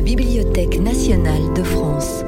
la 0.00 0.06
Bibliothèque 0.06 0.80
nationale 0.80 1.52
de 1.54 1.62
France. 1.62 2.24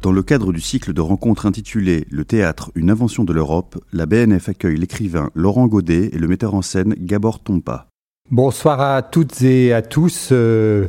Dans 0.00 0.10
le 0.10 0.22
cadre 0.22 0.54
du 0.54 0.60
cycle 0.62 0.94
de 0.94 1.02
rencontres 1.02 1.44
intitulé 1.44 2.06
Le 2.10 2.24
théâtre, 2.24 2.72
une 2.74 2.90
invention 2.90 3.24
de 3.24 3.34
l'Europe, 3.34 3.76
la 3.92 4.06
BNF 4.06 4.48
accueille 4.48 4.78
l'écrivain 4.78 5.28
Laurent 5.34 5.66
Godet 5.66 6.08
et 6.14 6.16
le 6.16 6.26
metteur 6.26 6.54
en 6.54 6.62
scène 6.62 6.94
Gabor 6.98 7.40
Tompa. 7.40 7.88
Bonsoir 8.30 8.80
à 8.80 9.02
toutes 9.02 9.42
et 9.42 9.74
à 9.74 9.82
tous. 9.82 10.30
Euh, 10.32 10.86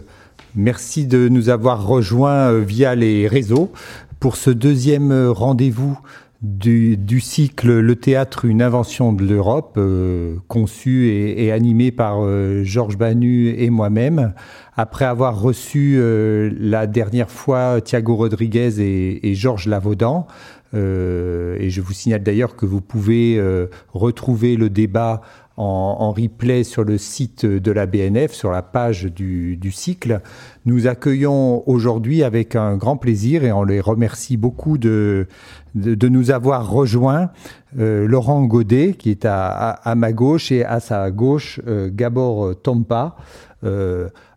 merci 0.56 1.06
de 1.06 1.28
nous 1.28 1.50
avoir 1.50 1.86
rejoints 1.86 2.54
euh, 2.54 2.62
via 2.62 2.96
les 2.96 3.28
réseaux 3.28 3.74
pour 4.22 4.38
ce 4.38 4.52
deuxième 4.52 5.12
rendez-vous 5.28 6.00
du, 6.42 7.20
cycle 7.20 7.80
Le 7.80 7.96
théâtre, 7.96 8.46
une 8.46 8.62
invention 8.62 9.12
de 9.14 9.26
l'Europe, 9.26 9.76
euh, 9.78 10.38
conçu 10.48 11.10
et, 11.10 11.52
animé 11.52 11.92
par 11.92 12.22
Georges 12.64 12.98
Banu 12.98 13.50
et 13.50 13.70
moi-même 13.70 14.34
après 14.80 15.06
avoir 15.06 15.40
reçu 15.40 15.96
euh, 15.98 16.50
la 16.58 16.88
dernière 16.88 17.30
fois 17.30 17.82
Thiago 17.82 18.16
Rodriguez 18.16 18.80
et, 18.80 19.36
Georges 19.36 19.68
Lavaudan. 19.68 20.26
Euh, 20.74 21.58
et 21.60 21.70
je 21.70 21.82
vous 21.82 21.94
signale 21.94 22.24
d'ailleurs 22.24 22.56
que 22.56 22.66
vous 22.66 22.80
pouvez 22.80 23.38
euh, 23.38 23.68
retrouver 23.92 24.56
le 24.56 24.70
débat 24.70 25.22
en, 25.60 26.12
replay 26.12 26.64
sur 26.64 26.84
le 26.84 26.98
site 26.98 27.46
de 27.46 27.72
la 27.72 27.86
BNF, 27.86 28.32
sur 28.32 28.52
la 28.52 28.62
page 28.62 29.06
du, 29.06 29.72
cycle. 29.72 30.22
Nous 30.66 30.88
accueillons 30.88 31.68
aujourd'hui 31.70 32.24
avec 32.24 32.56
un 32.56 32.78
grand 32.78 32.98
plaisir 32.98 33.44
et 33.44 33.52
on 33.52 33.64
les 33.64 33.82
remercie 33.82 34.38
beaucoup 34.38 34.78
de, 34.78 35.28
de, 35.76 36.08
nous 36.08 36.32
avoir 36.32 36.70
rejoints 36.70 37.30
Laurent 37.76 38.44
Godet 38.46 38.94
qui 38.94 39.12
est 39.12 39.26
à, 39.26 39.94
ma 39.96 40.12
gauche 40.14 40.52
et 40.52 40.64
à 40.66 40.80
sa 40.80 41.12
gauche 41.12 41.60
Gabor 41.66 42.60
Tompa. 42.62 43.18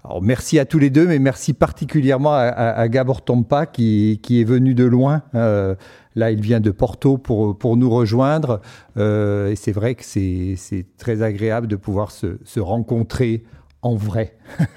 Alors 0.04 0.20
merci 0.20 0.58
à 0.58 0.64
tous 0.64 0.80
les 0.80 0.90
deux, 0.90 1.06
mais 1.06 1.20
merci 1.20 1.52
particulièrement 1.52 2.34
à, 2.34 2.88
Gabor 2.88 3.22
Tompa 3.22 3.66
qui, 3.66 4.18
est 4.28 4.44
venu 4.44 4.74
de 4.74 4.84
loin. 4.84 5.22
Euh, 5.34 5.76
là, 6.14 6.30
il 6.30 6.40
vient 6.40 6.60
de 6.60 6.70
Porto 6.70 7.18
pour, 7.18 7.76
nous 7.76 7.90
rejoindre. 7.90 8.60
Euh, 8.96 9.50
et 9.50 9.56
c'est 9.56 9.72
vrai 9.72 9.94
que 9.94 10.04
c'est 10.04 10.86
très 10.98 11.22
agréable 11.22 11.66
de 11.66 11.76
pouvoir 11.76 12.10
se, 12.10 12.60
rencontrer 12.60 13.44
en 13.82 13.94
vrai. 13.94 14.36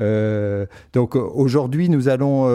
Euh, 0.00 0.66
donc 0.92 1.14
aujourd'hui, 1.14 1.88
nous 1.88 2.08
allons 2.08 2.46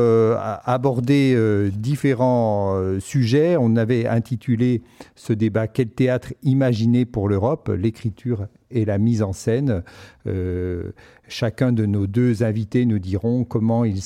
aborder 0.65 1.69
différents 1.71 2.99
sujets. 2.99 3.55
On 3.57 3.77
avait 3.77 4.07
intitulé 4.07 4.81
ce 5.15 5.31
débat 5.31 5.67
Quel 5.67 5.87
théâtre 5.87 6.33
imaginer 6.43 7.05
pour 7.05 7.29
l'Europe? 7.29 7.71
L'écriture 7.73 8.47
et 8.71 8.85
la 8.85 8.97
mise 8.97 9.21
en 9.21 9.33
scène. 9.33 9.83
Euh, 10.27 10.91
chacun 11.27 11.71
de 11.71 11.85
nos 11.85 12.07
deux 12.07 12.43
invités 12.43 12.85
nous 12.85 12.99
diront 12.99 13.43
comment 13.43 13.85
ils, 13.85 14.01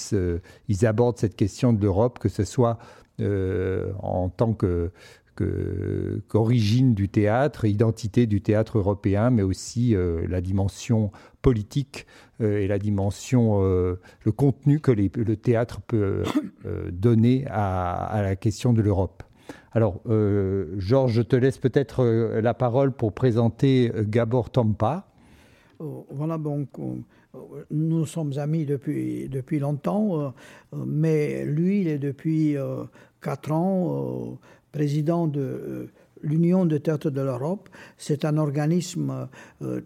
ils 0.67 0.86
abordent 0.86 1.17
cette 1.17 1.36
question 1.36 1.73
de 1.73 1.81
l'Europe, 1.81 2.19
que 2.19 2.30
ce 2.30 2.44
soit 2.44 2.78
euh, 2.80 3.03
en 3.19 4.30
tant 4.30 4.53
que 4.53 4.92
qu'origine 6.28 6.94
du 6.94 7.09
théâtre, 7.09 7.66
identité 7.66 8.28
du 8.28 8.42
théâtre 8.42 8.78
européen, 8.78 9.31
mais 9.31 9.42
aussi 9.42 9.95
euh, 9.95 10.28
la 10.28 10.42
dimension 10.42 11.11
politique 11.41 12.06
et 12.39 12.67
la 12.67 12.78
dimension, 12.78 13.61
le 13.61 14.31
contenu 14.36 14.80
que 14.80 14.91
le 14.91 15.36
théâtre 15.36 15.81
peut 15.81 16.23
donner 16.91 17.45
à, 17.50 18.22
la 18.22 18.36
question 18.36 18.73
de 18.73 18.81
l'Europe. 18.81 19.23
Alors, 19.73 20.02
euh, 20.08 20.75
Georges, 20.78 21.14
je 21.14 21.22
te 21.22 21.36
laisse 21.36 21.58
peut-être 21.58 22.03
euh, 22.03 22.41
la 22.41 22.53
parole 22.53 22.91
pour 22.91 23.14
présenter 23.14 23.91
euh, 23.95 24.03
Gabor 24.06 24.52
Tompa. 24.52 25.08
Oh, 25.80 26.06
voilà, 26.11 26.38
donc, 26.38 26.69
nous 27.72 28.06
sommes 28.06 28.34
amis 28.38 28.66
depuis, 28.66 29.28
depuis 29.30 29.59
longtemps, 29.59 30.34
mais 30.72 31.45
lui, 31.45 31.81
il 31.81 31.88
est 31.88 31.98
depuis 31.98 32.56
quatre 33.22 33.52
ans 33.52 34.38
président 34.72 35.28
de 35.28 35.90
l'Union 36.22 36.66
de 36.66 36.78
théâtre 36.78 37.09
de 37.09 37.22
l'Europe. 37.22 37.69
C'est 37.97 38.24
un 38.24 38.38
organisme 38.38 39.28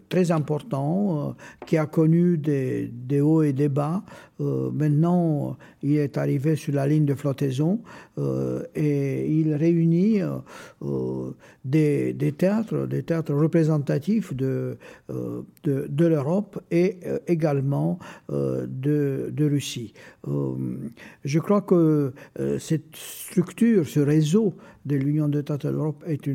très 0.08 0.30
important 0.30 1.34
qui 1.66 1.76
a 1.76 1.86
connu 1.86 2.38
des, 2.38 2.88
des, 2.88 3.20
hauts 3.20 3.42
et 3.42 3.52
des 3.52 3.68
bas. 3.68 4.02
maintenant, 4.38 5.56
il 5.82 5.96
est 5.96 6.18
arrivé 6.18 6.56
sur 6.56 6.74
la 6.74 6.86
ligne 6.86 7.04
de 7.04 7.14
flottaison 7.14 7.80
euh, 8.18 8.64
et 8.74 9.30
il 9.30 9.54
réunit 9.54 10.20
euh, 10.20 10.38
euh, 10.82 11.32
des, 11.64 12.14
théâtres, 12.36 12.86
des 12.86 13.02
théâtres 13.02 13.34
représentatifs 13.34 14.34
de, 14.34 14.76
de, 15.08 16.06
l'Europe 16.06 16.60
et 16.70 16.98
également 17.26 17.98
de, 18.30 19.30
de, 19.30 19.44
Russie. 19.44 19.92
je 20.26 21.38
crois 21.38 21.60
que 21.62 22.12
cette 22.58 22.96
structure, 22.96 23.86
ce 23.86 24.00
réseau 24.00 24.54
de 24.86 24.96
l'Union 24.96 25.28
de 25.28 25.42
théâtres 25.42 25.66
de 25.66 25.72
l'Europe 25.72 26.02
est, 26.06 26.28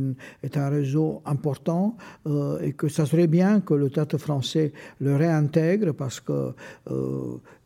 est 0.43 0.57
un 0.57 0.69
réseau 0.69 1.21
important 1.25 1.97
et 2.61 2.73
que 2.73 2.87
ça 2.87 3.05
serait 3.05 3.27
bien 3.27 3.61
que 3.61 3.73
le 3.73 3.89
théâtre 3.89 4.17
français 4.17 4.73
le 4.99 5.15
réintègre 5.15 5.93
parce 5.93 6.19
que 6.19 6.53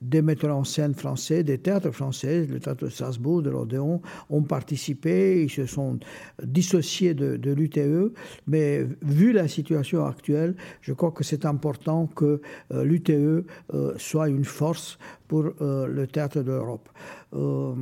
des 0.01 0.21
metteurs 0.21 0.55
en 0.55 0.63
scène 0.63 0.93
français, 0.93 1.43
des 1.43 1.57
théâtres 1.57 1.91
français, 1.91 2.45
le 2.45 2.59
théâtre 2.59 2.85
de 2.85 2.89
Strasbourg, 2.89 3.41
de 3.41 3.49
l'Odéon, 3.49 4.01
ont 4.29 4.43
participé, 4.43 5.43
ils 5.43 5.49
se 5.49 5.65
sont 5.65 5.99
dissociés 6.43 7.13
de, 7.13 7.51
l'UTE, 7.51 8.13
mais 8.47 8.85
vu 9.01 9.31
la 9.31 9.47
situation 9.47 10.05
actuelle, 10.05 10.55
je 10.81 10.93
crois 10.93 11.11
que 11.11 11.23
c'est 11.23 11.45
important 11.45 12.07
que 12.07 12.41
euh, 12.73 12.83
l'UTE 12.83 13.09
euh, 13.09 13.93
soit 13.97 14.29
une 14.29 14.45
force 14.45 14.97
pour 15.27 15.51
euh, 15.61 15.87
le 15.87 16.07
théâtre 16.07 16.41
de 16.41 16.51
l'Europe. 16.51 16.89
Euh, 17.37 17.75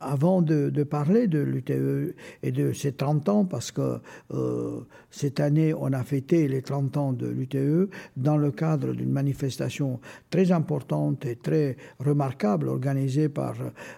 avant 0.00 0.42
de, 0.42 0.82
parler 0.82 1.28
de 1.28 1.38
l'UTE 1.38 2.14
et 2.42 2.52
de 2.52 2.72
ses 2.72 2.92
30 2.92 3.28
ans, 3.28 3.44
parce 3.44 3.70
que 3.70 4.00
euh, 4.32 4.80
cette 5.10 5.40
année, 5.40 5.72
on 5.72 5.92
a 5.92 6.02
fêté 6.02 6.48
les 6.48 6.62
30 6.62 6.96
ans 6.96 7.12
de 7.12 7.26
l'UTE 7.26 7.90
dans 8.16 8.36
le 8.36 8.50
cadre 8.50 8.92
d'une 8.92 9.10
manifestation 9.10 10.00
très 10.30 10.52
importante 10.52 11.24
et 11.24 11.36
très 11.36 11.76
remarquable 12.00 12.68
organisée 12.68 13.28
par 13.28 13.54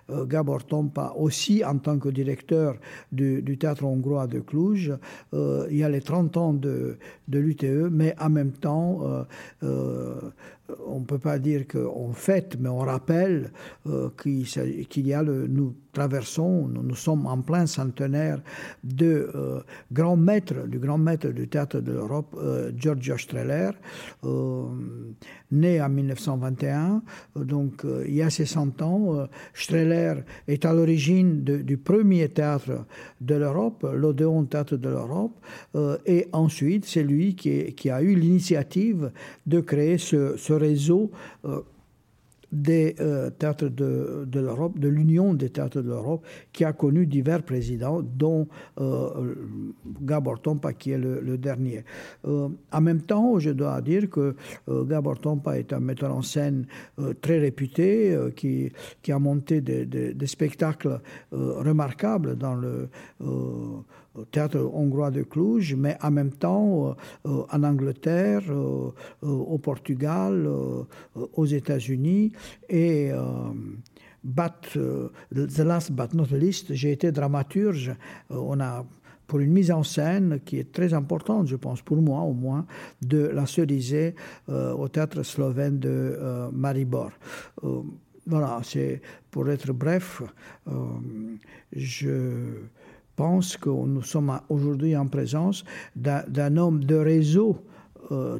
Gabor 0.09 0.65
Tompa, 0.65 1.15
aussi 1.16 1.65
en 1.65 1.78
tant 1.78 1.98
que 1.98 2.09
directeur 2.09 2.76
du, 3.10 3.42
théâtre 3.59 3.84
hongrois 3.84 4.26
de 4.26 4.41
Cluj. 4.41 4.92
il 5.32 5.76
y 5.76 5.82
a 5.82 5.88
les 5.88 6.03
30 6.03 6.36
ans 6.36 6.53
de 6.53 6.98
l'UTE, 7.28 7.91
mais 7.91 8.15
en 8.20 8.31
même 8.31 8.53
temps, 8.53 9.26
on 10.87 11.00
ne 11.00 11.04
peut 11.04 11.19
pas 11.19 11.38
dire 11.38 11.66
qu'on 11.66 12.12
fête, 12.12 12.56
mais 12.59 12.69
on 12.69 12.78
rappelle 12.78 13.53
euh, 13.87 14.10
qu'il 14.16 15.06
y 15.06 15.12
a 15.12 15.22
le, 15.22 15.47
nous 15.47 15.75
traversons, 15.99 16.69
nous, 16.69 16.95
sommes 16.95 17.27
en 17.27 17.41
plein 17.41 17.67
centenaire 17.67 18.41
de 18.84 19.31
euh, 19.34 19.61
grand 19.91 20.17
maître, 20.17 20.67
du 20.67 20.79
grand 20.79 20.99
maître 20.99 21.29
du 21.29 21.49
théâtre 21.49 21.81
de 21.81 21.93
l'Europe, 21.93 22.37
euh, 22.39 22.71
Giorgio 22.77 23.17
Streller, 23.17 23.71
né 25.51 25.81
en 25.81 25.89
1921, 25.89 27.03
donc 27.37 27.84
il 28.07 28.15
y 28.15 28.23
a 28.23 28.31
ses 28.31 28.47
100 28.47 28.83
ans. 28.83 29.29
Streller 29.55 30.15
est 30.49 30.65
à 30.65 30.73
l'origine 30.73 31.45
du 31.45 31.77
premier 31.77 32.28
théâtre 32.28 32.84
de 33.21 33.34
l'Europe, 33.37 33.87
l'Odéon 33.95 34.45
Théâtre 34.45 34.77
de 34.77 34.89
l'Europe, 34.89 35.39
et 36.05 36.28
ensuite 36.33 36.84
c'est 36.84 37.05
lui 37.05 37.37
qui, 37.37 37.91
a 37.91 38.03
eu 38.03 38.15
l'initiative 38.15 39.13
de 39.47 39.61
créer 39.61 39.99
ce, 39.99 40.53
réseau 40.53 41.11
euh, 41.45 41.61
des 42.53 42.95
euh, 43.01 43.31
théâtres 43.31 43.69
de, 43.69 44.25
de 44.27 44.41
l'Europe, 44.41 44.79
de 44.79 44.89
l'Union 44.89 45.34
des 45.34 45.51
théâtres 45.51 45.83
de 45.83 45.89
l'Europe, 45.89 46.25
qui 46.53 46.65
a 46.65 46.73
connu 46.73 47.07
divers 47.07 47.43
présidents, 47.43 48.03
dont 48.03 48.49
euh, 48.81 49.34
Gabor 50.03 50.41
Tompa, 50.41 50.73
qui 50.73 50.93
est 50.93 50.99
le, 50.99 51.37
dernier. 51.37 51.84
en 52.25 52.81
même 52.81 53.03
temps, 53.03 53.39
je 53.39 53.51
dois 53.51 53.81
dire 53.83 54.09
que 54.09 54.34
Gabor 54.69 55.19
Tompa 55.19 55.59
est 55.59 55.72
un 55.72 55.81
metteur 55.81 56.15
en 56.15 56.22
scène 56.22 56.66
très 57.21 57.39
réputé, 57.39 58.16
qui, 58.34 58.72
qui 59.03 59.13
a 59.13 59.19
monté 59.19 59.60
des, 59.60 59.84
des 59.84 60.27
spectacles 60.27 61.01
remarquables 61.33 62.37
dans 62.37 62.54
le 62.54 62.89
au 64.16 64.24
théâtre 64.24 64.59
hongrois 64.72 65.10
de 65.10 65.22
Cluj, 65.22 65.74
mais 65.74 65.97
en 66.03 66.10
même 66.10 66.33
temps 66.33 66.89
euh, 66.89 66.92
euh, 67.27 67.42
en 67.51 67.63
Angleterre, 67.63 68.42
euh, 68.51 68.91
au 69.22 69.59
Portugal, 69.59 70.48
aux 71.15 71.45
États-Unis 71.45 72.33
et 72.68 73.10
but, 74.24 74.78
the 75.33 75.59
last 75.59 75.92
but 75.92 76.15
not 76.15 76.27
least, 76.33 76.72
j'ai 76.74 76.92
été 76.92 77.13
dramaturge. 77.13 77.95
on 78.30 78.60
a 78.60 78.84
pour 79.27 79.41
une 79.41 79.53
mise 79.53 79.71
en 79.71 79.83
scène 79.83 80.41
qui 80.45 80.59
est 80.59 80.72
très 80.72 80.95
importante, 80.95 81.48
je 81.48 81.57
pense, 81.57 81.83
pour 81.83 82.01
moi 82.01 82.21
au 82.21 82.33
moins, 82.33 82.66
de 83.03 83.27
la 83.27 83.47
Cerisée 83.47 84.15
au 84.48 84.89
théâtre 84.89 85.22
slovène 85.22 85.78
de 85.78 86.18
Maribor. 86.53 87.10
voilà, 88.27 88.60
c'est 88.63 89.01
pour 89.30 89.48
être 89.48 89.72
bref, 89.72 90.22
je 91.72 92.68
pense 93.16 93.57
que 93.57 93.71
nous 93.71 94.03
sommes 94.03 94.39
aujourd'hui 94.48 94.97
en 94.97 95.07
présence 95.07 95.65
d'un 95.95 96.57
homme 96.57 96.84
de 96.84 96.95
réseau 96.97 97.59
euh, 98.13 98.39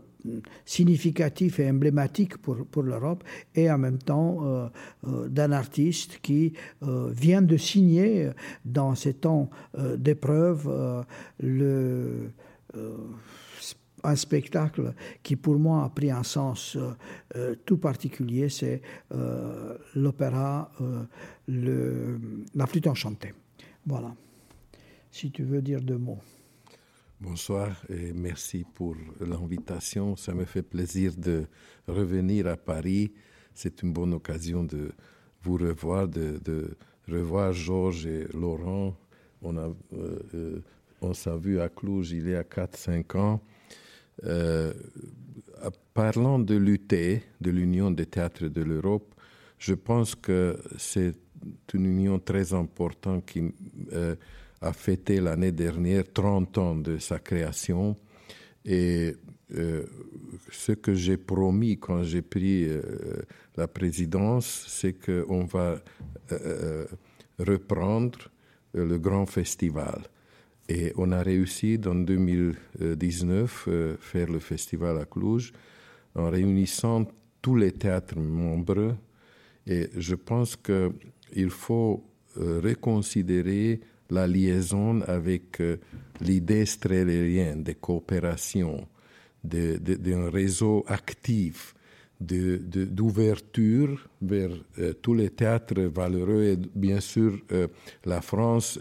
significatif 0.65 1.61
et 1.61 1.71
emblématique 1.71 2.37
pour, 2.39 2.83
l'Europe, 2.83 3.25
et 3.55 3.71
en 3.71 3.79
même 3.79 3.99
temps 3.99 4.69
d'un 5.05 5.53
artiste 5.53 6.19
qui 6.21 6.53
vient 6.83 7.43
de 7.43 7.57
signer 7.57 8.31
dans 8.65 8.97
ces 8.97 9.15
temps 9.15 9.49
d'épreuve 9.97 10.69
un 14.07 14.17
spectacle 14.17 14.95
qui 15.23 15.37
pour 15.37 15.59
moi 15.59 15.85
a 15.85 15.89
pris 15.89 16.11
un 16.11 16.23
sens 16.23 16.77
euh, 16.77 16.93
euh, 17.37 17.55
tout 17.65 17.79
particulier, 17.79 18.49
c'est 18.49 18.81
euh, 19.13 19.77
l'opéra 19.95 20.71
La 21.49 22.67
flûte 22.67 22.87
enchantée. 22.87 23.35
Voilà. 23.85 24.15
Si 25.17 25.31
tu 25.31 25.45
veux 25.45 25.63
dire 25.63 25.81
deux 25.81 25.97
mots. 25.97 26.19
Bonsoir 27.23 27.75
et 27.89 28.13
merci 28.13 28.67
pour 28.75 28.95
l'invitation. 29.19 30.15
Ça 30.15 30.35
me 30.35 30.45
fait 30.45 30.61
plaisir 30.61 31.17
de 31.17 31.47
revenir 31.89 32.47
à 32.49 32.59
Paris. 32.59 33.15
C'est 33.55 33.83
une 33.83 33.95
bonne 33.95 34.13
occasion 34.13 34.63
de 34.63 34.93
vous 35.43 35.57
revoir, 35.57 36.07
de, 36.07 36.77
revoir 37.09 37.55
Georges 37.55 38.05
et 38.05 38.27
Laurent. 38.35 38.95
On, 39.41 39.57
a, 39.57 39.75
on 41.01 41.15
s'est 41.15 41.39
vu 41.39 41.61
à 41.61 41.71
Cluj 41.71 42.13
il 42.13 42.29
y 42.29 42.35
a 42.35 42.43
4-5 42.43 43.17
ans. 43.17 43.41
Euh, 44.25 44.75
parlant 45.95 46.39
de 46.39 46.57
l'UT, 46.57 46.89
de 46.91 47.51
l'Union 47.51 47.91
des 47.91 48.05
théâtres 48.05 48.49
de 48.49 48.61
l'Europe, 48.61 49.15
je 49.59 49.73
pense 49.73 50.15
que 50.15 50.61
c'est 50.77 51.15
une 51.73 51.87
union 51.87 52.19
très 52.19 52.53
importante 52.53 53.25
qui 53.25 53.55
euh, 53.95 54.15
a 54.61 54.73
fêté 54.73 55.21
l'année 55.21 55.53
dernière 55.53 56.05
30 56.13 56.59
ans 56.59 56.77
de 56.77 56.99
sa 56.99 57.19
création. 57.19 57.97
Et 58.65 59.15
euh, 59.55 59.85
ce 60.51 60.73
que 60.73 60.95
j'ai 60.95 61.17
promis 61.17 61.79
quand 61.79 62.03
j'ai 62.03 62.23
pris 62.23 62.69
la 63.57 63.69
présidence, 63.69 64.65
c'est 64.69 64.95
qu'on 64.95 65.45
va 65.45 65.77
reprendre 67.39 68.19
le 68.75 68.99
grand 68.99 69.27
festival. 69.27 70.03
Et 70.69 70.93
on 70.97 71.13
a 71.13 71.23
réussi 71.23 71.79
dans 71.79 71.95
2019 71.95 73.65
euh, 73.69 73.97
faire 74.01 74.29
le 74.29 74.41
festival 74.41 74.99
à 74.99 75.05
Cluj 75.05 75.53
en 76.15 76.29
réunissant 76.29 77.07
tous 77.41 77.55
les 77.55 77.73
théâtres 77.73 78.19
membres. 78.19 78.97
Et 79.67 79.89
je 79.97 80.17
pense 80.17 80.57
qu'il 80.57 81.51
faut 81.51 82.05
euh, 82.39 82.61
reconsidérer 82.63 83.81
la 84.11 84.27
liaison 84.27 85.01
avec 85.03 85.61
euh, 85.61 85.77
l'idée 86.21 86.67
strélérienne 86.67 87.63
de 87.63 87.73
coopération, 87.73 88.87
d'un 89.45 90.31
réseau 90.31 90.85
actif 90.89 91.75
d'ouverture 92.19 94.09
vers 94.23 94.51
tous 95.03 95.15
les 95.15 95.31
théâtres 95.31 95.83
valeureux. 95.83 96.45
Et 96.45 96.57
bien 96.75 96.99
sûr, 96.99 97.39
la 98.05 98.23
France, 98.23 98.79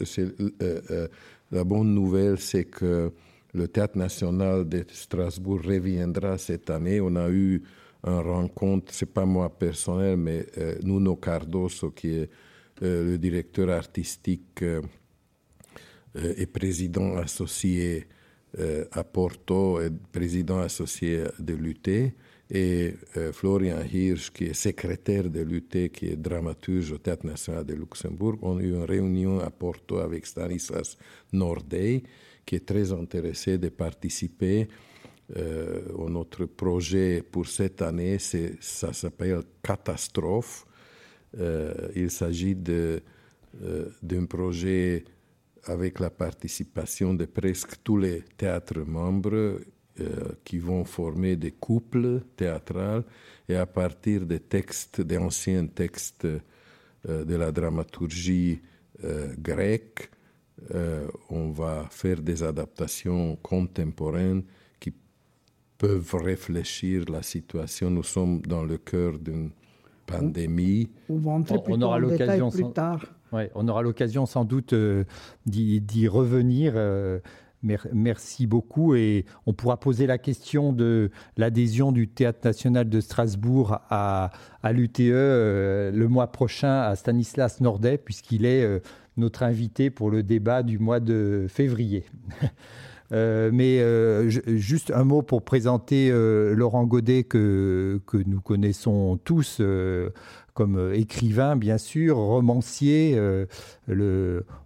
la 1.51 1.63
bonne 1.63 1.93
nouvelle, 1.93 2.39
c'est 2.39 2.63
que 2.63 3.11
le 3.55 3.67
Théâtre 3.69 3.97
national 3.97 4.67
de 4.67 4.85
Strasbourg 4.91 5.61
reviendra 5.63 6.37
cette 6.37 6.69
année. 6.69 6.99
On 6.99 7.15
a 7.15 7.29
eu 7.29 7.63
une 8.05 8.19
rencontre, 8.19 8.93
c'est 8.93 9.11
pas 9.11 9.25
moi 9.25 9.49
personnel, 9.49 10.17
mais 10.17 10.45
euh, 10.57 10.75
Nuno 10.83 11.15
Cardoso, 11.15 11.91
qui 11.91 12.09
est 12.09 12.29
euh, 12.83 13.11
le 13.11 13.17
directeur 13.17 13.69
artistique 13.69 14.61
euh, 14.61 14.81
et 16.15 16.45
président 16.45 17.17
associé 17.17 18.07
à 18.91 19.03
Porto 19.03 19.81
et 19.81 19.89
président 20.11 20.59
associé 20.59 21.25
de 21.39 21.53
l'UT, 21.53 22.13
et 22.49 22.93
Florian 23.33 23.81
Hirsch, 23.91 24.31
qui 24.31 24.45
est 24.45 24.53
secrétaire 24.53 25.29
de 25.29 25.41
l'UT, 25.41 25.89
qui 25.91 26.07
est 26.07 26.15
dramaturge 26.15 26.91
au 26.93 26.97
Théâtre 26.99 27.25
national 27.25 27.65
de 27.65 27.73
Luxembourg, 27.73 28.37
ont 28.43 28.59
eu 28.59 28.69
une 28.69 28.83
réunion 28.83 29.39
à 29.39 29.49
Porto 29.49 29.97
avec 29.97 30.25
Stanislas 30.25 30.97
Nordey, 31.33 32.03
qui 32.45 32.55
est 32.55 32.65
très 32.65 32.91
intéressé 32.93 33.57
de 33.57 33.69
participer 33.69 34.67
euh, 35.37 35.81
à 36.05 36.09
notre 36.09 36.45
projet 36.45 37.23
pour 37.23 37.47
cette 37.47 37.81
année. 37.81 38.19
Ça 38.19 38.93
s'appelle 38.93 39.41
Catastrophe. 39.63 40.67
Euh, 41.39 41.89
il 41.95 42.11
s'agit 42.11 42.55
euh, 42.69 42.99
d'un 44.03 44.25
projet 44.25 45.03
avec 45.65 45.99
la 45.99 46.09
participation 46.09 47.13
de 47.13 47.25
presque 47.25 47.83
tous 47.83 47.97
les 47.97 48.21
théâtres 48.37 48.79
membres 48.85 49.59
euh, 49.99 50.33
qui 50.43 50.57
vont 50.57 50.83
former 50.83 51.35
des 51.35 51.51
couples 51.51 52.21
théâtrales 52.35 53.03
et 53.47 53.55
à 53.55 53.65
partir 53.65 54.25
des 54.25 54.41
textes, 54.41 55.01
des 55.01 55.17
anciens 55.17 55.67
textes 55.67 56.25
euh, 56.25 57.23
de 57.23 57.35
la 57.35 57.51
dramaturgie 57.51 58.59
euh, 59.03 59.33
grecque, 59.37 60.09
on 61.29 61.51
va 61.51 61.85
faire 61.91 62.21
des 62.21 62.41
adaptations 62.41 63.35
contemporaines 63.35 64.43
qui 64.79 64.93
peuvent 65.77 66.15
réfléchir 66.15 67.03
la 67.09 67.21
situation. 67.21 67.89
Nous 67.89 68.03
sommes 68.03 68.41
dans 68.41 68.63
le 68.63 68.77
cœur 68.77 69.19
d'une 69.19 69.51
pandémie. 70.05 70.89
On, 71.09 71.17
va 71.17 71.31
entrer 71.31 71.61
plus 71.61 71.73
on, 71.73 71.81
aura 71.81 71.99
l'occasion 71.99 72.49
plus 72.49 72.71
tard. 72.71 73.05
On 73.31 73.67
aura 73.67 73.81
l'occasion 73.81 74.25
sans 74.25 74.45
doute 74.45 74.73
d'y 75.45 76.07
revenir. 76.07 76.75
Merci 77.93 78.47
beaucoup. 78.47 78.95
Et 78.95 79.25
on 79.45 79.53
pourra 79.53 79.79
poser 79.79 80.07
la 80.07 80.17
question 80.17 80.71
de 80.73 81.11
l'adhésion 81.37 81.91
du 81.91 82.07
Théâtre 82.07 82.39
national 82.43 82.89
de 82.89 82.99
Strasbourg 83.01 83.79
à, 83.89 84.31
l'UTE 84.71 84.99
euh, 85.01 85.91
le 85.91 86.07
mois 86.07 86.31
prochain 86.31 86.81
à 86.81 86.95
Stanislas 86.95 87.61
Nordet, 87.61 87.97
puisqu'il 87.97 88.45
est 88.45 88.63
euh, 88.63 88.79
notre 89.17 89.43
invité 89.43 89.89
pour 89.89 90.11
le 90.11 90.23
débat 90.23 90.63
du 90.63 90.79
mois 90.79 90.99
de 90.99 91.47
février. 91.49 92.05
Euh, 93.11 93.51
mais 93.53 93.79
juste 94.57 94.91
un 94.91 95.03
mot 95.03 95.21
pour 95.21 95.43
présenter 95.43 96.11
Laurent 96.11 96.85
Godet 96.85 97.23
que, 97.23 97.99
nous 98.25 98.41
connaissons 98.41 99.17
tous 99.23 99.61
comme 100.55 100.77
euh, 100.77 100.97
écrivain, 100.97 101.55
bien 101.55 101.77
sûr, 101.77 102.17
romancier. 102.17 103.13
Euh, 103.17 103.45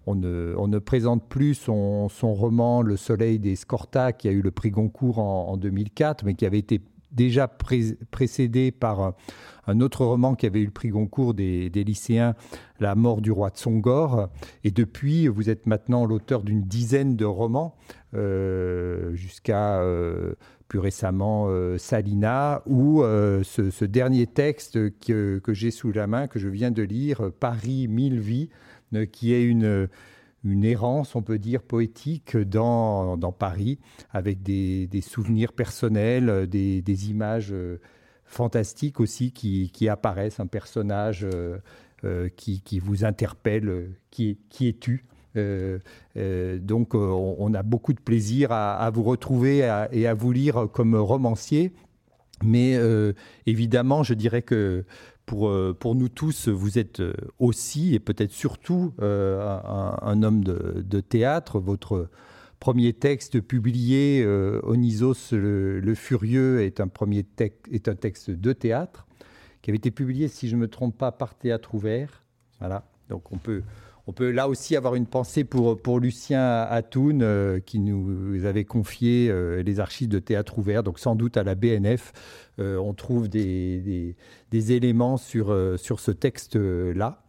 on, 0.05 0.15
ne, 0.15 0.79
présente 0.79 1.27
plus 1.27 1.55
son, 1.55 2.07
son, 2.07 2.33
roman 2.33 2.81
Le 2.81 2.95
Soleil 2.95 3.39
des 3.39 3.57
Scorta, 3.57 4.13
qui 4.13 4.29
a 4.29 4.31
eu 4.31 4.41
le 4.41 4.51
prix 4.51 4.69
Goncourt 4.69 5.19
en, 5.19 5.49
en 5.49 5.57
2004, 5.57 6.23
mais 6.23 6.35
qui 6.35 6.45
avait 6.45 6.59
été 6.59 6.79
déjà 7.11 7.47
précédé 7.47 8.71
par 8.71 9.13
un 9.67 9.81
autre 9.81 10.05
roman 10.05 10.35
qui 10.35 10.45
avait 10.45 10.61
eu 10.61 10.65
le 10.65 10.71
prix 10.71 10.89
Goncourt 10.89 11.33
des, 11.33 11.69
lycéens, 11.69 12.35
La 12.79 12.95
mort 12.95 13.21
du 13.21 13.31
roi 13.31 13.49
de 13.49 13.57
Songor. 13.57 14.29
Et 14.63 14.71
depuis, 14.71 15.27
vous 15.27 15.49
êtes 15.49 15.65
maintenant 15.65 16.05
l'auteur 16.05 16.43
d'une 16.43 16.63
dizaine 16.63 17.15
de 17.15 17.25
romans, 17.25 17.75
euh, 18.13 19.13
jusqu'à 19.15 19.79
euh, 19.81 20.33
plus 20.69 20.79
récemment 20.79 21.47
euh, 21.49 21.77
Salina, 21.77 22.61
ou 22.67 23.01
euh, 23.01 23.43
ce, 23.43 23.85
dernier 23.85 24.27
texte 24.27 24.77
que, 24.99 25.41
j'ai 25.49 25.71
sous 25.71 25.91
la 25.91 26.07
main, 26.07 26.27
que 26.27 26.39
je 26.39 26.47
viens 26.47 26.71
de 26.71 26.83
lire, 26.83 27.31
Paris 27.39 27.87
mille 27.89 28.19
vies, 28.19 28.49
euh, 28.93 29.05
qui 29.05 29.33
est 29.33 29.43
une 29.43 29.89
une 30.43 30.63
errance, 30.63 31.15
on 31.15 31.21
peut 31.21 31.39
dire, 31.39 31.61
poétique 31.61 32.37
dans, 32.37 33.17
Paris, 33.37 33.79
avec 34.11 34.41
des, 34.41 35.01
souvenirs 35.01 35.53
personnels, 35.53 36.47
des, 36.47 37.09
images 37.09 37.53
fantastiques 38.25 38.99
aussi 38.99 39.31
qui, 39.31 39.89
apparaissent, 39.89 40.39
un 40.39 40.47
personnage 40.47 41.25
euh, 42.03 42.29
qui, 42.35 42.61
qui, 42.61 42.79
vous 42.79 43.03
interpelle, 43.05 43.91
qui, 44.11 44.37
qui 44.49 44.67
es-tu 44.67 45.05
euh, 45.37 45.79
euh, 46.17 46.57
donc 46.59 46.95
euh, 46.95 46.97
on, 46.97 47.53
a 47.53 47.63
beaucoup 47.63 47.93
de 47.93 47.99
plaisir 47.99 48.51
à, 48.51 48.89
vous 48.89 49.03
retrouver 49.03 49.57
et 49.91 50.07
à 50.07 50.13
vous 50.13 50.31
lire 50.31 50.67
comme 50.71 50.95
romancier. 50.95 51.73
Mais 52.43 52.77
évidemment, 53.45 54.03
je 54.03 54.13
dirais 54.13 54.41
que 54.41 54.85
pour, 55.29 55.53
pour 55.77 55.93
nous 55.93 56.09
tous, 56.09 56.47
vous 56.47 56.79
êtes 56.79 57.03
aussi 57.37 57.93
et 57.93 57.99
peut-être 57.99 58.31
surtout 58.31 58.93
un, 58.99 60.23
homme 60.23 60.43
de, 60.43 60.99
théâtre. 61.01 61.59
Votre 61.59 62.09
premier 62.59 62.93
texte 62.93 63.39
publié, 63.39 64.25
Onisos 64.63 65.31
le, 65.33 65.93
Furieux, 65.93 66.63
est 66.63 66.79
un, 66.79 66.87
premier 66.87 67.27
est 67.71 67.87
un 67.87 67.95
texte 67.95 68.31
de 68.31 68.53
théâtre 68.53 69.05
qui 69.61 69.69
avait 69.69 69.77
été 69.77 69.91
publié, 69.91 70.29
si 70.29 70.49
je 70.49 70.55
ne 70.55 70.61
me 70.61 70.67
trompe 70.67 70.97
pas, 70.97 71.11
par 71.11 71.35
Théâtre 71.35 71.75
Ouvert. 71.75 72.23
Voilà. 72.57 72.83
Donc 73.07 73.31
on 73.31 73.37
peut, 73.37 73.61
on 74.07 74.11
peut 74.13 74.31
là 74.31 74.49
aussi 74.49 74.75
avoir 74.75 74.95
une 74.95 75.05
pensée 75.05 75.43
pour, 75.43 75.79
pour 75.79 75.99
Lucien 75.99 76.61
Atoun, 76.61 77.21
euh, 77.21 77.59
qui 77.59 77.79
nous 77.79 78.45
avait 78.45 78.65
confié 78.65 79.29
euh, 79.29 79.61
les 79.61 79.79
archives 79.79 80.09
de 80.09 80.19
Théâtre 80.19 80.57
Ouvert. 80.57 80.83
Donc 80.83 80.99
sans 80.99 81.15
doute 81.15 81.37
à 81.37 81.43
la 81.43 81.55
BNF, 81.55 82.11
euh, 82.59 82.77
on 82.77 82.93
trouve 82.93 83.29
des, 83.29 84.15
des, 84.51 84.71
éléments 84.71 85.17
sur, 85.17 85.55
sur 85.77 85.99
ce 85.99 86.11
texte-là. 86.11 87.21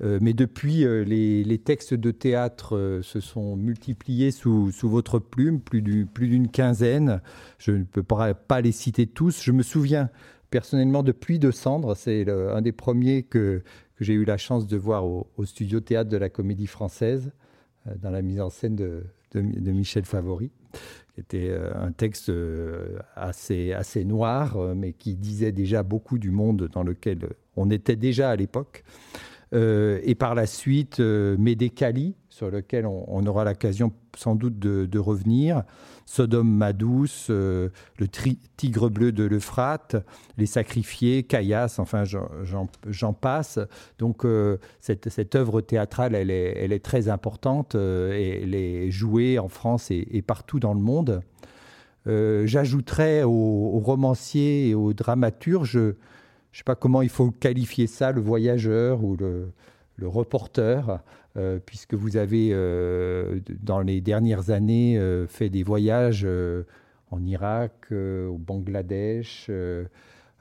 mais 0.00 0.32
depuis, 0.32 0.84
les, 0.84 1.58
textes 1.64 1.94
de 1.94 2.10
théâtre 2.10 3.00
se 3.02 3.20
sont 3.20 3.56
multipliés 3.56 4.30
sous, 4.30 4.70
sous 4.70 4.88
votre 4.88 5.18
plume, 5.18 5.60
plus 5.60 5.82
d'une 5.82 6.48
quinzaine. 6.48 7.20
Je 7.58 7.72
ne 7.72 7.84
peux 7.84 8.02
pas, 8.02 8.34
pas 8.34 8.60
les 8.60 8.72
citer 8.72 9.06
tous. 9.06 9.42
Je 9.42 9.52
me 9.52 9.62
souviens 9.62 10.10
personnellement 10.50 11.02
de 11.02 11.12
Puits 11.12 11.38
de 11.38 11.50
Cendre, 11.50 11.94
c'est 11.94 12.28
un 12.30 12.62
des 12.62 12.72
premiers 12.72 13.22
que, 13.22 13.62
que 13.98 14.04
j'ai 14.04 14.14
eu 14.14 14.24
la 14.24 14.36
chance 14.36 14.66
de 14.66 14.76
voir 14.76 15.04
au, 15.04 15.26
studio 15.44 15.80
théâtre 15.80 16.08
de 16.08 16.16
la 16.16 16.28
Comédie 16.28 16.68
Française, 16.68 17.32
dans 17.96 18.10
la 18.10 18.22
mise 18.22 18.40
en 18.40 18.48
scène 18.48 18.76
de, 18.76 19.02
Michel 19.34 20.04
Favori, 20.04 20.52
qui 21.14 21.20
était 21.20 21.52
un 21.74 21.90
texte 21.90 22.30
assez, 23.16 23.72
assez 23.72 24.04
noir, 24.04 24.56
mais 24.76 24.92
qui 24.92 25.16
disait 25.16 25.52
déjà 25.52 25.82
beaucoup 25.82 26.18
du 26.18 26.30
monde 26.30 26.68
dans 26.72 26.84
lequel 26.84 27.28
on 27.56 27.70
était 27.70 27.96
déjà 27.96 28.30
à 28.30 28.36
l'époque. 28.36 28.84
Euh, 29.54 30.00
et 30.02 30.14
par 30.14 30.34
la 30.34 30.46
suite, 30.46 31.00
euh, 31.00 31.36
Médécali, 31.38 32.14
sur 32.28 32.50
lequel 32.50 32.86
on, 32.86 33.26
aura 33.26 33.44
l'occasion 33.44 33.92
sans 34.16 34.34
doute 34.34 34.58
de, 34.58 34.98
revenir, 34.98 35.62
Sodome 36.06 36.50
Madouce, 36.50 37.28
euh, 37.30 37.70
le 37.98 38.06
Tigre 38.56 38.90
bleu 38.90 39.10
de 39.10 39.24
l'Euphrate, 39.24 39.96
Les 40.36 40.46
Sacrifiés, 40.46 41.24
Caillasse, 41.24 41.78
enfin 41.78 42.04
j'en 42.04 43.12
passe. 43.12 43.58
Donc 43.98 44.24
cette, 44.80 45.34
œuvre 45.34 45.60
théâtrale, 45.62 46.14
elle 46.14 46.30
est, 46.30 46.54
elle 46.56 46.72
est 46.72 46.84
très 46.84 47.08
importante 47.08 47.74
et 47.74 48.42
elle 48.42 48.54
est 48.54 48.90
jouée 48.90 49.38
en 49.38 49.48
France 49.48 49.90
et, 49.90 50.22
partout 50.22 50.60
dans 50.60 50.74
le 50.74 50.80
monde. 50.80 51.22
J'ajouterais 52.06 53.24
aux, 53.24 53.80
romanciers 53.80 54.68
et 54.68 54.74
aux 54.74 54.92
dramaturges 54.92 55.80
je 56.58 56.62
sais 56.62 56.64
pas 56.64 56.74
comment 56.74 57.02
il 57.02 57.08
faut 57.08 57.30
qualifier 57.30 57.86
ça, 57.86 58.10
le 58.10 58.20
voyageur 58.20 59.04
ou 59.04 59.16
le, 59.16 59.52
reporter, 60.02 60.98
euh, 61.36 61.60
puisque 61.64 61.94
vous 61.94 62.16
avez, 62.16 62.50
euh, 62.52 63.38
dans 63.62 63.78
les 63.78 64.00
dernières 64.00 64.50
années, 64.50 64.98
euh, 64.98 65.28
fait 65.28 65.50
des 65.50 65.62
voyages 65.62 66.26
en 67.12 67.24
Irak, 67.24 67.92
au 67.92 68.38
Bangladesh, 68.38 69.48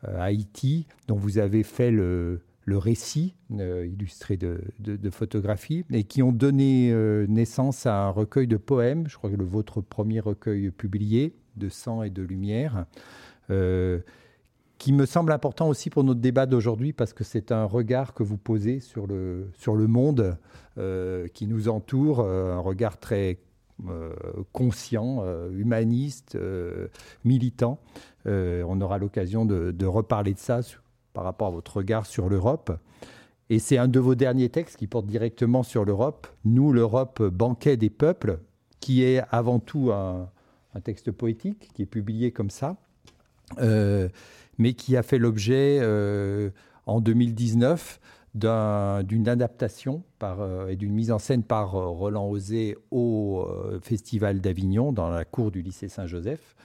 à 0.02 0.24
Haïti, 0.24 0.88
dont 1.08 1.18
vous 1.18 1.38
avez 1.38 1.62
fait 1.62 1.92
le, 1.92 2.42
récit 2.68 3.36
illustré 3.52 4.38
de, 4.38 4.62
de, 4.80 5.10
photographies, 5.12 5.86
et 5.94 6.04
qui 6.04 6.24
ont 6.24 6.32
donné 6.32 6.92
naissance 7.28 7.86
à 7.86 8.06
un 8.06 8.10
recueil 8.10 8.48
de 8.48 8.58
poèmes, 8.58 9.08
je 9.08 9.18
crois 9.18 9.30
que 9.30 9.36
le, 9.36 9.46
votre 9.46 9.82
premier 9.82 10.20
recueil 10.20 10.72
publié, 10.72 11.36
de 11.58 11.70
sang 11.70 12.02
et 12.02 12.10
de 12.10 12.24
lumière 12.24 12.88
qui 14.78 14.94
me 14.94 15.06
semble 15.06 15.32
important 15.32 15.68
aussi 15.68 15.90
pour 15.90 16.04
notre 16.04 16.20
débat 16.20 16.46
d'aujourd'hui 16.46 16.94
parce 16.94 17.14
que 17.14 17.24
c'est 17.24 17.52
un 17.52 17.66
regard 17.66 18.14
que 18.14 18.24
vous 18.24 18.38
posez 18.38 18.80
sur 18.80 19.08
le, 19.08 19.50
sur 19.58 19.76
le 19.76 19.88
monde 19.88 20.38
euh, 20.78 21.28
qui 21.30 21.48
nous 21.48 21.70
entoure, 21.70 22.20
euh, 22.20 22.54
un 22.54 22.60
regard 22.60 23.00
très 23.00 23.40
euh, 23.88 24.14
conscient, 24.54 25.24
humaniste, 25.52 26.38
militant. 27.24 27.80
on 28.26 28.82
aura 28.82 28.98
l'occasion 28.98 29.46
de, 29.46 29.72
de, 29.72 29.86
reparler 29.86 30.34
de 30.34 30.40
ça 30.40 30.60
par 31.14 31.24
rapport 31.24 31.48
à 31.48 31.52
votre 31.52 31.78
regard 31.78 32.06
sur 32.06 32.30
l'Europe. 32.30 32.72
Et 33.50 33.60
c'est 33.60 33.78
un 33.78 33.88
de 33.88 34.00
vos 34.00 34.16
derniers 34.16 34.50
textes 34.50 34.78
qui 34.78 34.88
porte 34.88 35.06
directement 35.06 35.64
sur 35.64 35.86
l'Europe. 35.86 36.28
Nous, 36.44 36.74
l'Europe, 36.74 37.24
banquet 37.24 37.78
des 37.78 37.90
peuples, 37.90 38.40
qui 38.80 39.04
est 39.04 39.22
avant 39.32 39.60
tout 39.60 39.92
un, 39.92 40.30
texte 40.84 41.12
poétique, 41.12 41.70
qui 41.74 41.82
est 41.82 41.88
publié 41.88 42.32
comme 42.32 42.52
ça. 42.52 42.78
Mais 44.58 44.74
qui 44.74 44.98
a 44.98 45.04
fait 45.04 45.18
l'objet 45.18 45.80
euh, 45.82 46.50
en 46.86 47.02
2019 47.02 48.00
d'une 48.34 49.28
adaptation 49.28 50.04
euh, 50.22 50.68
et 50.68 50.76
d'une 50.76 50.94
mise 50.94 51.12
en 51.12 51.18
scène 51.18 51.42
par 51.42 51.76
euh, 51.76 51.88
Roland 51.88 52.28
Osé 52.28 52.78
au 52.92 53.48
Festival 53.82 54.42
d'Avignon 54.42 54.92
dans 54.92 55.10
la 55.10 55.26
cour 55.26 55.52
du 55.52 55.62
lycée 55.62 55.90
Saint-Joseph, 55.90 56.56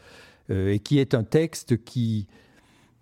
et 0.51 0.81
qui 0.81 0.99
est 0.99 1.15
un 1.15 1.23
texte 1.23 1.83
qui, 1.83 2.27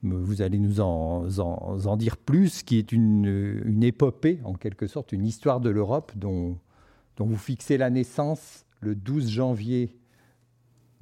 vous 0.03 0.43
allez 0.43 0.59
nous 0.59 0.81
en, 0.81 1.97
dire 1.97 2.17
plus, 2.17 2.63
qui 2.63 2.79
est 2.79 2.93
une, 2.93 3.83
épopée 3.83 4.39
en 4.45 4.55
quelque 4.55 4.87
sorte, 4.87 5.13
une 5.13 5.27
histoire 5.27 5.61
de 5.61 5.71
l'Europe 5.71 6.13
dont, 6.15 6.59
vous 7.19 7.37
fixez 7.37 7.77
la 7.77 7.91
naissance 7.91 8.67
le 8.81 8.95
12 8.95 9.29
janvier 9.29 9.99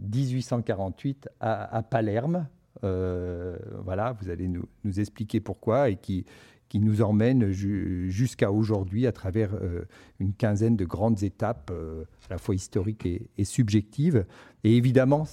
1848 0.00 1.28
à, 1.40 1.82
Palerme, 1.82 2.46
voilà, 2.82 4.16
vous 4.20 4.30
allez 4.30 4.48
nous, 4.48 4.66
expliquer 4.98 5.40
pourquoi 5.40 5.90
et 5.90 5.96
qui, 5.96 6.24
qui 6.68 6.80
nous 6.80 7.02
emmène 7.02 7.50
jusqu'à 7.50 8.52
aujourd'hui 8.52 9.06
à 9.06 9.12
travers 9.12 9.54
euh, 9.54 9.82
une 10.20 10.34
quinzaine 10.34 10.76
de 10.76 10.84
grandes 10.84 11.22
étapes, 11.22 11.70
euh, 11.72 12.04
à 12.28 12.34
la 12.34 12.38
fois 12.38 12.54
historiques 12.54 13.06
et, 13.06 13.44
subjectives. 13.44 14.26
Et 14.64 14.76
évidemment, 14.76 15.26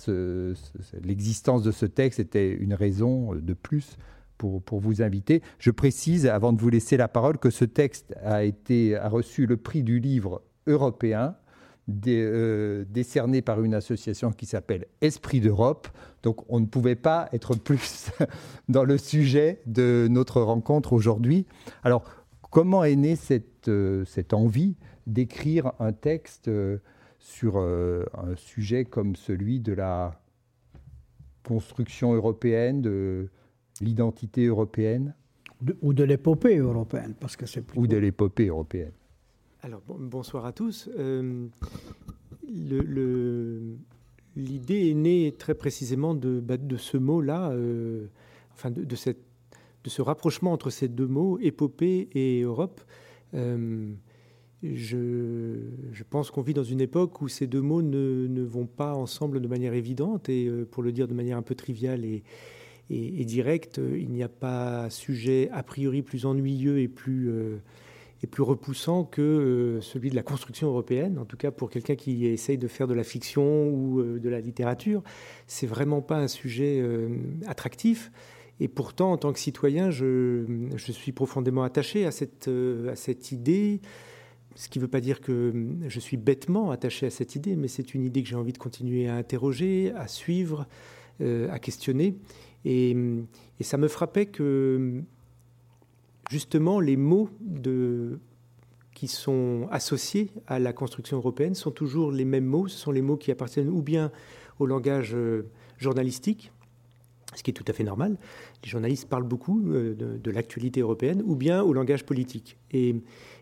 l'existence 1.03 1.63
de 1.63 1.71
ce 1.71 1.85
texte 1.85 2.19
était 2.19 2.53
une 2.53 2.73
raison 2.73 3.35
de 3.35 3.53
plus 3.53 3.97
pour, 4.37 4.61
pour, 4.61 4.79
vous 4.79 5.01
inviter. 5.01 5.41
Je 5.59 5.71
précise, 5.71 6.25
avant 6.27 6.53
de 6.53 6.61
vous 6.61 6.69
laisser 6.69 6.97
la 6.97 7.07
parole, 7.07 7.37
que 7.37 7.49
ce 7.49 7.65
texte 7.65 8.15
a, 8.23 8.43
été, 8.43 8.95
a 8.95 9.09
reçu 9.09 9.45
le 9.45 9.57
prix 9.57 9.83
du 9.83 9.99
livre 9.99 10.41
européen 10.67 11.35
euh, 11.87 12.83
décerné 12.89 13.43
par 13.43 13.63
une 13.63 13.75
association 13.75 14.31
qui 14.31 14.47
s'appelle 14.47 14.87
Esprit 15.01 15.39
d'Europe. 15.39 15.87
Donc 16.23 16.43
on 16.49 16.59
ne 16.59 16.65
pouvait 16.65 16.95
pas 16.95 17.29
être 17.31 17.55
plus 17.55 18.09
dans 18.69 18.83
le 18.83 18.97
sujet 18.97 19.61
de 19.67 20.07
notre 20.09 20.41
rencontre 20.41 20.93
aujourd'hui. 20.93 21.45
Alors 21.83 22.03
comment 22.49 22.83
est 22.83 22.95
née 22.95 23.15
cette, 23.15 23.67
euh, 23.67 24.03
cette 24.05 24.33
envie 24.33 24.77
d'écrire 25.05 25.73
un 25.79 25.93
texte 25.93 26.47
euh, 26.47 26.79
sur 27.19 27.57
un 27.57 28.35
sujet 28.35 28.85
comme 28.85 29.15
celui 29.15 29.59
de 29.59 29.73
la 29.73 30.19
construction 31.43 32.13
européenne, 32.13 32.81
de 32.81 33.29
l'identité 33.81 34.45
européenne? 34.45 35.15
Ou 35.81 35.93
de 35.93 36.03
l'épopée 36.03 36.57
européenne, 36.57 37.15
parce 37.19 37.35
que 37.35 37.47
c'est 37.47 37.65
Ou 37.75 37.87
de 37.87 37.97
l'épopée 37.97 38.47
européenne. 38.47 38.91
Alors, 39.65 39.81
bonsoir 39.87 40.45
à 40.45 40.51
tous. 40.51 40.91
Euh, 40.95 41.47
l'idée 44.35 44.89
est 44.91 44.93
née 44.93 45.33
très 45.35 45.55
précisément 45.55 46.13
de, 46.13 46.39
bah, 46.39 46.57
ce 46.77 46.97
mot-là, 46.97 47.49
euh, 47.49 48.05
enfin 48.53 48.69
de, 48.69 48.95
ce 48.95 50.01
rapprochement 50.03 50.51
entre 50.51 50.69
ces 50.69 50.87
deux 50.87 51.07
mots, 51.07 51.39
épopée 51.39 52.09
et 52.13 52.41
Europe. 52.41 52.79
Euh, 53.33 53.91
je, 54.61 56.03
pense 56.11 56.29
qu'on 56.29 56.43
vit 56.43 56.53
dans 56.53 56.63
une 56.63 56.81
époque 56.81 57.23
où 57.23 57.27
ces 57.27 57.47
deux 57.47 57.61
mots 57.61 57.81
ne, 57.81 58.43
vont 58.43 58.67
pas 58.67 58.93
ensemble 58.93 59.41
de 59.41 59.47
manière 59.47 59.73
évidente 59.73 60.29
et 60.29 60.47
pour 60.69 60.83
le 60.83 60.91
dire 60.91 61.07
de 61.07 61.15
manière 61.15 61.39
un 61.39 61.41
peu 61.41 61.55
triviale 61.55 62.05
et, 62.05 62.21
et 62.91 63.25
directe, 63.25 63.81
il 63.97 64.11
n'y 64.11 64.21
a 64.21 64.29
pas 64.29 64.91
sujet 64.91 65.49
a 65.51 65.63
priori 65.63 66.03
plus 66.03 66.27
ennuyeux 66.27 66.77
et 66.77 66.87
plus 66.87 67.31
est 68.23 68.27
plus 68.27 68.43
repoussant 68.43 69.03
que 69.03 69.21
euh, 69.21 69.81
celui 69.81 70.09
de 70.09 70.15
la 70.15 70.23
construction 70.23 70.67
européenne, 70.67 71.17
en 71.19 71.25
tout 71.25 71.37
cas 71.37 71.51
pour 71.51 71.69
quelqu'un 71.69 71.95
qui 71.95 72.25
essaye 72.25 72.57
de 72.57 72.67
faire 72.67 72.87
de 72.87 72.93
la 72.93 73.03
fiction 73.03 73.69
ou 73.69 73.99
euh, 73.99 74.19
de 74.19 74.29
la 74.29 74.39
littérature. 74.39 75.03
C'est 75.47 75.67
vraiment 75.67 76.01
pas 76.01 76.17
un 76.17 76.27
sujet 76.27 76.79
euh, 76.81 77.09
attractif. 77.47 78.11
Et 78.61 78.69
pourtant, 78.69 79.11
en 79.11 79.17
tant 79.17 79.33
que 79.33 79.39
citoyen, 79.39 79.91
je, 79.91 80.45
suis 80.77 81.11
profondément 81.11 81.63
attaché 81.63 82.05
à 82.05 82.11
cette, 82.11 82.47
idée. 83.33 83.81
Ce 84.55 84.69
qui 84.69 84.79
ne 84.79 84.83
veut 84.83 84.89
pas 84.89 85.01
dire 85.01 85.19
que 85.19 85.53
je 85.89 85.99
suis 85.99 86.15
bêtement 86.15 86.71
attaché 86.71 87.07
à 87.07 87.09
cette 87.09 87.35
idée, 87.35 87.57
mais 87.57 87.67
c'est 87.67 87.93
une 87.93 88.05
idée 88.05 88.23
que 88.23 88.29
j'ai 88.29 88.37
envie 88.37 88.53
de 88.53 88.57
continuer 88.57 89.09
à 89.09 89.15
interroger, 89.15 89.91
à 89.97 90.07
suivre, 90.07 90.67
à 91.19 91.59
questionner. 91.59 92.15
Et, 92.63 92.95
ça 93.59 93.77
me 93.77 93.89
frappait 93.89 94.25
que 94.25 95.03
justement, 96.29 96.79
les 96.79 96.97
mots 96.97 97.29
qui 98.93 99.07
sont 99.07 99.67
associés 99.71 100.31
à 100.47 100.59
la 100.59 100.73
construction 100.73 101.17
européenne 101.17 101.55
sont 101.55 101.71
toujours 101.71 102.11
les 102.11 102.25
mêmes 102.25 102.45
mots. 102.45 102.67
Ce 102.67 102.77
sont 102.77 102.91
les 102.91 103.01
mots 103.01 103.17
qui 103.17 103.31
appartiennent 103.31 103.69
ou 103.69 103.81
bien 103.81 104.11
au 104.59 104.65
langage 104.65 105.13
euh, 105.13 105.47
journalistique, 105.77 106.51
ce 107.35 107.43
qui 107.43 107.51
est 107.51 107.53
tout 107.53 107.65
à 107.67 107.73
fait 107.73 107.83
normal. 107.83 108.17
Les 108.63 108.69
journalistes 108.69 109.09
parlent 109.09 109.27
beaucoup 109.27 109.61
euh, 109.67 109.93
de, 109.93 110.31
l'actualité 110.31 110.79
européenne, 110.79 111.21
ou 111.25 111.35
bien 111.35 111.61
au 111.61 111.73
langage 111.73 112.05
politique. 112.05 112.57
et 112.71 112.95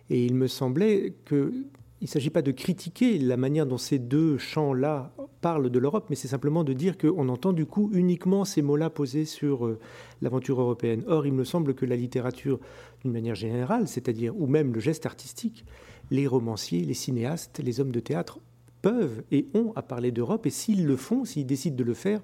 il 0.10 0.36
me 0.36 0.48
semblait 0.48 1.14
que 1.26 1.54
il 2.04 2.08
ne 2.08 2.10
s'agit 2.10 2.30
pas 2.30 2.42
de 2.42 2.52
critiquer 2.52 3.18
la 3.18 3.38
manière 3.38 3.66
dont 3.66 3.78
ces 3.78 3.98
deux 3.98 4.38
champs-là 4.38 5.14
parlent 5.40 5.70
de 5.70 5.80
l'Europe, 5.80 6.08
mais 6.10 6.18
c'est 6.18 6.28
simplement 6.28 6.66
de 6.66 6.74
dire 6.74 6.98
qu'on 6.98 7.30
entend 7.30 7.54
du 7.54 7.66
coup 7.66 7.90
uniquement 7.94 8.44
ces 8.44 8.62
mots-là 8.62 8.90
posés 8.90 9.24
sur 9.24 9.66
euh, 9.66 9.80
l'aventure 10.22 10.60
européenne. 10.60 11.06
Or, 11.08 11.26
il 11.26 11.32
me 11.32 11.46
semble 11.46 11.74
que 11.74 11.86
la 11.86 11.96
littérature, 11.96 12.60
d'une 13.04 13.14
manière 13.14 13.36
générale, 13.36 13.88
c'est-à-dire, 13.88 14.38
ou 14.38 14.48
même 14.48 14.74
le 14.74 14.82
geste 14.82 15.06
artistique, 15.06 15.64
les 16.12 16.28
romanciers, 16.28 16.84
les 16.84 16.94
cinéastes, 16.94 17.62
les 17.64 17.80
hommes 17.80 17.94
de 17.94 18.02
théâtre 18.02 18.40
peuvent 18.82 19.24
et 19.32 19.48
ont 19.54 19.72
à 19.78 19.82
parler 19.82 20.12
d'Europe, 20.12 20.46
et 20.46 20.50
s'ils 20.50 20.86
le 20.86 20.98
font, 20.98 21.24
s'ils 21.24 21.46
décident 21.46 21.78
de 21.78 21.86
le 21.86 21.94
faire, 21.94 22.20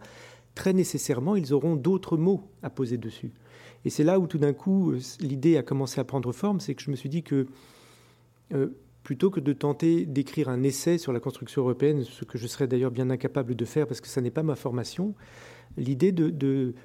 très 0.56 0.74
nécessairement, 0.74 1.38
ils 1.38 1.54
auront 1.54 1.78
d'autres 1.78 2.18
mots 2.18 2.44
à 2.64 2.70
poser 2.70 2.98
dessus. 2.98 3.32
Et 3.86 3.90
c'est 3.90 4.04
là 4.04 4.20
où 4.20 4.28
tout 4.28 4.40
d'un 4.40 4.52
coup, 4.52 4.96
l'idée 5.22 5.56
a 5.56 5.64
commencé 5.64 6.02
à 6.02 6.04
prendre 6.04 6.34
forme, 6.34 6.60
c'est 6.60 6.76
que 6.76 6.82
je 6.82 6.92
me 6.92 6.98
suis 6.98 7.08
dit 7.08 7.24
que 7.24 7.48
plutôt 9.10 9.32
que 9.32 9.40
de 9.40 9.54
tenter 9.54 10.06
d'écrire 10.06 10.50
un 10.50 10.62
essai 10.62 11.00
sur 11.00 11.12
la 11.12 11.20
construction 11.20 11.64
européenne, 11.64 12.04
ce 12.04 12.26
que 12.26 12.38
je 12.38 12.46
serais 12.46 12.68
d'ailleurs 12.68 12.92
bien 12.92 13.10
incapable 13.10 13.56
de 13.56 13.66
faire 13.66 13.88
parce 13.88 14.02
que 14.02 14.08
ça 14.08 14.22
n'est 14.22 14.30
pas 14.30 14.44
ma 14.44 14.56
formation, 14.56 15.16
l'idée 15.78 16.12
de, 16.12 16.76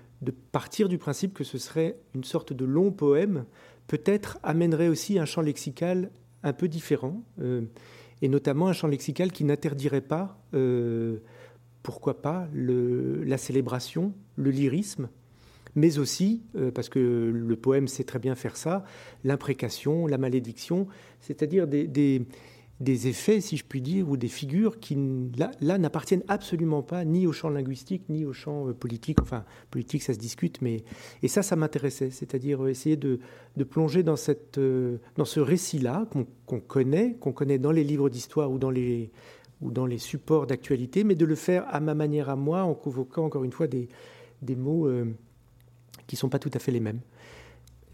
partir 0.51 0.89
du 0.89 0.97
principe 0.97 1.35
que 1.35 1.45
ce 1.45 1.59
serait 1.59 1.99
une 2.15 2.25
sorte 2.25 2.55
de 2.55 2.65
long 2.65 2.93
poème, 2.93 3.45
peut-être 3.89 4.39
amènerait 4.43 4.89
aussi 4.89 5.19
un 5.19 5.27
champ 5.27 5.43
lexical 5.43 6.11
un 6.43 6.55
peu 6.55 6.67
différent, 6.67 7.23
euh, 7.43 7.61
et 8.23 8.29
notamment 8.29 8.69
un 8.69 8.73
champ 8.73 8.89
lexical 8.89 9.31
qui 9.31 9.45
n'interdirait 9.45 10.01
pas, 10.01 10.41
euh, 10.55 11.19
pourquoi 11.83 12.23
pas, 12.23 12.49
la 12.55 13.37
célébration, 13.37 14.15
le 14.37 14.51
lyrisme, 14.51 15.11
mais 15.75 15.99
aussi, 15.99 16.43
euh, 16.57 16.71
parce 16.71 16.89
que 16.89 16.99
le 16.99 17.57
poème 17.57 17.89
sait 17.89 18.05
très 18.05 18.19
bien 18.19 18.35
faire 18.35 18.57
ça, 18.57 18.85
l'imprécation, 19.25 20.07
la 20.07 20.19
malédiction, 20.19 20.87
c'est-à-dire 21.21 21.67
des, 21.67 21.87
des, 22.81 23.07
effets, 23.09 23.41
si 23.41 23.57
je 23.57 23.65
puis 23.65 23.81
dire, 23.81 24.09
ou 24.09 24.17
des 24.17 24.29
figures 24.29 24.79
qui, 24.79 24.97
là, 25.37 25.79
n'appartiennent 25.79 26.23
absolument 26.29 26.83
pas 26.83 27.05
ni 27.05 27.27
au 27.27 27.33
champ 27.33 27.49
linguistique, 27.49 28.05
ni 28.09 28.25
au 28.25 28.33
champ 28.33 28.69
euh, 28.69 28.73
politique. 28.73 29.21
Enfin, 29.21 29.45
politique, 29.71 30.03
ça 30.03 30.15
se 30.15 30.19
discute, 30.19 30.61
mais... 30.63 30.85
Et 31.23 31.29
ça, 31.29 31.43
ça 31.43 31.57
m'intéressait, 31.57 32.11
c'est-à-dire 32.11 32.65
euh, 32.65 32.69
essayer 32.69 32.97
de, 32.97 33.21
de, 33.57 33.65
plonger 33.65 34.03
dans, 34.03 34.17
cette, 34.17 34.61
dans 35.17 35.25
ce 35.25 35.41
récit-là 35.41 36.09
qu'on 36.47 36.61
connaît, 36.61 37.15
qu'on 37.15 37.33
connaît 37.33 37.59
dans 37.59 37.73
les 37.73 37.85
livres 37.85 38.11
d'histoire 38.11 38.51
ou 38.51 38.59
dans 38.59 38.71
les 38.71 39.11
ou 39.61 39.71
dans 39.71 39.87
les 39.87 39.99
supports 39.99 40.47
d'actualité, 40.47 41.05
mais 41.05 41.15
de 41.15 41.25
le 41.25 41.37
faire 41.37 41.65
à 41.73 41.81
ma 41.81 41.95
manière 41.95 42.29
à 42.29 42.37
moi, 42.37 42.65
en 42.65 42.75
convoquant 42.75 43.25
encore 43.25 43.45
une 43.45 43.53
fois 43.53 43.67
des, 43.67 43.89
des 44.43 44.57
mots 44.57 44.89
qui 46.07 46.17
ne 46.17 46.19
sont 46.19 46.29
pas 46.29 46.39
tout 46.39 46.51
à 46.55 46.59
fait 46.59 46.73
les 46.73 46.81
mêmes. 46.81 47.01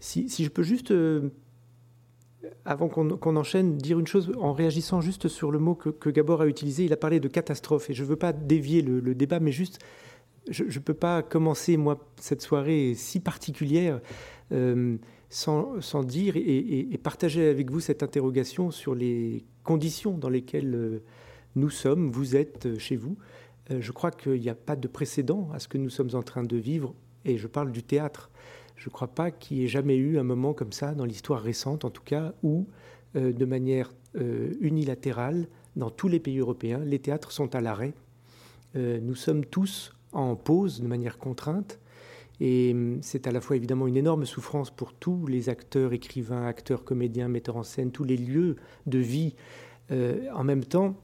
Si, 0.01 0.27
je 0.27 0.49
peux 0.49 0.63
juste, 0.63 0.89
euh, 0.89 1.29
avant 2.65 2.89
qu'on 2.89 3.35
enchaîne, 3.35 3.77
dire 3.77 3.99
une 3.99 4.07
chose 4.07 4.31
en 4.39 4.51
réagissant 4.51 4.99
juste 4.99 5.27
sur 5.27 5.51
le 5.51 5.59
mot 5.59 5.75
que, 5.75 6.09
Gabor 6.09 6.41
a 6.41 6.47
utilisé, 6.47 6.85
il 6.85 6.91
a 6.91 6.97
parlé 6.97 7.19
de 7.19 7.27
catastrophe, 7.27 7.91
et 7.91 7.93
je 7.93 8.01
ne 8.01 8.07
veux 8.07 8.15
pas 8.15 8.33
dévier 8.33 8.81
le, 8.81 9.13
débat, 9.13 9.39
mais 9.39 9.51
juste, 9.51 9.77
je 10.49 10.63
ne 10.63 10.83
peux 10.83 10.95
pas 10.95 11.21
commencer, 11.21 11.77
moi, 11.77 11.99
cette 12.19 12.41
soirée 12.41 12.95
si 12.95 13.19
particulière 13.19 14.01
euh, 14.51 14.97
sans, 15.29 16.03
dire 16.03 16.33
et, 16.35 16.99
partager 17.03 17.47
avec 17.47 17.69
vous 17.69 17.79
cette 17.79 18.01
interrogation 18.01 18.71
sur 18.71 18.95
les 18.95 19.45
conditions 19.63 20.17
dans 20.17 20.29
lesquelles 20.29 20.73
euh, 20.73 21.03
nous 21.55 21.69
sommes, 21.69 22.09
vous 22.09 22.35
êtes 22.35 22.79
chez 22.79 22.95
vous. 22.95 23.17
je 23.69 23.91
crois 23.91 24.09
qu'il 24.09 24.41
n'y 24.41 24.49
a 24.49 24.55
pas 24.55 24.75
de 24.75 24.87
précédent 24.87 25.49
à 25.53 25.59
ce 25.59 25.67
que 25.67 25.77
nous 25.77 25.91
sommes 25.91 26.15
en 26.15 26.23
train 26.23 26.43
de 26.43 26.57
vivre 26.57 26.95
et 27.25 27.37
je 27.37 27.47
parle 27.47 27.71
du 27.71 27.83
théâtre. 27.83 28.29
Je 28.75 28.89
ne 28.89 28.93
crois 28.93 29.09
pas 29.09 29.29
qu'il 29.29 29.57
y 29.57 29.63
ait 29.63 29.67
jamais 29.67 29.95
eu 29.95 30.17
un 30.17 30.23
moment 30.23 30.53
comme 30.53 30.71
ça, 30.71 30.93
dans 30.93 31.05
l'histoire 31.05 31.41
récente 31.41 31.85
en 31.85 31.89
tout 31.91 32.01
cas, 32.03 32.33
où, 32.41 32.67
euh, 33.15 33.31
de 33.31 33.45
manière 33.45 33.93
euh, 34.15 34.53
unilatérale, 34.59 35.47
dans 35.75 35.89
tous 35.89 36.07
les 36.07 36.19
pays 36.19 36.39
européens, 36.39 36.79
les 36.79 36.99
théâtres 36.99 37.31
sont 37.31 37.53
à 37.55 37.61
l'arrêt. 37.61 37.93
Euh, 38.75 38.99
nous 38.99 39.15
sommes 39.15 39.45
tous 39.45 39.93
en 40.13 40.35
pause 40.35 40.81
de 40.81 40.87
manière 40.87 41.17
contrainte. 41.17 41.79
Et 42.39 42.71
hum, 42.73 42.97
c'est 43.03 43.27
à 43.27 43.31
la 43.31 43.39
fois 43.39 43.55
évidemment 43.55 43.85
une 43.85 43.97
énorme 43.97 44.25
souffrance 44.25 44.71
pour 44.71 44.93
tous 44.93 45.27
les 45.27 45.49
acteurs, 45.49 45.93
écrivains, 45.93 46.47
acteurs, 46.47 46.83
comédiens, 46.83 47.27
metteurs 47.27 47.57
en 47.57 47.63
scène, 47.63 47.91
tous 47.91 48.03
les 48.03 48.17
lieux 48.17 48.55
de 48.87 48.97
vie. 48.97 49.35
en 49.91 50.43
même 50.45 50.63
temps, 50.63 50.95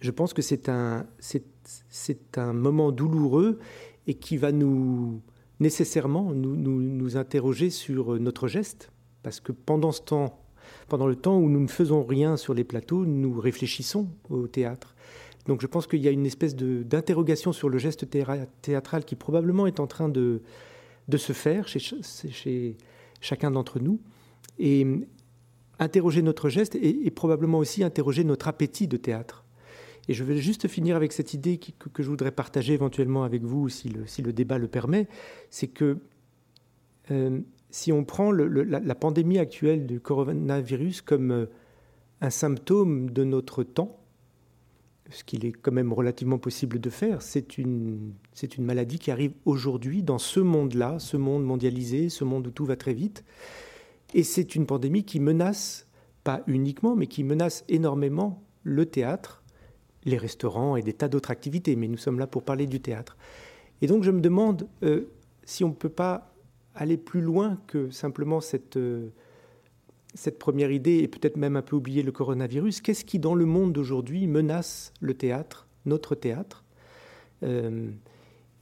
je 0.00 0.10
pense 0.10 0.32
que 0.32 0.42
c'est 0.42 0.68
un, 0.68 1.04
c'est 1.18 2.38
un 2.38 2.52
moment 2.52 2.92
douloureux 2.92 3.58
et 4.06 4.14
qui 4.14 4.36
va 4.36 4.52
nous 4.52 5.20
nécessairement 5.60 6.32
nous, 6.32 6.56
nous, 6.56 7.16
interroger 7.16 7.70
sur 7.70 8.18
notre 8.18 8.48
geste, 8.48 8.90
parce 9.22 9.40
que 9.40 9.52
pendant 9.52 9.92
ce 9.92 10.02
temps, 10.02 10.40
pendant 10.88 11.06
le 11.06 11.16
temps 11.16 11.38
où 11.38 11.48
nous 11.48 11.60
ne 11.60 11.68
faisons 11.68 12.02
rien 12.02 12.36
sur 12.36 12.54
les 12.54 12.64
plateaux, 12.64 13.06
nous 13.06 13.38
réfléchissons 13.38 14.08
au 14.28 14.48
théâtre. 14.48 14.94
Donc 15.46 15.60
je 15.60 15.66
pense 15.66 15.86
qu'il 15.86 16.00
y 16.00 16.08
a 16.08 16.10
une 16.10 16.26
espèce 16.26 16.54
d'interrogation 16.56 17.52
sur 17.52 17.68
le 17.68 17.78
geste 17.78 18.06
théâtral 18.62 19.04
qui 19.04 19.16
probablement 19.16 19.66
est 19.66 19.80
en 19.80 19.86
train 19.86 20.08
de, 20.08 20.42
de 21.08 21.16
se 21.16 21.32
faire 21.32 21.68
chez, 21.68 22.76
chacun 23.20 23.50
d'entre 23.50 23.80
nous. 23.80 24.00
Et 24.58 24.86
interroger 25.78 26.22
notre 26.22 26.48
geste 26.48 26.76
et, 26.76 27.10
probablement 27.10 27.58
aussi 27.58 27.82
interroger 27.82 28.24
notre 28.24 28.48
appétit 28.48 28.86
de 28.86 28.96
théâtre. 28.96 29.41
Et 30.08 30.14
je 30.14 30.24
vais 30.24 30.36
juste 30.38 30.66
finir 30.68 30.96
avec 30.96 31.12
cette 31.12 31.34
idée 31.34 31.58
que, 31.58 32.02
je 32.02 32.08
voudrais 32.08 32.32
partager 32.32 32.74
éventuellement 32.74 33.24
avec 33.24 33.42
vous, 33.42 33.68
si 33.68 33.88
le, 33.88 34.32
débat 34.32 34.58
le 34.58 34.68
permet, 34.68 35.06
c'est 35.50 35.68
que 35.68 35.98
euh, 37.10 37.40
si 37.70 37.92
on 37.92 38.04
prend 38.04 38.32
la, 38.32 38.94
pandémie 38.94 39.38
actuelle 39.38 39.86
du 39.86 40.00
coronavirus 40.00 41.02
comme 41.02 41.30
euh, 41.30 41.46
un 42.20 42.30
symptôme 42.30 43.10
de 43.10 43.24
notre 43.24 43.62
temps, 43.62 43.98
ce 45.10 45.24
qu'il 45.24 45.44
est 45.44 45.52
quand 45.52 45.72
même 45.72 45.92
relativement 45.92 46.38
possible 46.38 46.80
de 46.80 46.90
faire, 46.90 47.22
c'est 47.22 47.58
une 47.58 48.14
maladie 48.58 48.98
qui 48.98 49.10
arrive 49.10 49.32
aujourd'hui 49.44 50.02
dans 50.02 50.18
ce 50.18 50.40
monde-là, 50.40 50.98
ce 50.98 51.16
monde 51.16 51.44
mondialisé, 51.44 52.08
ce 52.08 52.24
monde 52.24 52.46
où 52.46 52.50
tout 52.50 52.64
va 52.64 52.76
très 52.76 52.94
vite. 52.94 53.24
Et 54.14 54.22
c'est 54.22 54.54
une 54.54 54.66
pandémie 54.66 55.04
qui 55.04 55.20
menace, 55.20 55.86
pas 56.24 56.42
uniquement, 56.46 56.96
mais 56.96 57.06
qui 57.06 57.24
menace 57.24 57.64
énormément 57.68 58.42
le 58.62 58.86
théâtre, 58.86 59.41
les 60.04 60.18
restaurants 60.18 60.76
et 60.76 60.82
des 60.82 60.92
tas 60.92 61.08
d'autres 61.08 61.30
activités, 61.30 61.76
mais 61.76 61.88
nous 61.88 61.96
sommes 61.96 62.18
là 62.18 62.26
pour 62.26 62.42
parler 62.42 62.66
du 62.66 62.80
théâtre. 62.80 63.16
Et 63.80 63.86
donc 63.86 64.02
je 64.02 64.10
me 64.10 64.20
demande 64.20 64.68
euh, 64.82 65.06
si 65.44 65.64
on 65.64 65.68
ne 65.68 65.74
peut 65.74 65.88
pas 65.88 66.32
aller 66.74 66.96
plus 66.96 67.20
loin 67.20 67.58
que 67.66 67.90
simplement 67.90 68.40
cette, 68.40 68.76
euh, 68.76 69.08
cette 70.14 70.38
première 70.38 70.70
idée 70.70 70.98
et 70.98 71.08
peut-être 71.08 71.36
même 71.36 71.56
un 71.56 71.62
peu 71.62 71.76
oublier 71.76 72.02
le 72.02 72.12
coronavirus. 72.12 72.80
Qu'est-ce 72.80 73.04
qui, 73.04 73.18
dans 73.18 73.34
le 73.34 73.44
monde 73.44 73.72
d'aujourd'hui, 73.72 74.26
menace 74.26 74.92
le 75.00 75.14
théâtre, 75.14 75.66
notre 75.84 76.14
théâtre? 76.14 76.64
Euh, 77.42 77.90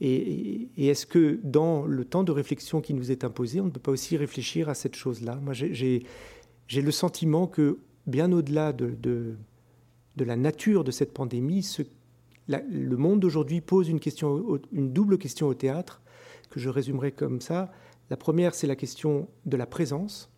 Et, 0.01 0.69
est-ce 0.77 1.05
que 1.05 1.39
dans 1.43 1.85
le 1.85 2.03
temps 2.05 2.23
de 2.23 2.31
réflexion 2.31 2.81
qui 2.81 2.95
nous 2.95 3.11
est 3.11 3.23
imposé, 3.23 3.61
on 3.61 3.65
ne 3.65 3.69
peut 3.69 3.79
pas 3.79 3.91
aussi 3.91 4.17
réfléchir 4.17 4.67
à 4.67 4.73
cette 4.73 4.95
chose-là? 4.95 5.35
Moi, 5.35 5.53
j'ai 5.53 6.03
le 6.81 6.91
sentiment 6.91 7.45
que, 7.45 7.77
bien 8.07 8.31
au-delà 8.31 8.73
de 8.73 8.95
de 8.99 9.35
la 10.17 10.35
nature 10.35 10.83
de 10.83 10.91
cette 10.91 11.13
pandémie, 11.13 11.65
le 12.47 12.97
monde 12.97 13.19
d'aujourd'hui 13.19 13.61
pose 13.61 13.89
une, 13.89 13.99
double 14.93 15.17
question 15.17 15.47
au 15.47 15.53
théâtre, 15.53 16.01
que 16.49 16.59
je 16.59 16.69
résumerai 16.69 17.11
comme 17.11 17.41
ça. 17.41 17.71
La 18.09 18.17
première, 18.17 18.53
c'est 18.53 18.67
la 18.67 18.75
question 18.75 19.27
de 19.45 19.57
la 19.57 19.65
présence. 19.65 20.29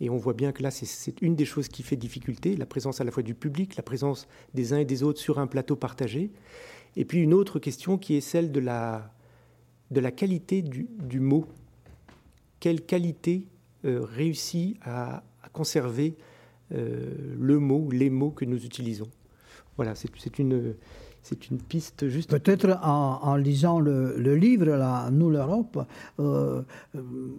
Et 0.00 0.10
on 0.10 0.16
voit 0.16 0.34
bien 0.34 0.52
que 0.52 0.62
là, 0.62 0.70
c'est 0.70 1.20
une 1.22 1.34
des 1.34 1.44
choses 1.44 1.66
qui 1.66 1.82
fait 1.82 1.96
difficulté, 1.96 2.56
la 2.56 2.66
présence 2.66 3.00
à 3.00 3.04
la 3.04 3.10
fois 3.10 3.24
du 3.24 3.34
public, 3.34 3.74
la 3.76 3.82
présence 3.82 4.28
des 4.54 4.72
uns 4.72 4.78
et 4.78 4.84
des 4.84 5.02
autres 5.02 5.18
sur 5.18 5.40
un 5.40 5.48
plateau 5.48 5.74
partagé. 5.74 6.30
Et 6.94 7.04
puis 7.04 7.20
une 7.20 7.34
autre 7.34 7.58
question 7.58 7.98
qui 7.98 8.14
est 8.14 8.20
celle 8.20 8.52
de 8.52 8.60
la, 8.60 9.12
de 9.90 10.00
qualité 10.10 10.62
du, 10.62 11.20
mot. 11.20 11.46
Quelle 12.60 12.84
qualité 12.84 13.48
euh, 13.84 14.00
réussit 14.04 14.78
à 14.82 15.24
conserver 15.52 16.16
le 16.70 17.58
mot, 17.58 17.88
les 17.90 18.10
mots 18.10 18.30
que 18.30 18.44
nous 18.44 18.64
utilisons. 18.64 19.08
Voilà, 19.76 19.94
c'est 19.94 20.38
une, 20.38 20.74
c'est 21.22 21.50
une 21.50 21.58
piste 21.58 22.08
juste. 22.08 22.30
Peut-être 22.30 22.78
en, 22.82 23.36
lisant 23.36 23.80
le, 23.80 24.34
livre, 24.34 24.64
là, 24.64 25.10
Nous 25.10 25.30
l'Europe, 25.30 25.86
euh, 26.18 26.62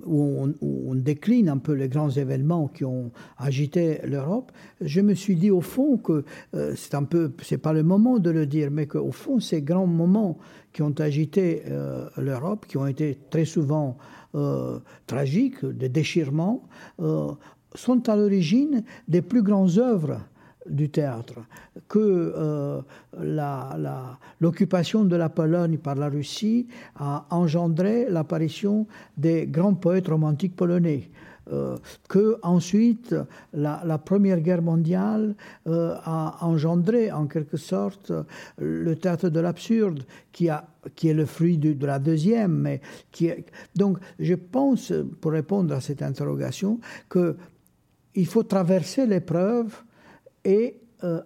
où, 0.05 0.47
on, 0.61 0.95
décline 0.95 1.49
un 1.49 1.57
peu 1.57 1.73
les 1.73 1.89
grands 1.89 2.09
événements 2.09 2.67
qui 2.67 2.85
ont 2.85 3.11
agité 3.37 3.99
l'Europe, 4.03 4.51
je 4.79 5.01
me 5.01 5.13
suis 5.15 5.35
dit 5.35 5.49
au 5.49 5.61
fond 5.61 5.97
que 5.97 6.23
euh, 6.53 6.73
c'est 6.75 6.93
un 6.93 7.03
peu, 7.03 7.31
c'est 7.41 7.57
pas 7.57 7.73
le 7.73 7.83
moment 7.83 8.19
de 8.19 8.29
le 8.29 8.45
dire, 8.45 8.69
mais 8.71 8.85
qu'au 8.85 9.11
fond, 9.11 9.39
ces 9.39 9.61
grands 9.61 9.87
moments 9.87 10.37
qui 10.71 10.81
ont 10.81 10.93
agité 10.99 11.63
l'Europe, 12.15 12.67
qui 12.67 12.77
ont 12.77 12.85
été 12.85 13.17
très 13.31 13.45
souvent 13.45 13.97
tragiques, 15.07 15.65
des 15.65 15.89
déchirements, 15.89 16.67
sont 17.75 18.09
à 18.09 18.15
l'origine 18.15 18.83
des 19.07 19.21
plus 19.21 19.43
grandes 19.43 19.77
œuvres 19.77 20.19
du 20.69 20.89
théâtre, 20.89 21.39
que 21.87 21.99
euh, 21.99 22.81
l'occupation 24.39 25.03
de 25.03 25.15
la 25.15 25.29
Pologne 25.29 25.77
par 25.77 25.95
la 25.95 26.09
Russie 26.09 26.67
a 26.95 27.25
engendré 27.29 28.07
l'apparition 28.09 28.85
des 29.17 29.47
grands 29.47 29.73
poètes 29.73 30.07
romantiques 30.07 30.55
polonais. 30.55 31.09
Euh, 31.51 31.77
que 32.07 32.37
ensuite 32.43 33.15
la, 33.53 33.97
Première 33.97 34.39
Guerre 34.39 34.61
mondiale 34.61 35.35
euh, 35.67 35.95
a 36.03 36.37
engendré 36.41 37.11
en 37.11 37.25
quelque 37.25 37.57
sorte 37.57 38.11
le 38.59 38.95
théâtre 38.95 39.29
de 39.29 39.39
l'absurde 39.39 40.03
qui, 40.31 40.49
qui 40.95 41.07
est 41.07 41.13
le 41.13 41.25
fruit 41.25 41.57
de, 41.57 41.73
de 41.73 41.87
la 41.87 41.97
deuxième. 41.97 42.53
Mais 42.53 42.81
qui 43.11 43.27
est... 43.27 43.45
Donc 43.75 43.97
je 44.19 44.35
pense, 44.35 44.93
pour 45.21 45.31
répondre 45.31 45.73
à 45.73 45.81
cette 45.81 46.03
interrogation, 46.03 46.79
que 47.07 47.35
il 48.15 48.25
faut 48.27 48.43
traverser 48.43 49.05
l'épreuve 49.05 49.83
et 50.43 50.79
euh, 51.03 51.21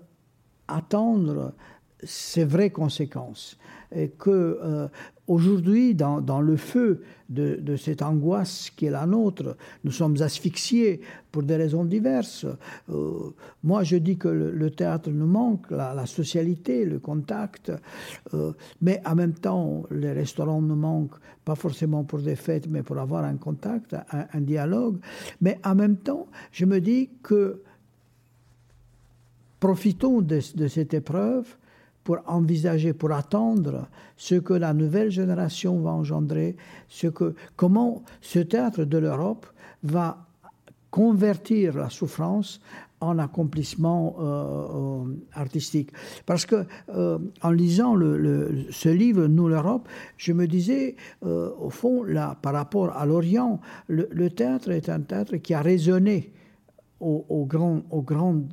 attendre 0.67 1.53
ses 2.03 2.43
vraies 2.45 2.71
conséquences. 2.71 3.57
Que 4.17 4.29
euh, 4.29 4.87
aujourd'hui, 5.27 5.95
dans, 5.95 6.41
le 6.41 6.57
feu 6.57 7.03
de, 7.29 7.75
cette 7.75 8.01
angoisse 8.01 8.69
qui 8.75 8.85
est 8.87 8.91
la 8.91 9.05
nôtre, 9.05 9.55
nous 9.83 9.91
sommes 9.91 10.21
asphyxiés 10.21 11.01
pour 11.31 11.43
des 11.43 11.55
raisons 11.55 11.85
diverses. 11.85 12.45
Euh, 12.89 13.31
moi, 13.63 13.83
je 13.83 13.97
dis 13.97 14.17
que 14.17 14.27
le, 14.27 14.71
théâtre 14.71 15.09
nous 15.09 15.27
manque, 15.27 15.69
la, 15.71 16.05
socialité, 16.05 16.85
le 16.85 16.99
contact, 16.99 17.71
euh, 18.33 18.53
mais 18.81 19.01
en 19.05 19.15
même 19.15 19.33
temps, 19.33 19.83
les 19.91 20.11
restaurants 20.11 20.61
nous 20.61 20.75
manquent, 20.75 21.17
pas 21.45 21.55
forcément 21.55 22.03
pour 22.03 22.19
des 22.19 22.35
fêtes, 22.35 22.67
mais 22.69 22.83
pour 22.83 22.97
avoir 22.97 23.23
un 23.23 23.35
contact, 23.35 23.95
un, 24.11 24.41
dialogue. 24.41 24.97
Mais 25.41 25.59
en 25.63 25.75
même 25.75 25.97
temps, 25.97 26.27
je 26.51 26.65
me 26.65 26.79
dis 26.79 27.09
que 27.21 27.61
profitons 29.59 30.21
de 30.21 30.39
cette 30.39 30.93
épreuve 30.93 31.55
pour 32.03 32.17
envisager, 32.27 32.93
pour 32.93 33.11
attendre 33.11 33.87
ce 34.17 34.35
que 34.35 34.53
la 34.53 34.73
nouvelle 34.73 35.09
génération 35.09 35.79
va 35.79 35.91
engendrer, 35.91 36.55
ce 36.87 37.07
que, 37.07 37.35
comment 37.55 38.03
ce 38.21 38.39
théâtre 38.39 38.83
de 38.83 38.97
l'Europe 38.97 39.45
va 39.83 40.27
convertir 40.91 41.75
la 41.75 41.89
souffrance 41.89 42.61
en 43.03 43.19
accomplissement 43.19 44.15
euh, 44.19 45.15
artistique. 45.33 45.91
Parce 46.25 46.45
que 46.45 46.65
euh, 46.89 47.19
en 47.41 47.51
lisant 47.51 47.95
ce 47.95 48.89
livre, 48.89 49.27
Nous 49.27 49.49
l'Europe, 49.49 49.87
je 50.17 50.31
me 50.31 50.47
disais, 50.47 50.95
euh, 51.25 51.49
au 51.59 51.69
fond, 51.69 52.03
là, 52.03 52.37
par 52.41 52.53
rapport 52.53 52.95
à 52.95 53.05
l'Orient, 53.05 53.59
le, 53.87 54.29
théâtre 54.29 54.71
est 54.71 54.87
un 54.87 55.01
théâtre 55.01 55.37
qui 55.37 55.53
a 55.53 55.61
résonné 55.61 56.31
aux, 56.99 57.45
grands, 57.45 57.81
aux 57.89 58.01
grandes 58.01 58.47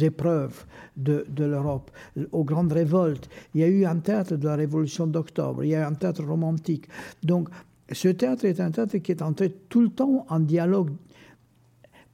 épreuves 0.00 0.64
de, 0.96 1.24
l'Europe, 1.38 1.90
aux 2.32 2.44
grandes 2.44 2.72
révoltes. 2.72 3.28
Il 3.54 3.60
y 3.60 3.64
a 3.64 3.68
eu 3.68 3.84
un 3.84 3.96
théâtre 3.96 4.36
de 4.36 4.46
la 4.46 4.56
Révolution 4.56 5.06
d'octobre, 5.06 5.64
il 5.64 5.70
y 5.70 5.74
a 5.74 5.80
eu 5.80 5.84
un 5.84 5.94
théâtre 5.94 6.24
romantique. 6.24 6.86
Donc, 7.22 7.48
ce 7.92 8.08
théâtre 8.08 8.44
est 8.44 8.60
un 8.60 8.70
théâtre 8.70 8.96
qui 8.98 9.12
est 9.12 9.22
entré 9.22 9.50
tout 9.68 9.80
le 9.80 9.90
temps 9.90 10.26
en 10.28 10.40
dialogue, 10.40 10.90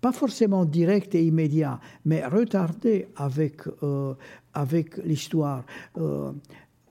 pas 0.00 0.12
forcément 0.12 0.64
direct 0.64 1.14
et 1.14 1.24
immédiat, 1.24 1.80
mais 2.04 2.26
retardé 2.26 3.08
avec, 3.16 3.62
euh, 3.82 4.14
avec 4.52 4.98
l'histoire. 4.98 5.64
Euh, 5.96 6.32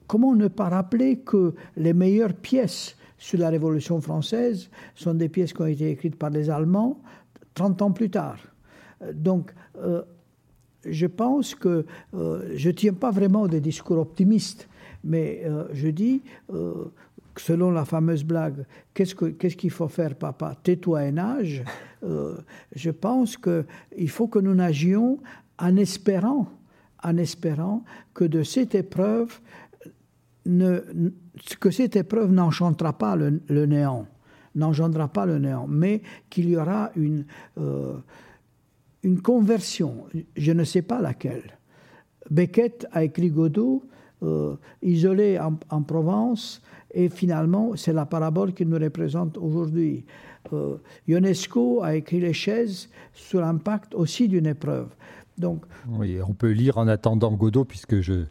comment 0.06 0.34
ne 0.34 0.48
pas 0.48 0.68
rappeler 0.68 1.18
que 1.18 1.54
les 1.76 1.92
meilleures 1.92 2.34
pièces 2.34 2.96
sur 3.18 3.38
la 3.38 3.50
Révolution 3.50 4.00
française 4.00 4.68
sont 4.94 5.14
des 5.14 5.28
pièces 5.28 5.52
qui 5.52 5.62
ont 5.62 5.66
été 5.66 5.90
écrites 5.90 6.16
par 6.16 6.30
les 6.30 6.50
Allemands 6.50 7.00
30 7.54 7.82
ans 7.82 7.92
plus 7.92 8.10
tard. 8.10 8.38
Donc, 9.12 9.52
euh, 9.78 10.02
je 10.88 11.06
pense 11.06 11.54
que 11.54 11.84
euh, 12.14 12.52
je 12.54 12.68
ne 12.68 12.74
tiens 12.74 12.92
pas 12.92 13.10
vraiment 13.10 13.46
des 13.46 13.60
discours 13.60 13.98
optimistes, 13.98 14.68
mais 15.04 15.42
euh, 15.44 15.64
je 15.72 15.88
dis, 15.88 16.22
euh, 16.52 16.90
selon 17.36 17.70
la 17.70 17.84
fameuse 17.84 18.24
blague, 18.24 18.64
qu'est-ce 18.94 19.14
qu'il 19.14 19.56
qu 19.56 19.70
faut 19.70 19.88
faire, 19.88 20.14
papa? 20.14 20.56
Tais-toi 20.62 21.04
et 21.04 21.12
nage. 21.12 21.64
je 22.74 22.90
pense 22.90 23.36
qu'il 23.36 24.10
faut 24.10 24.26
que 24.26 24.38
nous 24.38 24.54
nagions 24.54 25.18
en 25.58 25.76
espérant, 25.76 26.48
en 27.02 27.16
espérant 27.16 27.84
que 28.12 28.24
de 28.24 28.42
cette 28.42 28.74
épreuve, 28.74 29.40
ne, 30.46 30.80
que 31.60 31.70
cette 31.70 31.96
épreuve 31.96 32.32
n'enchantera 32.32 32.92
pas 32.92 33.16
le, 33.16 33.66
néant, 33.66 34.06
pas 35.14 35.26
le 35.26 35.38
néant, 35.38 35.66
mais 35.68 36.02
qu'il 36.28 36.50
y 36.50 36.56
aura 36.56 36.90
une 36.96 37.24
une 39.02 39.20
conversion, 39.20 40.04
je 40.36 40.52
ne 40.52 40.64
sais 40.64 40.82
pas 40.82 41.00
laquelle. 41.00 41.58
Beckett 42.30 42.86
a 42.92 43.04
écrit 43.04 43.30
Godot, 43.30 43.82
euh, 44.22 44.54
isolé 44.82 45.38
en, 45.38 45.58
en, 45.70 45.82
Provence, 45.82 46.62
et 46.94 47.08
finalement, 47.08 47.74
c'est 47.74 47.92
la 47.92 48.06
parabole 48.06 48.52
qui 48.52 48.64
nous 48.64 48.78
représente 48.78 49.36
aujourd'hui. 49.38 50.04
Euh, 50.52 50.76
Ionesco 51.08 51.82
a 51.82 51.96
écrit 51.96 52.20
Les 52.20 52.32
chaises 52.32 52.88
sur 53.12 53.40
l'impact 53.40 53.94
aussi 53.94 54.28
d'une 54.28 54.46
épreuve. 54.46 54.88
Donc, 55.38 55.64
oui, 55.88 56.18
on 56.26 56.34
peut 56.34 56.50
lire 56.50 56.78
en 56.78 56.86
attendant 56.86 57.32
Godot, 57.32 57.64
puisque 57.64 58.00
je, 58.00 58.24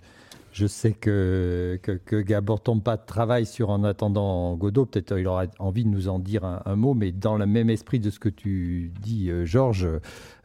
je 0.51 0.67
sais 0.67 0.91
que, 0.91 1.79
que, 1.81 1.93
que 1.93 2.21
Gabor 2.21 2.61
Tompa 2.61 2.97
travaille 2.97 3.45
sur 3.45 3.69
En 3.69 3.83
attendant 3.83 4.55
Godot. 4.55 4.85
Peut-être 4.85 5.17
il 5.17 5.27
aura 5.27 5.45
envie 5.59 5.83
de 5.83 5.89
nous 5.89 6.09
en 6.09 6.19
dire 6.19 6.43
un, 6.43 6.61
un, 6.65 6.75
mot, 6.75 6.93
mais 6.93 7.11
dans 7.11 7.37
le 7.37 7.45
même 7.45 7.69
esprit 7.69 7.99
de 7.99 8.09
ce 8.09 8.19
que 8.19 8.29
tu 8.29 8.91
dis, 9.01 9.29
euh, 9.29 9.45
Georges, 9.45 9.87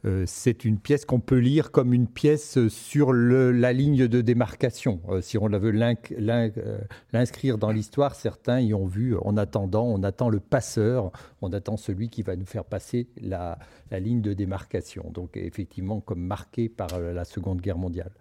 euh, 0.06 0.24
c'est 0.26 0.64
une 0.64 0.78
pièce 0.78 1.04
qu'on 1.04 1.20
peut 1.20 1.38
lire 1.38 1.70
comme 1.70 1.92
une 1.92 2.06
pièce 2.06 2.68
sur 2.68 3.12
le, 3.12 3.50
la 3.50 3.72
ligne 3.72 4.06
de 4.06 4.20
démarcation. 4.20 5.00
Euh, 5.08 5.20
si 5.20 5.36
on 5.38 5.48
la 5.48 5.58
veut 5.58 5.72
euh, 5.74 6.78
l'inscrire 7.12 7.58
dans 7.58 7.72
l'histoire, 7.72 8.14
certains 8.14 8.60
y 8.60 8.72
ont 8.72 8.86
vu 8.86 9.16
en 9.16 9.36
attendant, 9.36 9.84
on 9.84 10.02
attend 10.02 10.28
le 10.28 10.40
passeur, 10.40 11.10
on 11.42 11.52
attend 11.52 11.76
celui 11.76 12.08
qui 12.08 12.22
va 12.22 12.36
nous 12.36 12.46
faire 12.46 12.64
passer 12.64 13.08
la, 13.20 13.58
ligne 13.90 14.20
de 14.20 14.32
démarcation. 14.32 15.10
Donc 15.12 15.36
effectivement, 15.36 16.00
comme 16.00 16.20
marqué 16.20 16.68
par 16.68 16.98
la 17.00 17.24
Seconde 17.24 17.60
Guerre 17.60 17.78
mondiale. 17.78 18.12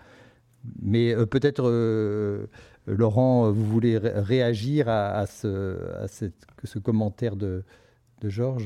Mais 0.82 1.14
euh, 1.14 1.26
peut-être, 1.26 1.68
euh, 1.68 2.48
Laurent, 2.88 3.52
vous 3.52 3.66
voulez 3.66 3.98
ré 3.98 4.12
réagir 4.20 4.90
à, 4.90 5.26
ce 5.28 6.80
commentaire 6.84 7.36
de, 7.36 7.64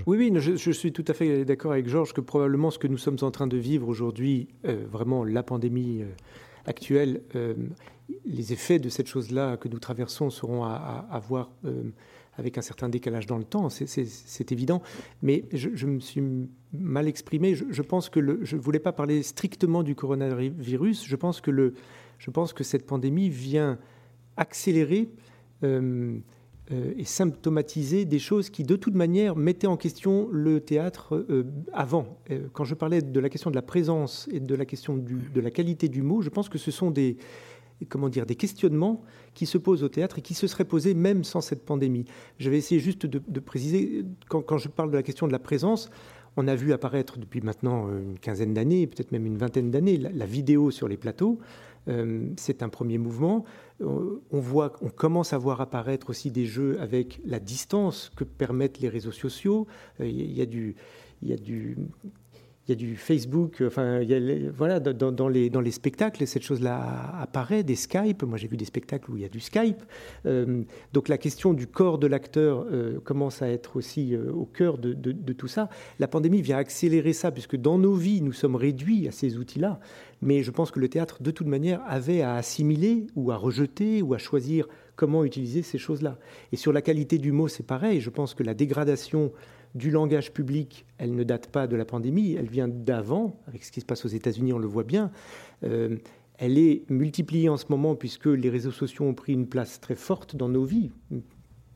Oui, 0.05 0.17
oui, 0.17 0.33
je, 0.39 0.71
suis 0.71 0.91
tout 0.91 1.05
à 1.07 1.13
fait 1.13 1.45
d'accord 1.45 1.71
avec 1.71 1.87
Georges 1.87 2.13
que 2.13 2.21
probablement 2.21 2.71
ce 2.71 2.79
que 2.79 2.87
nous 2.87 2.97
sommes 2.97 3.17
en 3.21 3.31
train 3.31 3.47
de 3.47 3.57
vivre 3.57 3.87
aujourd'hui, 3.87 4.47
euh, 4.65 4.85
vraiment 4.89 5.23
la 5.23 5.43
pandémie 5.43 6.01
euh, 6.01 6.07
actuelle, 6.65 7.21
euh, 7.35 7.53
les 8.25 8.53
effets 8.53 8.79
de 8.79 8.89
cette 8.89 9.07
chose-là 9.07 9.57
que 9.57 9.67
nous 9.67 9.79
traversons 9.79 10.29
seront 10.29 10.63
à, 10.63 11.21
voir 11.27 11.51
avec 12.37 12.57
un 12.57 12.61
certain 12.61 12.89
décalage 12.89 13.27
dans 13.27 13.37
le 13.37 13.43
temps, 13.43 13.69
c'est 13.69 14.51
évident. 14.51 14.81
Mais 15.21 15.45
je, 15.53 15.85
me 15.85 15.99
suis 15.99 16.23
mal 16.73 17.07
exprimé. 17.07 17.53
Je, 17.53 17.81
pense 17.83 18.09
que 18.09 18.43
je 18.43 18.55
ne 18.55 18.61
voulais 18.61 18.79
pas 18.79 18.93
parler 18.93 19.21
strictement 19.21 19.83
du 19.83 19.93
coronavirus. 19.93 21.05
Je 21.05 21.15
pense 21.15 21.39
que, 21.39 21.51
le, 21.51 21.75
je 22.17 22.31
pense 22.31 22.51
que 22.51 22.63
cette 22.63 22.87
pandémie 22.87 23.29
vient 23.29 23.77
accélérer 24.37 25.09
et 26.71 27.03
symptomatiser 27.03 28.05
des 28.05 28.19
choses 28.19 28.49
qui, 28.49 28.63
de 28.63 28.75
toute 28.75 28.93
manière, 28.93 29.35
mettaient 29.35 29.67
en 29.67 29.77
question 29.77 30.29
le 30.31 30.59
théâtre 30.59 31.15
euh, 31.29 31.43
avant. 31.73 32.19
Euh, 32.29 32.47
quand 32.53 32.63
je 32.63 32.75
parlais 32.75 33.01
de 33.01 33.19
la 33.19 33.29
question 33.29 33.49
de 33.49 33.55
la 33.55 33.61
présence 33.63 34.29
et 34.31 34.39
de 34.39 34.55
la 34.55 34.65
question 34.65 34.97
de 34.97 35.41
la 35.41 35.49
qualité 35.49 35.87
du 35.87 36.03
mot, 36.03 36.21
je 36.21 36.29
pense 36.29 36.47
que 36.47 36.57
ce 36.57 36.69
sont 36.69 36.91
des 36.91 37.17
comment 37.87 38.09
dire, 38.09 38.25
des 38.25 38.35
questionnements 38.35 39.01
qui 39.33 39.45
se 39.45 39.57
posent 39.57 39.83
au 39.83 39.89
théâtre 39.89 40.19
et 40.19 40.21
qui 40.21 40.33
se 40.33 40.47
seraient 40.47 40.65
posés 40.65 40.93
même 40.93 41.23
sans 41.23 41.39
cette 41.39 41.65
pandémie. 41.65 42.03
Je 42.37 42.49
vais 42.49 42.57
essayer 42.57 42.81
juste 42.81 43.05
de, 43.05 43.39
préciser, 43.39 44.03
quand, 44.27 44.57
je 44.57 44.67
parle 44.67 44.91
de 44.91 44.97
la 44.97 45.03
question 45.03 45.27
de 45.27 45.31
la 45.31 45.39
présence, 45.39 45.89
on 46.35 46.47
a 46.49 46.55
vu 46.55 46.73
apparaître 46.73 47.17
depuis 47.17 47.39
maintenant 47.39 47.87
une 47.89 48.19
quinzaine 48.19 48.53
d'années, 48.53 48.85
peut-être 48.85 49.13
même 49.13 49.25
une 49.25 49.37
vingtaine 49.37 49.71
d'années, 49.71 49.97
la, 49.97 50.25
vidéo 50.25 50.71
sur 50.71 50.89
les 50.89 50.97
plateaux. 50.97 51.39
Euh, 51.89 52.29
c'est 52.37 52.63
un 52.63 52.69
premier 52.69 52.97
mouvement. 52.97 53.43
On, 53.81 54.39
voit, 54.39 54.73
on 54.81 54.89
commence 54.89 55.31
à 55.31 55.37
voir 55.37 55.61
apparaître 55.61 56.09
aussi 56.09 56.31
des 56.31 56.45
jeux 56.45 56.79
avec 56.81 57.21
la 57.25 57.39
distance 57.39 58.11
que 58.15 58.23
permettent 58.23 58.79
les 58.79 58.89
réseaux 58.89 59.11
sociaux. 59.11 59.67
Euh, 60.01 60.07
il 60.07 60.33
y 60.33 60.41
a 60.41 60.45
du, 60.45 60.75
il 61.21 61.29
y 61.29 61.33
a 61.33 61.37
du, 61.37 61.77
il 62.69 62.73
y 62.73 62.75
a 62.75 62.87
du 62.87 62.95
Facebook, 62.95 63.63
enfin, 63.65 64.01
y 64.01 64.13
a, 64.13 64.51
voilà, 64.55 64.79
dans, 64.79 65.27
les, 65.27 65.71
spectacles, 65.71 66.27
cette 66.27 66.43
chose-là 66.43 67.15
apparaît, 67.19 67.63
des 67.63 67.75
Skype. 67.75 68.21
Moi, 68.21 68.37
j'ai 68.37 68.47
vu 68.47 68.57
des 68.57 68.65
spectacles 68.65 69.09
où 69.09 69.17
il 69.17 69.23
y 69.23 69.25
a 69.25 69.29
du 69.29 69.39
Skype. 69.39 69.81
Euh, 70.27 70.61
donc, 70.93 71.07
la 71.07 71.17
question 71.17 71.53
du 71.53 71.65
corps 71.65 71.97
de 71.97 72.05
l'acteur 72.05 72.67
euh, 72.71 72.99
commence 72.99 73.41
à 73.41 73.49
être 73.49 73.75
aussi 73.75 74.13
euh, 74.13 74.31
au 74.31 74.45
cœur 74.45 74.77
de, 74.77 74.93
de, 74.93 75.33
tout 75.33 75.47
ça. 75.47 75.69
La 75.97 76.07
pandémie 76.07 76.43
vient 76.43 76.57
accélérer 76.57 77.13
ça, 77.13 77.31
puisque 77.31 77.55
dans 77.55 77.79
nos 77.79 77.95
vies, 77.95 78.21
nous 78.21 78.33
sommes 78.33 78.55
réduits 78.55 79.07
à 79.07 79.11
ces 79.11 79.37
outils-là. 79.37 79.79
Mais 80.21 80.43
je 80.43 80.51
pense 80.51 80.69
que 80.69 80.79
le 80.79 80.89
théâtre, 80.89 81.23
de 81.23 81.31
toute 81.31 81.47
manière, 81.47 81.81
avait 81.87 82.21
à 82.21 82.35
assimiler 82.35 83.07
ou 83.15 83.31
à 83.31 83.35
rejeter 83.35 84.03
ou 84.03 84.13
à 84.13 84.19
choisir 84.19 84.67
comment 84.95 85.23
utiliser 85.23 85.63
ces 85.63 85.77
choses-là. 85.79 86.19
Et 86.51 86.55
sur 86.55 86.71
la 86.73 86.83
qualité 86.83 87.17
du 87.17 87.31
mot, 87.31 87.47
c'est 87.47 87.65
pareil. 87.65 87.99
Je 87.99 88.09
pense 88.11 88.35
que 88.35 88.43
la 88.43 88.53
dégradation 88.53 89.31
du 89.75 89.91
langage 89.91 90.33
public, 90.33 90.85
elle 90.97 91.15
ne 91.15 91.23
date 91.23 91.47
pas 91.47 91.67
de 91.67 91.75
la 91.75 91.85
pandémie, 91.85 92.33
elle 92.33 92.49
vient 92.49 92.67
d'avant, 92.67 93.39
avec 93.47 93.63
ce 93.63 93.71
qui 93.71 93.81
se 93.81 93.85
passe 93.85 94.05
aux 94.05 94.09
États-Unis, 94.09 94.53
on 94.53 94.59
le 94.59 94.67
voit 94.67 94.83
bien. 94.83 95.11
Euh, 95.63 95.97
elle 96.37 96.57
est 96.57 96.89
multipliée 96.89 97.49
en 97.49 97.57
ce 97.57 97.65
moment 97.69 97.95
puisque 97.95 98.27
les 98.27 98.49
réseaux 98.49 98.71
sociaux 98.71 99.05
ont 99.05 99.13
pris 99.13 99.33
une 99.33 99.47
place 99.47 99.79
très 99.79 99.95
forte 99.95 100.35
dans 100.35 100.49
nos 100.49 100.63
vies, 100.63 100.91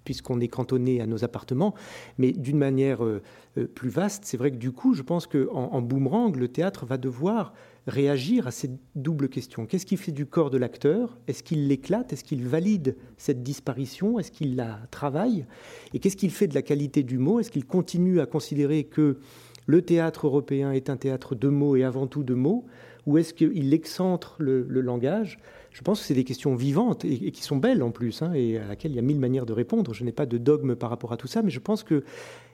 puisqu'on 0.06 0.39
est 0.39 0.47
cantonné 0.47 1.01
à 1.01 1.06
nos 1.06 1.23
appartements, 1.23 1.73
mais 2.17 2.32
d'une 2.32 2.58
manière 2.58 3.03
euh, 3.03 3.21
euh, 3.58 3.67
plus 3.67 3.89
vaste, 3.89 4.23
c'est 4.25 4.38
vrai 4.38 4.51
que 4.51 4.58
du 4.58 4.71
coup, 4.71 4.93
je 4.93 5.01
pense 5.01 5.27
qu'en 5.27 5.69
en 5.71 5.82
boomerang, 5.82 6.36
le 6.36 6.47
théâtre 6.47 6.86
va 6.86 6.97
devoir 6.97 7.53
réagir 7.88 8.48
à 8.48 8.52
cette 8.52 8.78
double 8.96 9.28
question. 9.28 9.65
Qu'est-ce 9.65 9.86
qui 9.86 9.98
fait 9.98 10.12
du 10.12 10.26
corps 10.26 10.50
de 10.50 10.58
l'acteur? 10.58 11.17
Est-ce 11.28 11.43
qu'il 11.43 11.67
l'éclate? 11.67 12.13
Est-ce 12.13 12.24
qu'il 12.24 12.48
valide 12.48 12.96
cette 13.17 13.43
disparition? 13.43 14.19
Est-ce 14.19 14.32
qu'il 14.32 14.56
la 14.56 14.80
travaille? 14.89 15.46
Et 15.93 16.00
qu'est-ce 16.00 16.15
qu'il 16.15 16.32
fait 16.32 16.48
de 16.48 16.56
la 16.56 16.62
qualité 16.62 17.04
du 17.04 17.17
mot? 17.17 17.39
Est-ce 17.39 17.52
qu'il 17.52 17.65
continue 17.65 18.22
à 18.22 18.26
considérer 18.26 18.86
que 18.86 19.17
le 19.65 19.82
théâtre 19.82 20.28
européen 20.28 20.72
est 20.72 20.89
un 20.89 20.98
théâtre 20.98 21.36
de 21.36 21.50
mots 21.50 21.76
et 21.76 21.84
avant 21.84 22.08
tout 22.08 22.24
de 22.24 22.34
mots? 22.34 22.65
Ou 23.06 23.17
est-ce 23.17 23.34
qu'il 23.34 23.74
excentre 23.74 24.36
le, 24.39 24.63
langage? 24.63 25.39
Je 25.72 25.82
pense 25.82 26.00
que 26.00 26.06
c'est 26.06 26.13
des 26.13 26.24
questions 26.24 26.56
vivantes 26.56 27.04
et, 27.04 27.32
qui 27.32 27.43
sont 27.43 27.58
belles 27.58 27.84
en 27.84 27.91
plus, 27.91 28.22
hein, 28.22 28.32
et 28.34 28.60
à 28.60 28.67
laquelles 28.67 28.91
il 28.91 28.96
y 28.96 29.00
a 29.00 29.04
mille 29.04 29.19
manières 29.19 29.46
de 29.46 29.52
répondre. 29.52 29.93
Je 29.93 30.06
n'ai 30.06 30.13
pas 30.13 30.26
de 30.26 30.38
dogme 30.38 30.76
par 30.76 30.89
rapport 30.89 31.12
à 31.12 31.17
tout 31.17 31.28
ça, 31.28 31.41
mais 31.41 31.50
je 31.50 31.60
pense 31.60 31.84
que, 31.84 32.06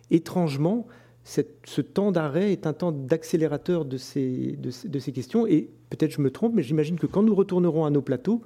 étrangement, 0.10 0.88
ce 1.30 1.82
temps 1.82 2.12
d'arrêt 2.12 2.52
est 2.52 2.66
un 2.66 2.74
temps 2.74 2.92
d'accélérateur 2.92 3.86
de 3.86 3.98
ces, 3.98 4.58
de, 4.58 5.00
ces 5.00 5.12
questions. 5.12 5.46
Et 5.46 5.70
peut-être 5.90 6.12
je 6.12 6.22
me 6.22 6.32
trompe, 6.32 6.54
mais 6.56 6.64
j'imagine 6.64 6.98
que 6.98 7.06
quand 7.08 7.24
nous 7.24 7.36
retournerons 7.36 7.86
à 7.86 7.90
nos 7.90 8.02
plateaux, 8.02 8.44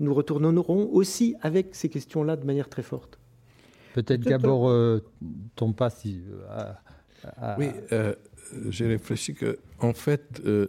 nous 0.00 0.14
retournerons 0.14 0.90
aussi 0.92 1.34
avec 1.40 1.74
ces 1.74 1.88
questions-là 1.88 2.36
de 2.36 2.44
manière 2.44 2.68
très 2.68 2.82
forte. 2.82 3.18
Peut-être 3.94 4.20
Gabor 4.20 4.68
euh, 4.68 5.00
tombe 5.54 5.74
pas 5.74 5.90
si. 5.90 6.20
Oui, 7.58 7.68
euh, 7.92 8.14
j'ai 8.68 8.86
réfléchi 8.86 9.34
que 9.34 9.58
en 9.80 9.92
fait, 9.92 10.40
euh, 10.44 10.68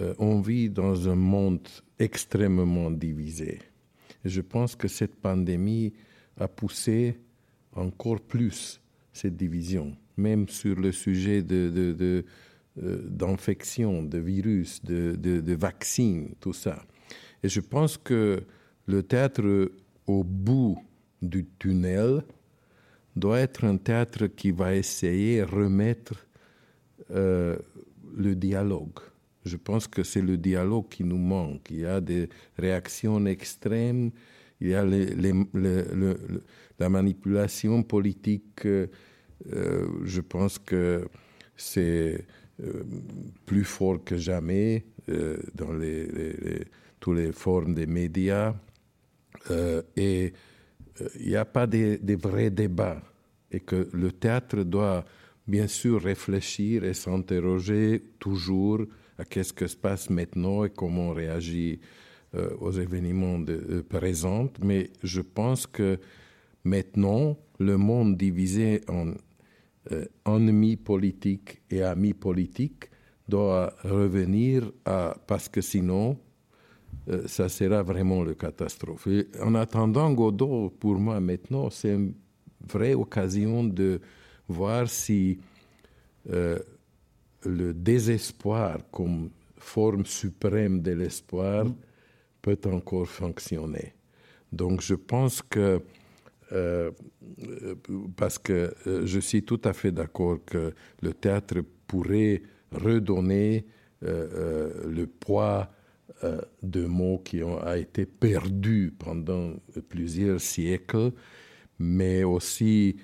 euh, 0.00 0.14
on 0.18 0.40
vit 0.40 0.68
dans 0.68 1.08
un 1.08 1.14
monde 1.14 1.66
extrêmement 1.98 2.90
divisé. 2.90 3.60
Et 4.24 4.28
je 4.28 4.40
pense 4.40 4.76
que 4.76 4.88
cette 4.88 5.14
pandémie 5.14 5.92
a 6.38 6.48
poussé 6.48 7.18
encore 7.72 8.20
plus 8.20 8.80
cette 9.12 9.36
division, 9.36 9.96
même 10.16 10.48
sur 10.48 10.76
le 10.76 10.92
sujet 10.92 11.42
de, 11.42 12.24
d'infection, 12.76 14.02
de, 14.02 14.18
virus, 14.18 14.82
de, 14.84 15.14
de, 15.16 15.54
vaccins, 15.54 16.26
tout 16.40 16.52
ça. 16.52 16.84
Et 17.42 17.48
je 17.48 17.60
pense 17.60 17.96
que 17.96 18.42
le 18.86 19.02
théâtre 19.02 19.70
au 20.06 20.24
bout 20.24 20.78
du 21.22 21.46
tunnel 21.58 22.22
doit 23.14 23.40
être 23.40 23.64
un 23.64 23.76
théâtre 23.76 24.26
qui 24.26 24.50
va 24.50 24.74
essayer 24.74 25.40
de 25.40 25.44
remettre 25.44 26.26
euh, 27.10 27.56
le 28.16 28.34
dialogue. 28.34 28.98
Je 29.44 29.56
pense 29.56 29.86
que 29.86 30.02
c'est 30.02 30.22
le 30.22 30.36
dialogue 30.36 30.88
qui 30.88 31.04
nous 31.04 31.18
manque. 31.18 31.70
Il 31.70 31.80
y 31.80 31.86
a 31.86 32.00
des 32.00 32.28
réactions 32.58 33.24
extrêmes, 33.26 34.10
il 34.60 34.68
y 34.68 34.74
a 34.74 34.84
la 36.78 36.88
manipulation 36.88 37.82
politique. 37.82 38.66
Euh, 38.66 38.86
je 39.44 40.20
pense 40.20 40.58
que 40.58 41.08
c'est 41.56 42.24
euh, 42.62 42.84
plus 43.44 43.64
fort 43.64 44.02
que 44.04 44.16
jamais 44.16 44.84
dans 45.54 45.72
les, 45.72 46.64
toutes 46.98 47.16
les 47.16 47.32
formes 47.32 47.74
des 47.74 47.86
médias. 47.86 48.54
et 49.96 50.32
il 51.20 51.28
n'y 51.28 51.36
a 51.36 51.44
pas 51.44 51.66
de, 51.66 51.98
de, 52.02 52.16
vrais 52.16 52.50
débats. 52.50 53.02
Et 53.52 53.60
que 53.60 53.88
le 53.92 54.10
théâtre 54.10 54.64
doit 54.64 55.04
bien 55.46 55.68
sûr 55.68 56.02
réfléchir 56.02 56.84
et 56.84 56.94
s'interroger 56.94 58.02
toujours 58.18 58.80
à 59.18 59.24
qu'est-ce 59.24 59.52
que 59.52 59.66
se 59.66 59.76
passe 59.76 60.10
maintenant 60.10 60.64
et 60.64 60.70
comment 60.70 61.10
on 61.10 61.14
réagit 61.14 61.80
euh, 62.34 62.50
aux 62.60 62.72
événements 62.72 63.40
euh, 63.48 63.82
présents. 63.88 64.50
Mais 64.62 64.90
je 65.02 65.20
pense 65.20 65.66
que 65.66 65.98
maintenant, 66.64 67.38
le 67.58 67.76
monde 67.76 68.16
divisé 68.16 68.80
en 68.88 69.12
euh, 69.92 70.04
ennemis 70.24 70.76
politiques 70.76 71.62
et 71.70 71.82
amis 71.82 72.14
politiques 72.14 72.90
doit 73.28 73.72
revenir 73.82 74.70
à 74.84 75.16
parce 75.26 75.48
que 75.48 75.60
sinon 75.60 76.18
ça 77.26 77.48
sera 77.48 77.84
vraiment 77.84 78.24
le 78.24 78.34
catastrophe. 78.34 79.06
en 79.40 79.54
attendant 79.54 80.12
Godot, 80.12 80.70
pour 80.70 80.98
moi 80.98 81.20
maintenant, 81.20 81.70
c'est 81.70 81.94
une 81.94 82.14
vraie 82.60 82.94
occasion 82.94 83.62
de 83.62 84.00
voir 84.48 84.88
si 84.88 85.38
euh, 86.30 86.58
le 87.44 87.72
désespoir 87.72 88.78
comme 88.90 89.30
forme 89.58 90.04
suprême 90.04 90.80
de 90.80 90.92
l'espoir 90.92 91.66
peut 92.42 92.58
encore 92.66 93.06
fonctionner. 93.08 93.94
Donc 94.52 94.80
je 94.80 94.94
pense 94.94 95.42
que, 95.42 95.80
euh, 96.52 96.90
parce 98.16 98.38
que 98.38 98.72
euh, 98.86 99.06
je 99.06 99.20
suis 99.20 99.42
tout 99.42 99.60
à 99.64 99.72
fait 99.72 99.92
d'accord 99.92 100.38
que 100.44 100.72
le 101.02 101.12
théâtre 101.12 101.56
pourrait 101.86 102.42
redonner 102.72 103.66
le 104.02 105.06
poids 105.06 105.70
de 106.62 106.84
mots 106.86 107.18
qui 107.24 107.42
ont 107.42 107.58
a 107.58 107.78
été 107.78 108.04
perdus 108.06 108.94
pendant 108.96 109.54
plusieurs 109.88 110.40
siècles, 110.40 111.12
mais 111.78 112.22
aussi 112.22 112.96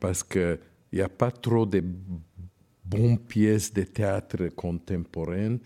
parce 0.00 0.22
qu'il 0.24 0.58
n'y 0.92 1.00
a 1.00 1.08
pas 1.08 1.30
trop 1.30 1.64
de 1.64 1.82
bonnes 2.84 3.18
pièces 3.18 3.72
de 3.72 3.84
théâtre 3.84 4.48
contemporaines, 4.48 5.60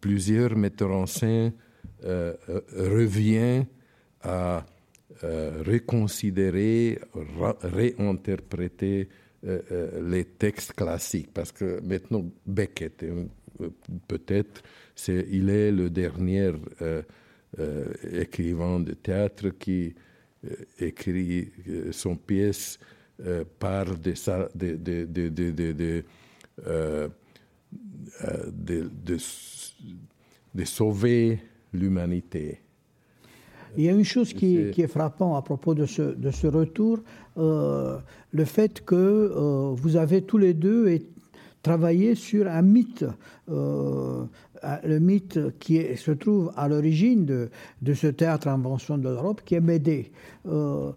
plusieurs 0.00 0.56
metteurs 0.56 0.92
en 0.92 1.06
scène 1.06 1.52
euh, 2.04 2.34
euh, 2.48 2.60
reviennent 2.76 3.66
à 4.22 4.64
euh, 5.24 5.62
reconsidérer, 5.66 6.98
réinterpréter 7.62 9.08
les 10.02 10.24
textes 10.24 10.72
classiques. 10.72 11.32
Parce 11.32 11.52
que 11.52 11.80
maintenant, 11.80 12.24
Beckett, 12.44 13.04
peut-être, 14.08 14.62
il 15.08 15.48
est 15.48 15.70
le 15.70 15.90
dernier 15.90 16.52
écrivain 18.12 18.80
de 18.80 18.94
théâtre 18.94 19.50
qui 19.50 19.94
écrit 20.80 21.52
son 21.92 22.16
pièce 22.16 22.80
euh, 26.66 27.08
euh, 28.24 28.50
de, 28.50 28.90
de, 30.54 30.64
sauver 30.64 31.38
l'humanité. 31.72 32.60
Il 33.76 33.84
y 33.84 33.88
a 33.88 33.92
une 33.92 34.04
chose 34.04 34.32
qui, 34.32 34.70
qui, 34.72 34.82
est 34.82 34.88
frappante 34.88 35.36
à 35.36 35.42
propos 35.42 35.74
de 35.74 35.86
ce, 35.86 36.02
de 36.02 36.30
ce 36.30 36.46
retour, 36.46 37.00
euh, 37.36 37.98
le 38.32 38.44
fait 38.44 38.84
que 38.84 39.72
vous 39.74 39.96
avez 39.96 40.22
tous 40.22 40.38
les 40.38 40.54
deux 40.54 40.98
travaillé 41.62 42.14
sur 42.14 42.46
un 42.46 42.62
mythe 42.62 43.04
le 44.84 44.98
mythe 44.98 45.38
qui 45.58 45.96
se 45.96 46.10
trouve 46.10 46.52
à 46.56 46.68
l'origine 46.68 47.24
de, 47.24 47.94
ce 47.94 48.06
théâtre 48.06 48.48
invention 48.48 48.98
de 48.98 49.04
l'Europe, 49.04 49.42
qui 49.44 49.54
est 49.54 49.60
Médée. 49.60 50.12
Euh, 50.46 50.92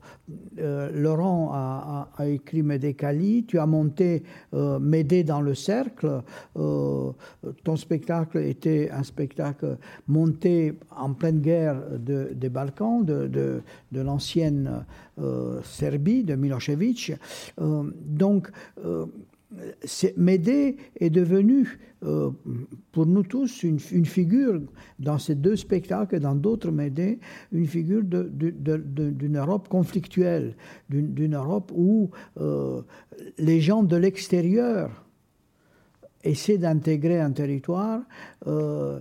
euh, 0.59 0.89
Laurent 0.93 1.51
a, 1.53 2.09
a, 2.17 2.27
écrit 2.27 2.63
Médée 2.63 2.93
Cali, 2.93 3.45
tu 3.45 3.59
as 3.59 3.65
monté 3.65 4.23
euh, 4.53 4.79
Médée 4.79 5.23
dans 5.23 5.41
le 5.41 5.55
cercle. 5.55 6.21
ton 6.55 7.75
spectacle 7.75 8.37
était 8.37 8.89
un 8.91 9.03
spectacle 9.03 9.77
monté 10.07 10.77
en 10.95 11.13
pleine 11.13 11.39
guerre 11.39 11.81
de, 11.97 12.31
des 12.33 12.49
Balkans, 12.49 13.03
de, 13.03 13.27
de 13.91 14.01
l'ancienne 14.01 14.85
Serbie, 15.63 16.23
de 16.23 16.35
Milosevic. 16.35 17.13
donc, 17.57 18.49
Médée 20.15 20.77
est 20.95 21.09
devenu, 21.09 21.79
euh, 22.03 22.31
pour 22.91 23.05
nous 23.05 23.23
tous, 23.23 23.63
une, 23.63 23.79
figure, 23.79 24.61
dans 24.99 25.17
ces 25.17 25.35
deux 25.35 25.55
spectacles 25.55 26.15
et 26.15 26.19
dans 26.19 26.35
d'autres 26.35 26.71
Médée, 26.71 27.19
une 27.51 27.67
figure 27.67 28.03
d'une 28.03 29.37
Europe 29.37 29.67
conflictuelle, 29.67 30.55
d'une 30.89 31.35
Europe 31.35 31.71
où 31.75 32.11
euh, 32.39 32.81
les 33.37 33.59
gens 33.59 33.83
de 33.83 33.97
l'extérieur 33.97 35.05
essaient 36.23 36.57
d'intégrer 36.59 37.19
un 37.19 37.31
territoire 37.31 38.01
euh, 38.47 38.99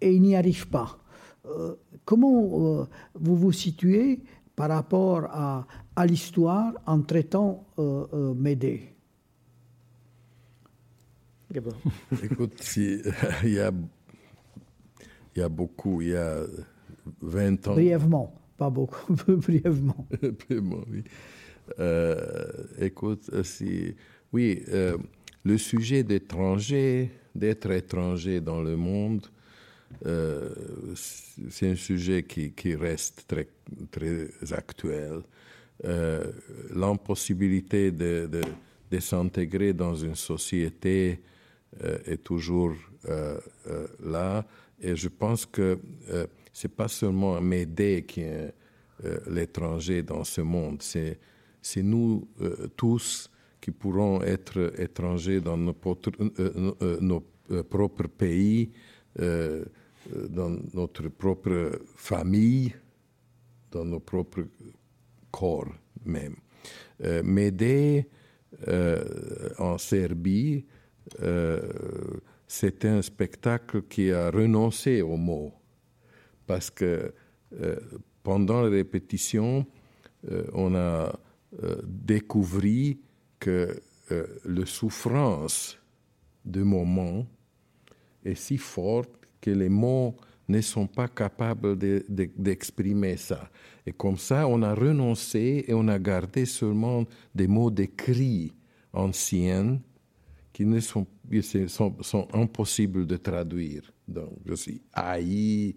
et 0.00 0.14
ils 0.14 0.22
n'y 0.22 0.36
arrivent 0.36 0.68
pas. 0.68 0.98
comment 2.04 2.86
vous 3.14 3.36
vous 3.36 3.52
situez 3.52 4.20
par 4.54 4.68
rapport 4.68 5.24
à 5.32 6.06
l'histoire 6.06 6.74
en 6.86 7.00
traitant 7.00 7.64
Médée? 8.36 8.95
Écoute, 12.22 12.76
il, 12.76 13.02
y 13.44 13.60
a, 13.60 13.72
y 15.36 15.40
a 15.40 15.48
beaucoup, 15.48 16.02
il 16.02 16.08
y 16.08 16.16
a 16.16 16.42
20 17.22 17.68
ans. 17.68 17.74
Brièvement, 17.74 18.34
pas 18.56 18.70
beaucoup, 18.70 19.14
brièvement. 19.28 20.06
oui. 20.42 21.04
Euh, 21.80 22.46
écoute, 22.78 23.28
si, 23.44 23.94
oui, 24.32 24.62
euh, 24.68 24.96
le 25.44 25.58
sujet 25.58 26.04
d'étranger, 26.04 27.10
d'être 27.34 27.70
étranger 27.70 28.40
dans 28.40 28.62
le 28.62 28.76
monde, 28.76 29.26
euh, 30.04 30.50
c'est 30.94 31.70
un 31.70 31.76
sujet 31.76 32.22
qui, 32.22 32.52
qui, 32.52 32.74
reste 32.74 33.24
très, 33.26 33.48
très 33.90 34.52
actuel. 34.52 35.22
L'impossibilité 36.74 37.90
de, 37.90 38.28
de, 38.30 38.40
de 38.90 38.98
s'intégrer 39.00 39.72
dans 39.72 39.94
une 39.94 40.14
société 40.14 41.20
est 42.06 42.22
toujours 42.22 42.74
euh, 43.08 43.38
euh, 43.68 43.86
là. 44.04 44.44
Et 44.80 44.96
je 44.96 45.08
pense 45.08 45.46
que 45.46 45.78
c'est 46.52 46.74
pas 46.74 46.88
seulement 46.88 47.40
m'aider 47.40 48.04
qui 48.06 48.22
est 48.22 48.52
l'étranger 49.26 50.02
dans 50.02 50.24
ce 50.24 50.40
monde, 50.40 50.82
c'est 50.82 51.18
c'est 51.62 51.82
nous 51.82 52.28
tous 52.76 53.30
qui 53.60 53.70
pourrons 53.70 54.22
être 54.22 54.72
étrangers 54.78 55.40
dans 55.40 55.56
nos, 55.56 55.72
propres 55.72 56.10
pays 58.08 58.70
dans 59.18 60.50
notre 60.74 61.08
propre 61.08 61.80
famille, 61.96 62.74
dans 63.70 63.84
nos 63.84 64.00
propres 64.00 64.46
corps 65.30 65.72
même. 66.04 66.36
M'aider 67.24 68.06
en 69.58 69.78
Serbie, 69.78 70.64
c'était 72.46 72.88
un 72.88 73.02
spectacle 73.02 73.82
qui 73.82 74.12
a 74.12 74.30
renoncé 74.30 75.02
aux 75.02 75.16
mots, 75.16 75.52
parce 76.46 76.70
que 76.70 77.12
pendant 78.22 78.62
la 78.62 78.70
répétition, 78.70 79.66
on 80.52 80.74
a 80.74 81.18
découvert 81.84 82.94
que 83.38 83.80
la 84.44 84.66
souffrance 84.66 85.78
de 86.44 86.62
moment 86.62 87.26
est 88.24 88.34
si 88.34 88.58
forte 88.58 89.10
que 89.40 89.50
les 89.50 89.68
mots 89.68 90.16
ne 90.48 90.60
sont 90.60 90.86
pas 90.86 91.08
capables 91.08 91.76
d'exprimer 91.78 93.16
ça. 93.16 93.50
Et 93.84 93.92
comme 93.92 94.16
ça, 94.16 94.46
on 94.46 94.62
a 94.62 94.74
renoncé 94.74 95.64
et 95.66 95.74
on 95.74 95.88
a 95.88 95.98
gardé 95.98 96.44
seulement 96.44 97.04
des 97.34 97.48
mots 97.48 97.70
d'écrit 97.70 98.52
anciens 98.92 99.80
qui 100.56 100.64
ne 100.64 100.80
sont, 100.80 101.06
impossibles 102.32 103.06
de 103.06 103.18
traduire. 103.18 103.92
Donc, 104.08 104.38
je 104.46 104.54
suis 104.54 104.80
AI, 104.96 105.76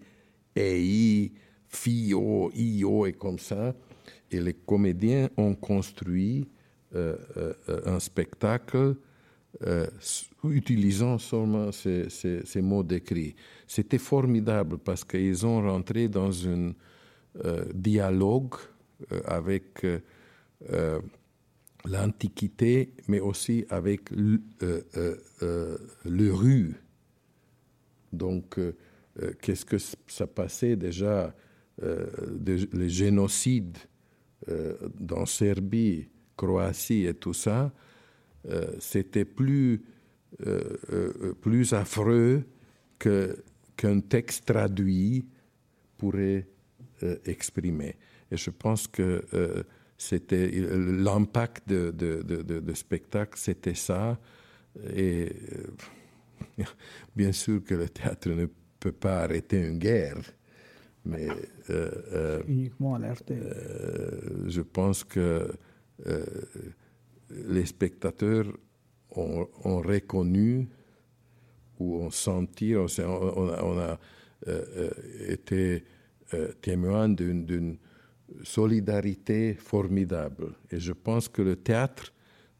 EI, 0.56 1.32
FIO, 1.68 2.50
IO 2.54 3.04
et 3.04 3.12
comme 3.12 3.38
ça. 3.38 3.74
Et 4.30 4.40
les 4.40 4.54
comédiens 4.54 5.28
ont 5.36 5.54
construit 5.54 6.48
euh, 6.94 7.14
euh, 7.36 7.52
un 7.84 8.00
spectacle 8.00 8.96
euh, 9.66 9.86
utilisant 10.44 11.18
seulement 11.18 11.72
ces, 11.72 12.62
mots 12.62 12.82
d'écrit. 12.82 13.34
C'était 13.66 13.98
formidable 13.98 14.78
parce 14.78 15.04
qu'ils 15.04 15.44
ont 15.44 15.60
rentré 15.60 16.08
dans 16.08 16.48
un 16.48 16.72
dialogue 17.74 18.54
avec 19.26 19.84
l'Antiquité, 21.86 22.92
mais 23.08 23.20
aussi 23.20 23.64
avec 23.70 24.10
le, 24.10 24.40
le 26.04 26.32
rue. 26.32 26.74
Donc, 28.12 28.58
qu'est-ce 29.40 29.64
que 29.64 29.76
ça 30.06 30.26
passait 30.26 30.76
déjà, 30.76 31.34
les 31.80 32.88
génocides 32.88 33.78
dans 34.98 35.26
Serbie, 35.26 36.08
Croatie 36.36 37.06
et 37.06 37.14
tout 37.14 37.34
ça, 37.34 37.72
euh, 38.48 38.72
c'était 38.78 39.24
plus, 39.24 39.82
euh, 40.46 40.76
euh, 40.92 41.34
plus 41.34 41.74
affreux 41.74 42.44
qu'un 42.98 44.00
texte 44.00 44.46
traduit 44.46 45.26
pourrait 45.96 46.46
exprimer. 47.24 47.96
Et 48.30 48.36
je 48.36 48.50
pense 48.50 48.86
que 48.86 49.24
c'était 50.00 50.50
l'impact 50.50 51.68
de, 51.68 51.90
de, 51.90 52.22
de, 52.22 52.60
de, 52.60 52.74
spectacle, 52.74 53.36
c'était 53.36 53.74
ça. 53.74 54.18
Et 54.96 55.30
bien 57.16 57.32
sûr 57.32 57.62
que 57.62 57.74
le 57.74 57.88
théâtre 57.88 58.30
ne 58.30 58.46
peut 58.78 58.92
pas 58.92 59.20
arrêter 59.24 59.60
une 59.60 59.78
guerre, 59.78 60.18
mais 61.04 61.28
uniquement 62.48 62.94
alerter. 62.94 63.38
je 64.46 64.62
pense 64.62 65.04
que 65.04 65.52
euh, 66.06 66.24
les 67.30 67.66
spectateurs 67.66 68.46
ont, 69.10 69.46
reconnu 69.64 70.68
ou 71.78 71.96
ont 72.02 72.10
senti, 72.10 72.74
on, 72.76 72.86
a, 72.86 73.98
euh, 74.48 74.64
euh, 74.76 74.90
été 75.28 75.84
témoin 76.60 77.08
d'une 77.08 77.78
solidarité 78.42 79.54
formidable. 79.54 80.54
Et 80.70 80.78
je 80.78 80.92
pense 80.92 81.28
que 81.28 81.42
le 81.42 81.56
théâtre 81.56 82.12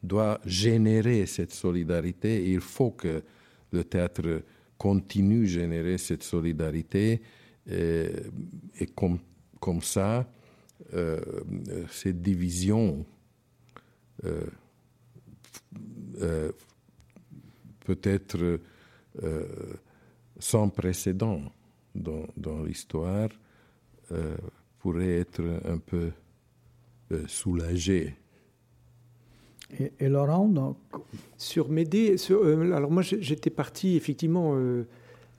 doit 0.03 0.39
générer 0.45 1.25
cette 1.27 1.53
solidarité 1.53 2.49
il 2.49 2.59
faut 2.59 2.91
que 2.91 3.23
le 3.71 3.83
théâtre 3.83 4.43
continue 4.77 5.43
à 5.43 5.47
générer 5.47 5.97
cette 5.97 6.23
solidarité 6.23 7.21
et, 7.69 8.87
comme, 8.95 9.81
ça, 9.81 10.27
cette 11.91 12.21
division 12.21 13.05
euh, 14.25 14.45
euh, 16.21 16.51
peut-être 17.85 18.59
euh, 19.23 19.73
sans 20.37 20.69
précédent 20.69 21.41
dans 21.95 22.63
l'histoire 22.63 23.29
pourrait 24.81 25.19
être 25.19 25.41
un 25.65 25.77
peu 25.77 26.11
soulagé. 27.27 28.15
Et, 29.99 30.09
Laurent, 30.09 30.47
donc... 30.47 30.77
sur 31.37 31.69
Médée, 31.69 32.15
alors 32.73 32.91
moi 32.91 33.01
j'étais 33.01 33.49
parti 33.49 33.95
effectivement 33.95 34.55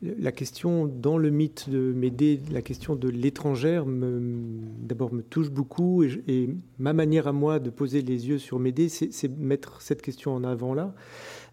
la 0.03 0.33
question 0.33 0.87
dans 0.87 1.17
le 1.17 1.31
mythe 1.31 1.71
de 1.71 1.93
Médée, 1.93 2.41
la 2.51 2.63
question 2.63 2.97
de 2.97 3.09
l'étrangère, 3.09 3.85
d'abord 3.87 5.13
me 5.13 5.23
touche 5.23 5.51
beaucoup 5.51 6.03
et, 6.03 6.51
ma 6.79 6.93
manière 6.93 7.29
à 7.29 7.33
moi 7.33 7.61
de 7.61 7.71
poser 7.71 8.03
les 8.03 8.29
yeux 8.29 8.39
sur 8.39 8.59
Médée, 8.59 8.89
c'est 8.89 9.29
mettre 9.39 9.81
cette 9.81 10.03
question 10.03 10.35
en 10.35 10.45
avant 10.45 10.75
là. 10.75 10.95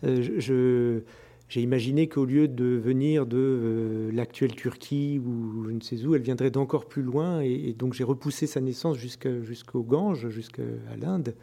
Euh, 0.03 1.01
j'ai 1.49 1.61
imaginé 1.61 2.07
qu'au 2.07 2.25
lieu 2.25 2.47
de 2.47 2.63
venir 2.63 3.25
de 3.25 3.37
euh, 3.37 4.11
l'actuelle 4.13 4.53
Turquie 4.53 5.19
ou 5.19 5.65
je 5.65 5.71
ne 5.71 5.81
sais 5.81 6.05
où, 6.05 6.13
elle 6.13 6.21
viendrait 6.21 6.51
d'encore 6.51 6.85
plus 6.85 7.01
loin 7.01 7.41
et, 7.41 7.73
donc 7.73 7.95
j'ai 7.95 8.03
repoussé 8.03 8.45
sa 8.45 8.61
naissance 8.61 8.97
jusqu'au 8.97 9.83
Gange, 9.83 10.29
jusqu'à 10.29 10.61
l'Inde. 11.01 11.35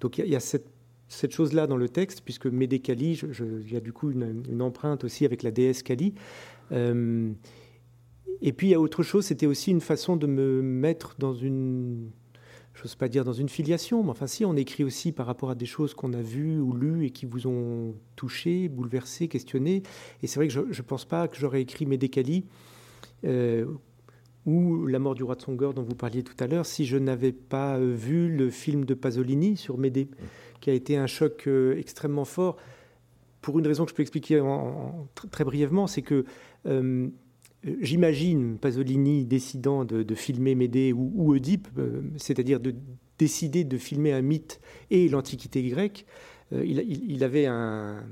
Donc 0.00 0.18
il 0.18 0.28
y, 0.28 0.36
a 0.36 0.40
cette 0.40 1.32
chose-là 1.32 1.66
dans 1.66 1.78
le 1.78 1.88
texte, 1.88 2.20
puisque 2.24 2.46
Médée 2.46 2.78
Kali, 2.80 3.20
il 3.22 3.72
y 3.72 3.76
a 3.76 3.80
du 3.80 3.92
coup 3.92 4.10
une, 4.10 4.60
empreinte 4.60 5.02
aussi 5.02 5.24
avec 5.24 5.42
la 5.42 5.50
déesse 5.50 5.82
Kali. 5.82 6.14
Euh, 6.70 7.32
et 8.42 8.52
puis 8.52 8.68
il 8.68 8.70
y 8.70 8.74
a 8.74 8.80
autre 8.80 9.02
chose, 9.02 9.24
c'était 9.24 9.46
aussi 9.46 9.70
une 9.70 9.80
façon 9.80 10.16
de 10.16 10.26
me 10.26 10.60
mettre 10.60 11.16
dans 11.18 11.34
une, 11.34 12.10
je 12.78 12.84
n'ose 12.84 12.94
pas 12.94 13.08
dire 13.08 13.24
dans 13.24 13.32
une 13.32 13.48
filiation, 13.48 14.04
mais 14.04 14.10
enfin 14.10 14.28
si, 14.28 14.44
on 14.44 14.54
écrit 14.54 14.84
aussi 14.84 15.10
par 15.10 15.26
rapport 15.26 15.50
à 15.50 15.56
des 15.56 15.66
choses 15.66 15.94
qu'on 15.94 16.12
a 16.12 16.22
vues 16.22 16.60
ou 16.60 16.72
lues 16.72 17.06
et 17.06 17.10
qui 17.10 17.26
vous 17.26 17.48
ont 17.48 17.96
touché, 18.14 18.68
bouleversé, 18.68 19.26
questionné. 19.26 19.82
Et 20.22 20.28
c'est 20.28 20.38
vrai 20.38 20.46
que 20.46 20.54
je 20.54 20.60
ne 20.60 20.86
pense 20.86 21.04
pas 21.04 21.26
que 21.26 21.36
j'aurais 21.36 21.60
écrit 21.60 21.86
Médée 21.86 22.08
Kali. 22.08 22.44
Euh, 23.24 23.66
ou 24.46 24.86
La 24.86 25.00
mort 25.00 25.16
du 25.16 25.24
roi 25.24 25.34
de 25.34 25.42
Songor 25.42 25.74
dont 25.74 25.82
vous 25.82 25.96
parliez 25.96 26.22
tout 26.22 26.36
à 26.38 26.46
l'heure, 26.46 26.64
si 26.66 26.86
je 26.86 26.96
n'avais 26.96 27.32
pas 27.32 27.80
vu 27.80 28.34
le 28.34 28.48
film 28.48 28.84
de 28.84 28.94
Pasolini 28.94 29.56
sur 29.56 29.76
Médée 29.76 30.08
qui 30.60 30.70
a 30.70 30.72
été 30.72 30.96
un 30.96 31.08
choc 31.08 31.48
euh, 31.48 31.76
extrêmement 31.76 32.24
fort. 32.24 32.56
Pour 33.40 33.58
une 33.58 33.66
raison 33.66 33.84
que 33.84 33.90
je 33.90 33.96
peux 33.96 34.02
expliquer 34.02 34.40
très 35.32 35.44
brièvement, 35.44 35.88
c'est 35.88 36.02
que 36.02 36.24
euh, 36.66 37.08
j'imagine 37.64 38.58
Pasolini 38.58 39.24
décidant 39.24 39.84
de, 39.84 40.14
filmer 40.14 40.54
Médée 40.54 40.92
ou, 40.92 41.32
Oedipe, 41.32 41.68
euh, 41.78 42.02
c'est-à-dire 42.16 42.60
de 42.60 42.74
décider 43.18 43.64
de 43.64 43.78
filmer 43.78 44.12
un 44.12 44.22
mythe 44.22 44.60
et 44.90 45.08
l'Antiquité 45.08 45.62
grecque. 45.62 46.06
il, 46.52 47.24
avait 47.24 47.46
un, 47.46 48.04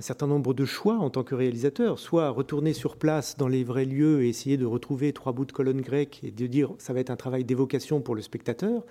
un 0.00 0.02
certain 0.02 0.26
nombre 0.26 0.54
de 0.54 0.64
choix 0.64 0.96
en 0.96 1.10
tant 1.10 1.24
que 1.24 1.34
réalisateur, 1.34 1.98
soit 1.98 2.30
retourner 2.30 2.72
sur 2.72 2.96
place 2.96 3.36
dans 3.36 3.48
les 3.48 3.64
vrais 3.64 3.84
lieux 3.84 4.22
et 4.22 4.30
essayer 4.30 4.56
de 4.56 4.64
retrouver 4.64 5.12
trois 5.12 5.34
bouts 5.34 5.44
de 5.44 5.52
colonnes 5.52 5.82
grecques 5.82 6.20
et 6.22 6.30
de 6.30 6.46
dire 6.46 6.72
ça 6.78 6.94
va 6.94 7.00
être 7.00 7.10
un 7.10 7.16
travail 7.16 7.44
d'évocation 7.44 8.00
pour 8.00 8.14
le 8.14 8.22
spectateur, 8.22 8.82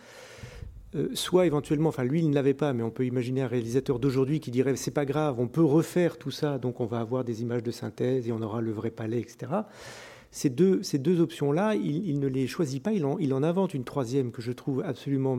euh, 0.96 1.10
soit 1.14 1.46
éventuellement, 1.46 1.90
enfin 1.90 2.04
lui 2.04 2.20
il 2.20 2.30
ne 2.30 2.36
l'avait 2.36 2.54
pas, 2.54 2.74
mais 2.74 2.84
on 2.84 2.90
peut 2.90 3.06
imaginer 3.06 3.42
un 3.42 3.48
réalisateur 3.48 4.00
d'aujourd'hui 4.00 4.40
qui 4.40 4.52
dirait 4.52 4.76
c'est 4.76 4.92
pas 4.92 5.06
grave, 5.06 5.40
on 5.40 5.48
peut 5.48 5.64
refaire 5.64 6.18
tout 6.18 6.32
ça, 6.32 6.58
donc 6.58 6.80
on 6.80 6.86
va 6.86 7.00
avoir 7.00 7.24
des 7.24 7.42
images 7.42 7.64
de 7.64 7.72
synthèse 7.72 8.28
et 8.28 8.32
on 8.32 8.42
aura 8.42 8.62
le 8.62 8.72
vrai 8.72 8.90
palais, 8.90 9.20
etc. 9.20 9.52
Ces 10.32 10.50
deux, 10.50 10.84
ces 10.84 11.00
deux 11.00 11.22
options-là, 11.22 11.76
il, 11.76 12.20
ne 12.20 12.28
les 12.28 12.46
choisit 12.48 12.82
pas, 12.84 12.92
il 12.92 13.06
en, 13.06 13.18
il 13.18 13.34
en 13.34 13.42
invente 13.42 13.74
une 13.74 13.84
troisième 13.84 14.32
que 14.32 14.42
je 14.42 14.52
trouve 14.52 14.84
absolument 14.84 15.38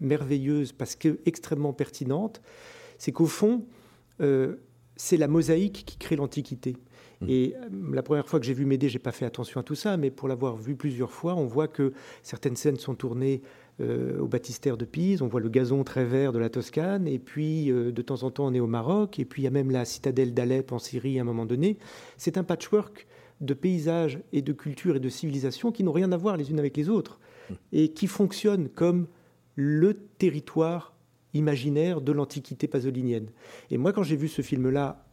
merveilleuse 0.00 0.72
parce 0.72 0.96
que 0.96 1.18
extrêmement 1.24 1.72
pertinente. 1.72 2.42
C'est 2.98 3.12
qu'au 3.12 3.26
fond, 3.26 3.64
euh, 4.20 4.56
c'est 4.96 5.16
la 5.16 5.28
mosaïque 5.28 5.84
qui 5.86 5.98
crée 5.98 6.16
l'Antiquité. 6.16 6.76
Mmh. 7.20 7.26
Et 7.28 7.54
euh, 7.56 7.68
la 7.92 8.02
première 8.02 8.26
fois 8.26 8.40
que 8.40 8.46
j'ai 8.46 8.54
vu 8.54 8.64
Médée, 8.64 8.88
j'ai 8.88 8.98
pas 8.98 9.12
fait 9.12 9.24
attention 9.24 9.60
à 9.60 9.62
tout 9.62 9.76
ça, 9.76 9.96
mais 9.96 10.10
pour 10.10 10.28
l'avoir 10.28 10.56
vu 10.56 10.74
plusieurs 10.74 11.12
fois, 11.12 11.34
on 11.36 11.46
voit 11.46 11.68
que 11.68 11.92
certaines 12.22 12.56
scènes 12.56 12.78
sont 12.78 12.94
tournées 12.94 13.42
euh, 13.80 14.18
au 14.18 14.26
baptistère 14.26 14.76
de 14.76 14.84
Pise, 14.84 15.22
on 15.22 15.28
voit 15.28 15.40
le 15.40 15.48
gazon 15.48 15.84
très 15.84 16.04
vert 16.04 16.32
de 16.32 16.38
la 16.38 16.48
Toscane, 16.48 17.06
et 17.06 17.18
puis 17.18 17.70
euh, 17.70 17.92
de 17.92 18.02
temps 18.02 18.22
en 18.24 18.30
temps 18.30 18.46
on 18.46 18.54
est 18.54 18.60
au 18.60 18.66
Maroc, 18.66 19.18
et 19.18 19.24
puis 19.24 19.42
il 19.42 19.44
y 19.44 19.48
a 19.48 19.52
même 19.52 19.70
la 19.70 19.84
citadelle 19.84 20.34
d'Alep 20.34 20.72
en 20.72 20.78
Syrie 20.78 21.18
à 21.18 21.22
un 21.22 21.24
moment 21.24 21.46
donné. 21.46 21.78
C'est 22.16 22.38
un 22.38 22.44
patchwork 22.44 23.06
de 23.40 23.54
paysages 23.54 24.20
et 24.32 24.42
de 24.42 24.52
cultures 24.52 24.96
et 24.96 25.00
de 25.00 25.08
civilisations 25.08 25.70
qui 25.70 25.84
n'ont 25.84 25.92
rien 25.92 26.10
à 26.10 26.16
voir 26.16 26.36
les 26.36 26.50
unes 26.50 26.58
avec 26.58 26.76
les 26.76 26.88
autres, 26.88 27.20
et 27.72 27.88
qui 27.92 28.06
fonctionnent 28.06 28.68
comme 28.68 29.06
le 29.54 29.94
territoire 29.94 30.94
imaginaire 31.34 32.00
de 32.00 32.12
l'antiquité 32.12 32.68
pasolinienne. 32.68 33.30
Et 33.70 33.78
moi, 33.78 33.92
quand 33.92 34.02
j'ai 34.02 34.16
vu 34.16 34.28
ce 34.28 34.42
film-là 34.42 35.04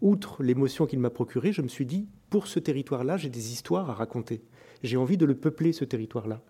outre 0.00 0.42
l'émotion 0.42 0.86
qu'il 0.86 1.00
m'a 1.00 1.10
procurée, 1.10 1.52
je 1.52 1.62
me 1.62 1.68
suis 1.68 1.86
dit, 1.86 2.08
pour 2.30 2.46
ce 2.46 2.58
territoire-là, 2.58 3.16
j'ai 3.16 3.28
des 3.28 3.52
histoires 3.52 3.90
à 3.90 3.94
raconter. 3.94 4.42
J'ai 4.82 4.96
envie 4.96 5.16
de 5.16 5.26
le 5.26 5.34
peupler, 5.34 5.72
ce 5.72 5.84
territoire-là. 5.84 6.42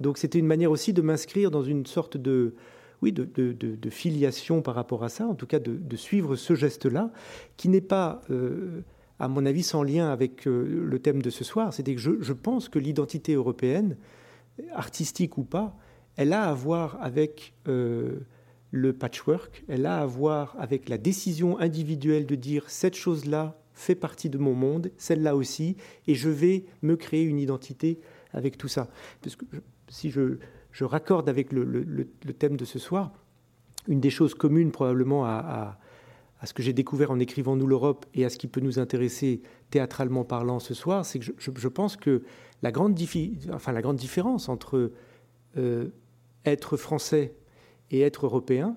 Donc 0.00 0.18
c'était 0.18 0.38
une 0.38 0.46
manière 0.46 0.70
aussi 0.70 0.92
de 0.92 1.02
m'inscrire 1.02 1.50
dans 1.50 1.62
une 1.62 1.86
sorte 1.86 2.16
de, 2.16 2.54
oui, 3.02 3.12
de, 3.12 3.90
filiation 3.90 4.62
par 4.62 4.74
rapport 4.74 5.04
à 5.04 5.08
ça, 5.08 5.26
en 5.26 5.34
tout 5.34 5.46
cas 5.46 5.58
de, 5.58 5.96
suivre 5.96 6.36
ce 6.36 6.54
geste-là, 6.54 7.10
qui 7.56 7.68
n'est 7.68 7.80
pas, 7.80 8.22
euh, 8.30 8.82
à 9.18 9.28
mon 9.28 9.46
avis, 9.46 9.62
sans 9.62 9.82
lien 9.82 10.10
avec 10.10 10.46
euh, 10.46 10.84
le 10.84 10.98
thème 10.98 11.22
de 11.22 11.30
ce 11.30 11.44
soir. 11.44 11.72
C'est 11.72 11.82
que 11.82 11.96
je, 11.98 12.32
pense 12.32 12.68
que 12.68 12.78
l'identité 12.78 13.34
européenne, 13.34 13.96
artistique 14.72 15.38
ou 15.38 15.44
pas, 15.44 15.76
elle 16.16 16.32
a 16.32 16.44
à 16.44 16.54
voir 16.54 16.98
avec 17.02 17.54
euh, 17.68 18.20
le 18.70 18.92
patchwork, 18.92 19.64
elle 19.68 19.86
a 19.86 20.00
à 20.00 20.06
voir 20.06 20.56
avec 20.58 20.88
la 20.88 20.98
décision 20.98 21.58
individuelle 21.58 22.26
de 22.26 22.34
dire 22.34 22.68
cette 22.68 22.94
chose-là 22.94 23.58
fait 23.74 23.94
partie 23.94 24.30
de 24.30 24.38
mon 24.38 24.54
monde, 24.54 24.90
celle-là 24.96 25.36
aussi, 25.36 25.76
et 26.06 26.14
je 26.14 26.30
vais 26.30 26.64
me 26.80 26.96
créer 26.96 27.24
une 27.24 27.38
identité 27.38 28.00
avec 28.32 28.56
tout 28.56 28.68
ça. 28.68 28.88
Parce 29.20 29.36
que 29.36 29.44
si 29.88 30.10
je, 30.10 30.38
raccorde 30.80 31.28
avec 31.28 31.52
le, 31.52 32.06
thème 32.38 32.56
de 32.56 32.64
ce 32.64 32.78
soir, 32.78 33.12
une 33.88 34.00
des 34.00 34.10
choses 34.10 34.34
communes 34.34 34.72
probablement 34.72 35.24
à, 35.24 35.78
ce 36.44 36.52
que 36.52 36.62
j'ai 36.62 36.72
découvert 36.72 37.10
en 37.10 37.18
écrivant 37.18 37.56
Nous 37.56 37.66
l'Europe 37.66 38.06
et 38.14 38.24
à 38.24 38.30
ce 38.30 38.36
qui 38.36 38.46
peut 38.46 38.60
nous 38.60 38.78
intéresser 38.78 39.40
théâtralement 39.70 40.24
parlant 40.24 40.60
ce 40.60 40.74
soir, 40.74 41.04
c'est 41.04 41.18
que 41.18 41.26
je, 41.38 41.68
pense 41.68 41.96
que 41.96 42.22
la 42.62 42.72
grande, 42.72 42.94
différence 42.94 44.48
entre 44.48 44.92
euh, 45.56 45.88
être 46.44 46.76
français 46.76 47.34
et 47.90 48.00
être 48.02 48.26
européen, 48.26 48.76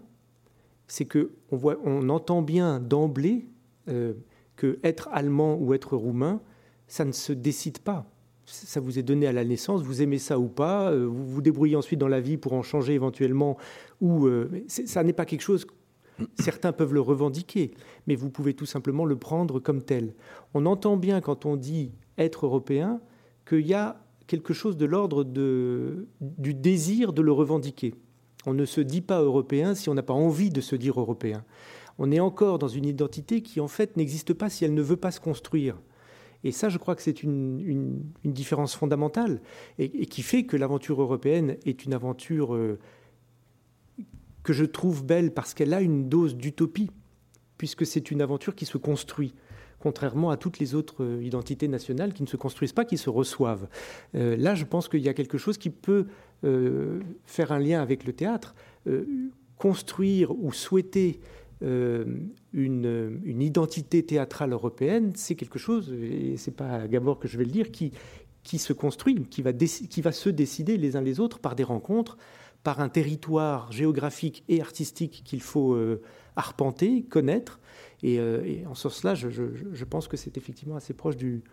c'est 0.87 1.05
que 1.05 1.31
on 1.51 2.09
entend 2.09 2.41
bien 2.41 2.79
d'emblée 2.79 3.45
euh, 3.87 4.13
que 4.55 4.79
être 4.83 5.09
allemand 5.11 5.55
ou 5.55 5.73
être 5.73 5.95
roumain, 5.95 6.41
ça 6.87 7.05
ne 7.05 7.11
se 7.11 7.31
décide 7.31 7.79
pas 7.79 8.09
ça 8.49 8.79
vous 8.79 8.97
est 8.99 9.03
donné 9.03 9.27
à 9.27 9.31
la 9.31 9.45
naissance, 9.45 9.83
vous 9.83 10.01
aimez 10.01 10.17
ça 10.17 10.39
ou 10.39 10.47
pas, 10.47 10.91
euh, 10.91 11.05
vous 11.05 11.27
vous 11.27 11.41
débrouillez 11.41 11.75
ensuite 11.75 11.99
dans 11.99 12.07
la 12.07 12.19
vie 12.19 12.37
pour 12.37 12.53
en 12.53 12.63
changer 12.63 12.93
éventuellement, 12.93 13.57
ou 14.01 14.27
euh, 14.27 14.49
ça 14.67 15.03
n'est 15.03 15.13
pas 15.13 15.25
quelque 15.25 15.41
chose, 15.41 15.67
certains 16.39 16.71
peuvent 16.71 16.93
le 16.93 17.01
revendiquer, 17.01 17.71
mais 18.07 18.15
vous 18.15 18.29
pouvez 18.29 18.53
tout 18.53 18.65
simplement 18.65 19.05
le 19.05 19.15
prendre 19.15 19.59
comme 19.59 19.83
tel. 19.83 20.13
On 20.53 20.65
entend 20.65 20.97
bien 20.97 21.21
quand 21.21 21.45
on 21.45 21.55
dit 21.55 21.91
être 22.17 22.45
européen 22.45 23.01
qu'il 23.47 23.65
y 23.65 23.73
a 23.73 24.01
quelque 24.27 24.53
chose 24.53 24.77
de 24.77 24.85
l'ordre 24.85 25.23
du 25.23 26.53
désir 26.53 27.13
de 27.13 27.21
le 27.21 27.31
revendiquer. 27.31 27.95
On 28.45 28.53
ne 28.53 28.65
se 28.65 28.81
dit 28.81 29.01
pas 29.01 29.21
européen 29.21 29.75
si 29.75 29.89
on 29.89 29.93
n'a 29.93 30.03
pas 30.03 30.13
envie 30.13 30.49
de 30.49 30.61
se 30.61 30.75
dire 30.75 30.99
européen. 30.99 31.43
On 31.97 32.11
est 32.11 32.19
encore 32.19 32.59
dans 32.59 32.67
une 32.67 32.85
identité 32.85 33.41
qui 33.41 33.59
en 33.59 33.67
fait 33.67 33.97
n'existe 33.97 34.33
pas 34.33 34.49
si 34.49 34.63
elle 34.63 34.73
ne 34.73 34.81
veut 34.81 34.97
pas 34.97 35.11
se 35.11 35.19
construire. 35.19 35.81
Et 36.43 36.51
ça, 36.51 36.69
je 36.69 36.77
crois 36.77 36.95
que 36.95 37.01
c'est 37.01 37.23
une, 37.23 38.03
différence 38.23 38.75
fondamentale 38.75 39.41
et, 39.77 40.05
qui 40.05 40.21
fait 40.21 40.43
que 40.43 40.55
l'aventure 40.55 41.01
européenne 41.01 41.57
est 41.65 41.85
une 41.85 41.93
aventure 41.93 42.55
euh, 42.55 42.79
que 44.43 44.53
je 44.53 44.65
trouve 44.65 45.05
belle 45.05 45.33
parce 45.33 45.53
qu'elle 45.53 45.73
a 45.73 45.81
une 45.81 46.07
dose 46.07 46.35
d'utopie, 46.35 46.91
puisque 47.57 47.85
c'est 47.85 48.11
une 48.11 48.21
aventure 48.21 48.55
qui 48.55 48.65
se 48.65 48.77
construit 48.77 49.33
contrairement 49.81 50.29
à 50.29 50.35
toutes 50.35 50.59
les 50.59 50.75
autres 50.75 51.05
euh, 51.05 51.23
identités 51.23 51.69
nationales 51.69 52.13
qui 52.13 52.23
ne 52.23 52.27
se 52.27 52.35
construisent 52.35 52.73
pas, 52.73 52.83
qui 52.83 52.97
se 52.97 53.09
reçoivent. 53.09 53.67
Euh, 54.15 54.35
là, 54.35 54.53
je 54.53 54.65
pense 54.65 54.89
qu'il 54.89 55.01
y 55.01 55.09
a 55.09 55.13
quelque 55.13 55.37
chose 55.37 55.57
qui 55.57 55.69
peut 55.69 56.07
faire 57.25 57.51
un 57.51 57.59
lien 57.59 57.81
avec 57.81 58.05
le 58.05 58.13
théâtre. 58.13 58.55
construire 59.57 60.31
ou 60.31 60.53
souhaiter 60.53 61.19
euh, 61.61 62.05
une, 62.53 63.19
une, 63.25 63.41
identité 63.41 64.01
théâtrale 64.05 64.53
européenne, 64.53 65.11
c'est 65.15 65.35
quelque 65.35 65.59
chose, 65.59 65.93
et 65.93 66.37
c'est 66.37 66.55
pas 66.55 66.69
à 66.69 66.87
Gabor 66.87 67.19
que 67.19 67.27
je 67.27 67.37
vais 67.37 67.43
le 67.43 67.51
dire, 67.51 67.71
qui, 67.71 67.91
qui 68.43 68.59
se 68.59 68.71
construit, 68.71 69.23
qui 69.23 69.41
va, 69.41 69.51
qui 69.51 70.01
va 70.01 70.13
se 70.13 70.29
décider 70.29 70.77
les 70.77 70.95
uns 70.95 71.01
les 71.01 71.19
autres 71.19 71.39
par 71.39 71.55
des 71.55 71.65
rencontres, 71.65 72.17
par 72.63 72.79
un 72.79 72.87
territoire 72.87 73.71
géographique 73.73 74.45
et 74.47 74.61
artistique 74.61 75.21
qu'il 75.25 75.41
faut 75.41 75.73
euh, 75.73 76.01
arpenter, 76.37 77.03
connaître. 77.03 77.59
Et, 78.03 78.19
euh, 78.19 78.41
et 78.45 78.65
en 78.65 78.73
ce 78.73 78.83
sens-là, 78.83 79.13
je, 79.15 79.29
je, 79.29 79.43
je, 79.73 79.85
pense 79.85 80.07
que 80.07 80.15
c'est 80.15 80.37
effectivement 80.37 80.77
assez 80.77 80.93
proche 80.93 81.17
du, 81.17 81.43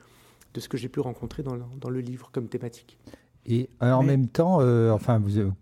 de 0.55 0.61
ce 0.61 0.69
que 0.69 0.77
j'ai 0.77 0.89
pu 0.89 1.01
rencontrer 1.01 1.43
dans 1.43 1.57
le, 1.57 1.63
dans 1.81 1.91
le, 1.91 1.99
livre 1.99 2.31
comme 2.31 2.49
thématique. 2.49 2.97
Et 3.45 3.69
en 3.81 4.03
même 4.05 4.29
temps, 4.29 4.57
enfin, 4.93 5.21
vous, 5.21 5.53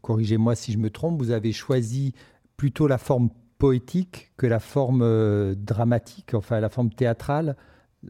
corrigez-moi 0.00 0.54
si 0.54 0.72
je 0.72 0.78
me 0.78 0.88
trompe, 0.88 1.18
vous 1.18 1.30
avez 1.30 1.52
choisi 1.52 2.14
plutôt 2.56 2.86
la 2.86 2.96
forme 2.96 3.28
poétique 3.62 4.32
que 4.36 4.48
la 4.48 4.58
forme 4.58 5.02
euh, 5.04 5.54
dramatique, 5.54 6.34
enfin 6.34 6.58
la 6.58 6.68
forme 6.68 6.90
théâtrale 6.90 7.54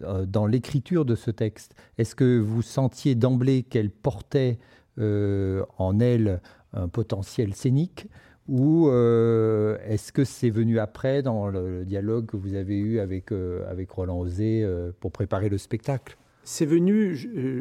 euh, 0.00 0.24
dans 0.24 0.46
l'écriture 0.46 1.05
de 1.05 1.14
ce 1.14 1.30
texte. 1.30 1.74
Est-ce 1.98 2.14
que 2.14 2.38
vous 2.38 2.62
sentiez 2.62 3.14
d'emblée 3.14 3.62
qu'elle 3.62 3.90
portait 3.90 4.59
euh, 4.98 5.62
en 5.76 6.00
elle 6.00 6.40
un 6.72 6.88
potentiel 6.88 7.53
scénique 7.53 8.07
ou 8.48 8.88
est-ce 8.88 10.11
que 10.11 10.24
c'est 10.24 10.50
venu 10.50 10.78
après 10.78 11.22
dans 11.22 11.48
le, 11.48 11.84
dialogue 11.84 12.26
que 12.26 12.36
vous 12.38 12.55
avez 12.55 12.78
eu 12.78 12.98
avec, 12.98 13.30
avec 13.30 13.90
Roland 13.90 14.18
Osé 14.18 14.66
pour 15.00 15.12
préparer 15.12 15.48
le 15.48 15.59
spectacle? 15.59 16.16
C'est 16.42 16.66
venu, 16.66 17.14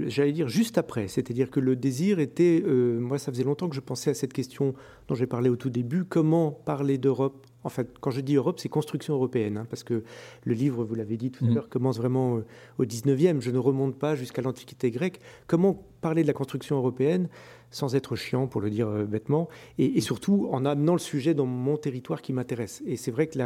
j'allais 0.07 0.31
dire, 0.31 0.47
juste 0.47 0.79
après. 0.79 1.07
C'est-à-dire 1.07 1.51
que 1.51 1.59
le 1.59 1.75
désir 1.75 2.19
était. 2.19 2.63
moi, 2.65 3.19
ça 3.19 3.31
faisait 3.31 3.43
longtemps 3.43 3.69
que 3.69 3.75
je 3.75 3.81
pensais 3.81 4.09
à 4.09 4.13
cette 4.15 4.33
question 4.33 4.73
dont 5.07 5.13
j'ai 5.13 5.27
parlé 5.27 5.49
au 5.49 5.55
tout 5.55 5.69
début 5.69 6.03
comment 6.03 6.51
parler 6.51 6.97
d'Europe 6.97 7.45
en 7.63 7.69
fait, 7.69 7.99
quand 7.99 8.11
je 8.11 8.21
dis 8.21 8.35
Europe, 8.35 8.59
c'est 8.59 8.69
construction 8.69 9.13
européenne, 9.13 9.57
hein, 9.57 9.67
parce 9.69 9.83
que 9.83 10.03
le 10.43 10.53
livre, 10.53 10.83
vous 10.83 10.95
l'avez 10.95 11.17
dit 11.17 11.31
tout 11.31 11.45
à 11.45 11.47
mm. 11.47 11.53
l'heure, 11.53 11.69
commence 11.69 11.97
vraiment 11.97 12.37
euh, 12.37 12.45
au 12.79 12.85
19e. 12.85 13.39
Je 13.39 13.51
ne 13.51 13.59
remonte 13.59 13.95
pas 13.95 14.15
jusqu'à 14.15 14.41
l'Antiquité 14.41 14.89
grecque. 14.89 15.19
Comment 15.47 15.83
parler 16.01 16.23
de 16.23 16.27
la 16.27 16.33
construction 16.33 16.77
européenne 16.77 17.29
sans 17.69 17.95
être 17.95 18.15
chiant, 18.15 18.47
pour 18.47 18.61
le 18.61 18.69
dire 18.69 18.87
euh, 18.87 19.05
bêtement, 19.05 19.47
et, 19.77 20.01
surtout 20.01 20.49
en 20.51 20.65
amenant 20.65 20.93
le 20.93 20.99
sujet 20.99 21.33
dans 21.33 21.45
mon 21.45 21.77
territoire 21.77 22.21
qui 22.21 22.33
m'intéresse. 22.33 22.83
Et 22.85 22.97
c'est 22.97 23.11
vrai 23.11 23.27
que 23.27 23.39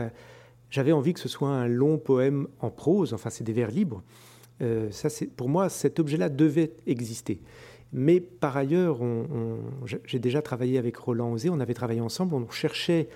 j'avais 0.71 0.91
envie 0.91 1.13
que 1.13 1.19
ce 1.19 1.29
soit 1.29 1.49
un 1.49 1.67
long 1.67 1.97
poème 1.97 2.47
en 2.59 2.71
prose, 2.71 3.13
enfin, 3.13 3.29
c'est 3.29 3.43
des 3.43 3.53
vers 3.53 3.69
libres. 3.69 4.01
Euh, 4.61 4.89
ça, 4.89 5.09
pour 5.35 5.49
moi, 5.49 5.69
cet 5.69 5.99
objet-là 5.99 6.29
devait 6.29 6.71
exister. 6.87 7.39
Mais 7.93 8.19
par 8.19 8.57
ailleurs, 8.57 8.99
j'ai 10.05 10.19
déjà 10.19 10.41
travaillé 10.41 10.77
avec 10.77 10.97
Roland 10.97 11.31
Osé, 11.31 11.49
on 11.49 11.59
avait 11.59 11.75
travaillé 11.75 12.01
ensemble, 12.01 12.33
on 12.33 12.49
cherchait 12.49 13.07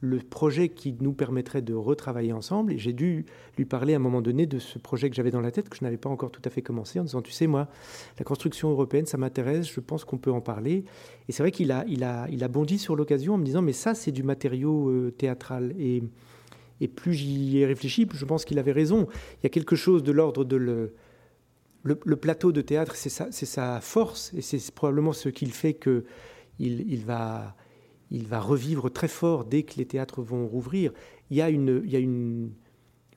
le 0.00 0.18
projet 0.18 0.68
qui 0.68 0.94
nous 1.00 1.12
permettrait 1.12 1.62
de 1.62 1.74
retravailler 1.74 2.32
ensemble. 2.32 2.72
Et 2.72 2.78
j'ai 2.78 2.92
dû 2.92 3.24
lui 3.56 3.64
parler 3.64 3.94
à 3.94 3.96
un 3.96 4.00
moment 4.00 4.20
donné 4.20 4.46
de 4.46 4.58
ce 4.58 4.78
projet 4.78 5.08
que 5.08 5.16
j'avais 5.16 5.30
dans 5.30 5.40
la 5.40 5.50
tête, 5.50 5.68
que 5.68 5.76
je 5.76 5.84
n'avais 5.84 5.96
pas 5.96 6.10
encore 6.10 6.30
tout 6.30 6.42
à 6.44 6.50
fait 6.50 6.62
commencé, 6.62 7.00
en 7.00 7.04
disant, 7.04 7.22
tu 7.22 7.32
sais, 7.32 7.46
moi, 7.46 7.68
la 8.18 8.24
construction 8.24 8.70
européenne, 8.70 9.06
ça 9.06 9.16
m'intéresse, 9.16 9.70
je 9.72 9.80
pense 9.80 10.04
qu'on 10.04 10.18
peut 10.18 10.32
en 10.32 10.40
parler. 10.40 10.84
Et 11.28 11.32
c'est 11.32 11.42
vrai 11.42 11.50
qu'il 11.50 11.72
a, 11.72 11.84
il 11.88 12.04
a, 12.04 12.28
il 12.30 12.44
a 12.44 12.48
bondi 12.48 12.78
sur 12.78 12.96
l'occasion 12.96 13.34
en 13.34 13.38
me 13.38 13.44
disant, 13.44 13.62
mais 13.62 13.72
ça, 13.72 13.94
c'est 13.94 14.12
du 14.12 14.22
matériau 14.22 14.90
euh, 14.90 15.10
théâtral. 15.10 15.74
Et, 15.78 16.02
et 16.80 16.88
plus 16.88 17.14
j'y 17.14 17.58
ai 17.58 17.66
réfléchi, 17.66 18.04
plus 18.06 18.18
je 18.18 18.24
pense 18.26 18.44
qu'il 18.44 18.58
avait 18.58 18.72
raison. 18.72 19.06
Il 19.34 19.44
y 19.44 19.46
a 19.46 19.50
quelque 19.50 19.76
chose 19.76 20.02
de 20.02 20.12
l'ordre 20.12 20.44
de 20.44 20.56
le... 20.56 20.94
Le, 21.84 22.16
plateau 22.16 22.50
de 22.50 22.62
théâtre, 22.62 22.96
c'est 22.96 23.08
sa, 23.08 23.30
sa, 23.30 23.80
force, 23.80 24.34
et 24.34 24.40
c'est 24.40 24.74
probablement 24.74 25.12
ce 25.12 25.28
qui 25.28 25.46
fait 25.46 25.74
qu'il 25.74 26.02
il 26.58 27.04
va 27.04 27.54
il 28.10 28.26
va 28.26 28.40
revivre 28.40 28.90
très 28.90 29.08
fort 29.08 29.44
dès 29.44 29.62
que 29.62 29.76
les 29.76 29.86
théâtres 29.86 30.22
vont 30.22 30.46
rouvrir. 30.46 30.92
Il 31.30 31.36
y 31.36 31.42
a 31.42 31.50
une, 31.50 31.82
il 31.84 31.90
y 31.90 31.96
a 31.96 32.00
une, 32.00 32.52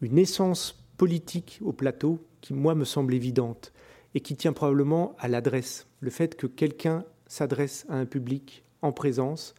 une 0.02 0.18
essence 0.18 0.84
politique 0.98 1.60
au 1.64 1.74
plateau 1.74 2.26
qui, 2.42 2.54
moi, 2.54 2.76
me 2.76 2.86
semble 2.86 3.14
évidente 3.14 3.74
et 4.16 4.22
qui 4.22 4.36
tient 4.36 4.54
probablement 4.54 5.16
à 5.20 5.28
l'adresse. 5.28 5.88
Le 6.00 6.10
fait 6.10 6.36
que 6.36 6.48
quelqu'un 6.48 7.06
s'adresse 7.28 7.86
à 7.90 7.96
un 7.96 8.06
public 8.06 8.64
en 8.82 8.92
présence, 8.92 9.54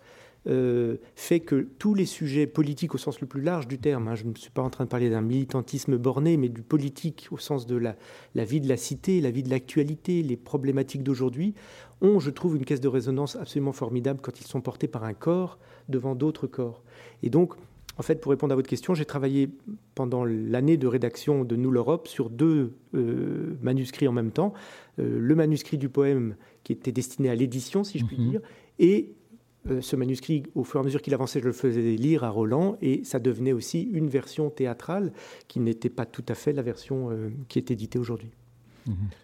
euh, 0.47 0.97
fait 1.17 1.41
que 1.41 1.69
tous 1.79 1.95
les 1.95 2.07
sujets 2.07 2.47
politiques 2.47 2.95
au 2.95 2.99
sens 2.99 3.21
le 3.21 3.27
plus 3.27 3.43
large 3.43 3.69
du 3.69 3.79
terme, 3.79 4.09
hein, 4.09 4.15
je 4.15 4.25
ne 4.25 4.35
suis 4.35 4.51
pas 4.51 4.63
en 4.63 4.71
train 4.71 4.85
de 4.85 4.89
parler 4.89 5.11
d'un 5.11 5.21
militantisme 5.21 5.97
borné, 5.99 6.37
mais 6.37 6.49
du 6.49 6.63
politique 6.63 7.29
au 7.31 7.39
sens 7.39 7.67
de 7.67 7.77
la, 7.77 7.97
la 8.35 8.45
vie 8.45 8.61
de 8.61 8.69
la 8.69 8.77
cité, 8.77 9.21
la 9.21 9.31
vie 9.31 9.43
de 9.43 9.51
l'actualité, 9.51 10.23
les 10.23 10.37
problématiques 10.37 11.03
d'aujourd'hui, 11.03 11.55
ont, 12.01 12.19
je 12.19 12.31
trouve, 12.31 12.57
une 12.57 12.65
caisse 12.65 12.81
de 12.81 12.89
résonance 12.89 13.37
absolument 13.37 13.73
formidable 13.73 14.21
quand 14.23 14.41
ils 14.41 14.47
sont 14.47 14.61
portés 14.61 14.89
par 14.89 15.05
un 15.05 15.15
corps 15.15 15.59
devant 15.89 16.15
d'autres 16.15 16.47
corps. 16.47 16.83
Et 17.23 17.29
donc, 17.29 17.55
en 17.99 18.03
fait, 18.03 18.19
pour 18.19 18.31
répondre 18.31 18.53
à 18.53 18.57
votre 18.57 18.69
question, 18.69 18.95
j'ai 18.95 19.05
travaillé 19.05 19.51
pendant 19.95 20.25
l'année 20.25 20.79
de 20.79 20.87
rédaction 20.87 21.45
de 21.45 21.55
Nous 21.55 21.71
l'Europe 21.71 22.09
sur 22.09 22.31
deux 22.31 22.73
euh, 22.95 23.59
manuscrits 23.61 24.09
en 24.09 24.13
même 24.13 24.31
temps. 24.31 24.55
Euh, 24.99 25.19
le 25.21 25.35
manuscrit 25.35 25.77
du 25.77 25.91
poème 25.91 26.37
qui 26.65 26.73
était 26.73 26.93
destiné 26.93 27.29
à 27.29 27.35
l'édition, 27.35 27.85
si 27.85 27.99
je 27.99 28.07
puis 28.07 28.17
mhm. 28.19 28.31
dire, 28.31 28.41
et 28.79 29.13
euh, 29.69 29.81
ce 29.83 29.95
manuscrit, 29.97 30.45
au 30.55 30.65
fur 30.65 30.81
et 30.81 30.83
à 30.83 30.85
mesure 30.85 31.03
qu'il 31.03 31.13
avançait, 31.13 31.41
je 31.41 31.47
le 31.47 31.53
faisais 31.53 31.83
lire 31.83 32.25
à 32.25 32.31
Roland, 32.31 32.79
et 32.81 33.05
ça 33.05 33.19
devenait 33.19 33.53
aussi 33.53 33.83
une 33.83 34.09
version 34.09 34.49
théâtrale 34.49 35.13
qui 35.49 35.61
n'était 35.61 35.91
pas 35.91 36.07
tout 36.07 36.25
à 36.29 36.35
fait 36.35 36.53
la 36.53 36.63
version 36.63 37.11
euh, 37.11 37.29
qui 37.49 37.59
est 37.59 37.71
éditée 37.71 37.99
aujourd'hui. 37.99 38.31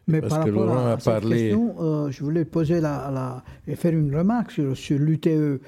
Mais 0.09 0.21
par 0.21 0.45
rapport 0.45 0.77
à, 0.77 0.99
cette 1.01 1.29
question, 1.29 1.75
euh, 1.81 2.11
je 2.11 2.23
voulais 2.23 2.45
poser 2.45 2.81
la, 2.81 3.43
et 3.67 3.75
faire 3.75 3.93
une 3.93 4.15
remarque 4.15 4.53
sur, 4.53 4.99
l'UTE, 4.99 5.27
euh, 5.27 5.59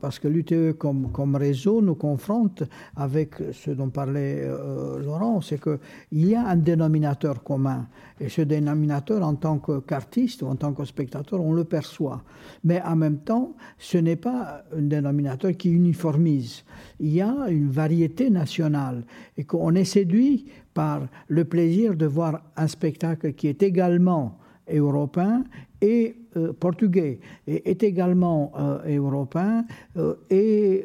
parce 0.00 0.18
que 0.18 0.26
l'UTE 0.26 0.76
comme, 0.76 1.12
comme 1.12 1.36
réseau 1.36 1.80
nous 1.82 1.94
confronte 1.94 2.64
avec 2.96 3.34
ce 3.52 3.70
dont 3.70 3.90
parlait 3.90 4.42
euh, 4.42 4.98
Laurent, 4.98 5.40
c'est 5.40 5.60
qu'il 5.60 6.26
y 6.26 6.34
a 6.34 6.48
un 6.48 6.56
dénominateur 6.56 7.42
commun. 7.42 7.86
Et 8.18 8.28
ce 8.28 8.42
dénominateur, 8.42 9.22
en 9.22 9.34
tant 9.34 9.58
qu'artiste 9.58 10.42
ou 10.42 10.46
en 10.46 10.56
tant 10.56 10.72
que 10.72 10.84
spectateur, 10.84 11.40
on 11.40 11.52
le 11.52 11.64
perçoit. 11.64 12.22
Mais 12.64 12.80
en 12.82 12.96
même 12.96 13.18
temps, 13.18 13.54
ce 13.78 13.98
n'est 13.98 14.16
pas 14.16 14.64
un 14.76 14.82
dénominateur 14.82 15.52
qui 15.52 15.70
uniformise. 15.70 16.64
Il 16.98 17.14
y 17.14 17.20
a 17.20 17.48
une 17.48 17.70
variété 17.70 18.30
nationale 18.30 19.04
et 19.36 19.44
qu'on 19.44 19.74
est 19.74 19.84
séduit 19.84 20.46
par 20.76 21.08
le 21.28 21.44
plaisir 21.46 21.96
de 21.96 22.04
voir 22.04 22.42
un 22.54 22.68
spectacle 22.68 23.32
qui 23.32 23.48
est 23.48 23.62
également 23.62 24.38
européen 24.70 25.44
et 25.80 26.16
euh, 26.36 26.52
portugais, 26.52 27.18
et 27.46 27.70
est 27.70 27.82
également 27.82 28.52
euh, 28.58 28.98
européen 28.98 29.64
euh, 29.96 30.14
et 30.28 30.84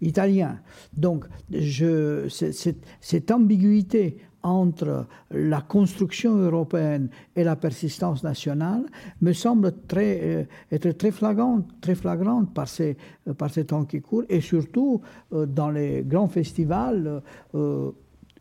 italien. 0.00 0.60
Donc, 0.96 1.24
je, 1.50 2.28
cette 3.00 3.30
ambiguïté 3.30 4.18
entre 4.44 5.06
la 5.32 5.60
construction 5.60 6.36
européenne 6.36 7.08
et 7.34 7.42
la 7.42 7.56
persistance 7.56 8.22
nationale 8.22 8.84
me 9.20 9.32
semble 9.32 9.72
très, 9.88 10.46
être 10.70 10.92
très 10.92 11.10
flagrante, 11.10 11.66
très 11.80 11.96
flagrante 11.96 12.54
par, 12.54 12.68
ces, 12.68 12.96
par 13.36 13.50
ces 13.50 13.64
temps 13.64 13.84
qui 13.84 14.00
courent, 14.00 14.24
et 14.28 14.40
surtout 14.40 15.00
dans 15.32 15.70
les 15.70 16.04
grands 16.04 16.28
festivals 16.28 17.20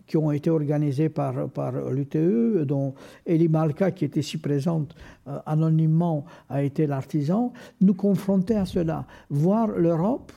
qui 0.07 0.17
ont 0.17 0.31
été 0.31 0.49
organisés 0.49 1.09
par, 1.09 1.49
par 1.49 1.91
l'UTE, 1.91 2.63
dont 2.63 2.95
Elie 3.27 3.49
Malka, 3.49 3.91
qui 3.91 4.05
était 4.05 4.21
si 4.21 4.37
présente 4.37 4.95
euh, 5.27 5.37
anonymement, 5.45 6.25
a 6.49 6.63
été 6.63 6.87
l'artisan, 6.87 7.53
nous 7.81 7.93
confronter 7.93 8.55
à 8.55 8.65
cela, 8.65 9.05
voir 9.29 9.67
l'Europe 9.67 10.31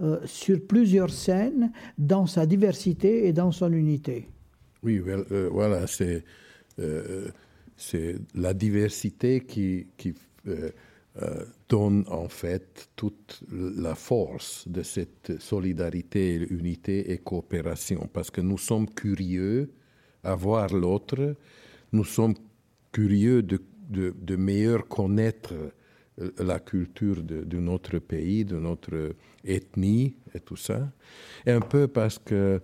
euh, 0.00 0.18
sur 0.24 0.64
plusieurs 0.66 1.10
scènes 1.10 1.72
dans 1.98 2.26
sa 2.26 2.46
diversité 2.46 3.26
et 3.26 3.32
dans 3.32 3.52
son 3.52 3.72
unité. 3.72 4.28
Oui, 4.82 5.02
euh, 5.06 5.48
voilà, 5.52 5.86
c'est 5.86 6.24
c'est 7.78 8.16
la 8.34 8.52
diversité 8.52 9.40
qui, 9.40 9.86
qui 9.96 10.14
euh, 11.22 11.44
donne 11.68 12.04
en 12.08 12.28
fait 12.28 12.90
toute 12.94 13.42
la 13.50 13.94
force 13.94 14.68
de 14.68 14.82
cette 14.82 15.40
solidarité, 15.40 16.46
unité 16.50 17.12
et 17.12 17.18
coopération, 17.18 18.08
parce 18.12 18.30
que 18.30 18.40
nous 18.40 18.58
sommes 18.58 18.88
curieux 18.88 19.70
à 20.22 20.34
voir 20.34 20.74
l'autre, 20.74 21.36
nous 21.92 22.04
sommes 22.04 22.34
curieux 22.92 23.42
de, 23.42 23.62
de, 23.88 24.14
de 24.20 24.76
connaître 24.88 25.54
euh, 26.20 26.30
la 26.38 26.58
culture 26.58 27.22
de, 27.22 27.44
de, 27.44 27.58
notre 27.58 27.98
pays, 27.98 28.44
de 28.44 28.58
notre 28.58 29.14
ethnie 29.44 30.16
et 30.34 30.40
tout 30.40 30.56
ça. 30.56 30.90
Et 31.46 31.50
un 31.50 31.60
peu 31.60 31.88
parce 31.88 32.18
que 32.18 32.60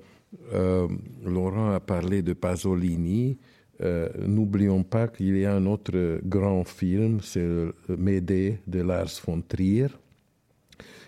euh, 0.53 0.89
Laurent 1.25 1.71
a 1.73 1.81
parlé 1.81 2.23
de 2.23 2.33
Pasolini, 2.33 3.39
euh, 3.83 4.09
n'oublions 4.19 4.85
pas 4.85 5.09
qu'il 5.09 5.37
y 5.37 5.45
a 5.45 5.55
un 5.55 5.67
autre 5.67 6.21
grand 6.25 6.65
film, 6.65 7.21
c'est 7.21 7.45
Médée 7.89 8.61
de 8.67 8.81
Lars 8.81 9.21
von 9.27 9.41
Trier, 9.41 9.89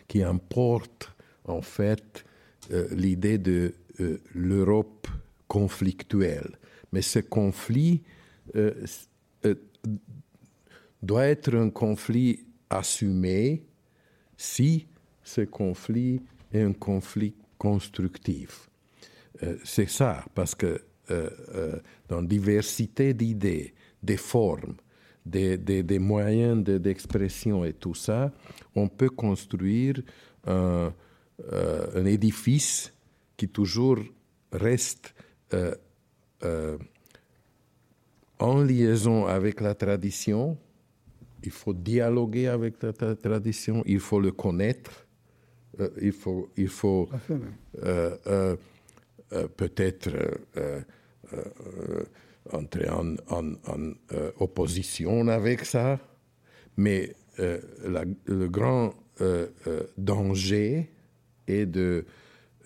qui 0.09 0.23
importe 0.23 1.13
en 1.45 1.63
fait 1.63 2.25
euh, 2.73 2.89
l'idée 2.91 3.39
de 3.39 3.75
euh, 4.01 4.19
l'Europe 4.35 5.07
conflictuelle. 5.47 6.59
Mais 6.93 7.03
ce 7.03 7.21
conflit 7.21 8.03
doit 11.03 11.27
être 11.27 11.55
un 11.55 11.71
conflit 11.71 12.47
assumé 12.71 13.63
si 14.37 14.87
ce 15.23 15.43
conflit 15.43 16.21
est 16.53 16.63
un 16.63 16.73
conflit 16.73 17.35
constructif. 17.59 18.69
c'est 19.65 19.89
ça, 19.89 20.25
parce 20.35 20.55
que 20.55 20.81
dans 22.09 22.23
diversité 22.23 23.15
d'idées, 23.15 23.75
des 24.03 24.17
formes, 24.17 24.75
des, 25.25 25.57
des, 25.59 25.99
moyens 25.99 26.63
d'expression 26.65 27.65
et 27.65 27.73
tout 27.73 27.95
ça, 27.95 28.33
on 28.75 28.89
peut 28.89 29.11
construire 29.11 30.03
un, 30.47 30.93
euh, 31.53 31.87
un 31.95 32.05
édifice 32.05 32.93
qui 33.37 33.49
toujours 33.49 33.99
reste 34.53 35.15
en 38.39 38.63
liaison 38.63 39.27
avec 39.27 39.61
la 39.61 39.75
tradition. 39.75 40.59
Il 41.43 41.51
faut 41.51 41.75
dialoguer 41.75 42.49
avec 42.49 42.83
la 42.83 43.15
tradition, 43.15 43.83
il 43.87 44.01
faut 44.01 44.21
le 44.21 44.33
connaître, 44.33 45.07
il 46.01 46.13
faut, 46.13 46.49
il 46.57 46.69
faut 46.69 47.09
euh, 47.83 48.17
peut-être 48.21 48.29
euh, 48.29 48.57
euh, 49.35 50.81
entrer 52.53 52.89
en, 52.89 53.17
opposition 54.39 55.29
avec 55.29 55.65
ça, 55.65 55.99
mais 56.77 57.15
le 57.39 58.49
grand 58.49 58.95
danger 59.97 60.91
est 61.47 61.67
de 61.67 62.05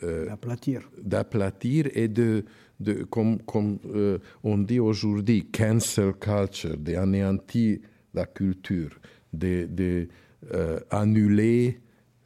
d'aplatir. 0.03 0.89
et 1.95 2.09
de, 2.09 2.45
de 2.79 3.03
comme, 3.05 3.41
comme 3.43 3.79
on 4.45 4.59
dit 4.59 4.79
aujourd'hui, 4.79 5.47
cancel 5.51 6.13
culture, 6.15 6.67
d'anéantir 6.67 7.79
la 8.15 8.27
culture, 8.27 9.01
d'annuler 9.33 9.71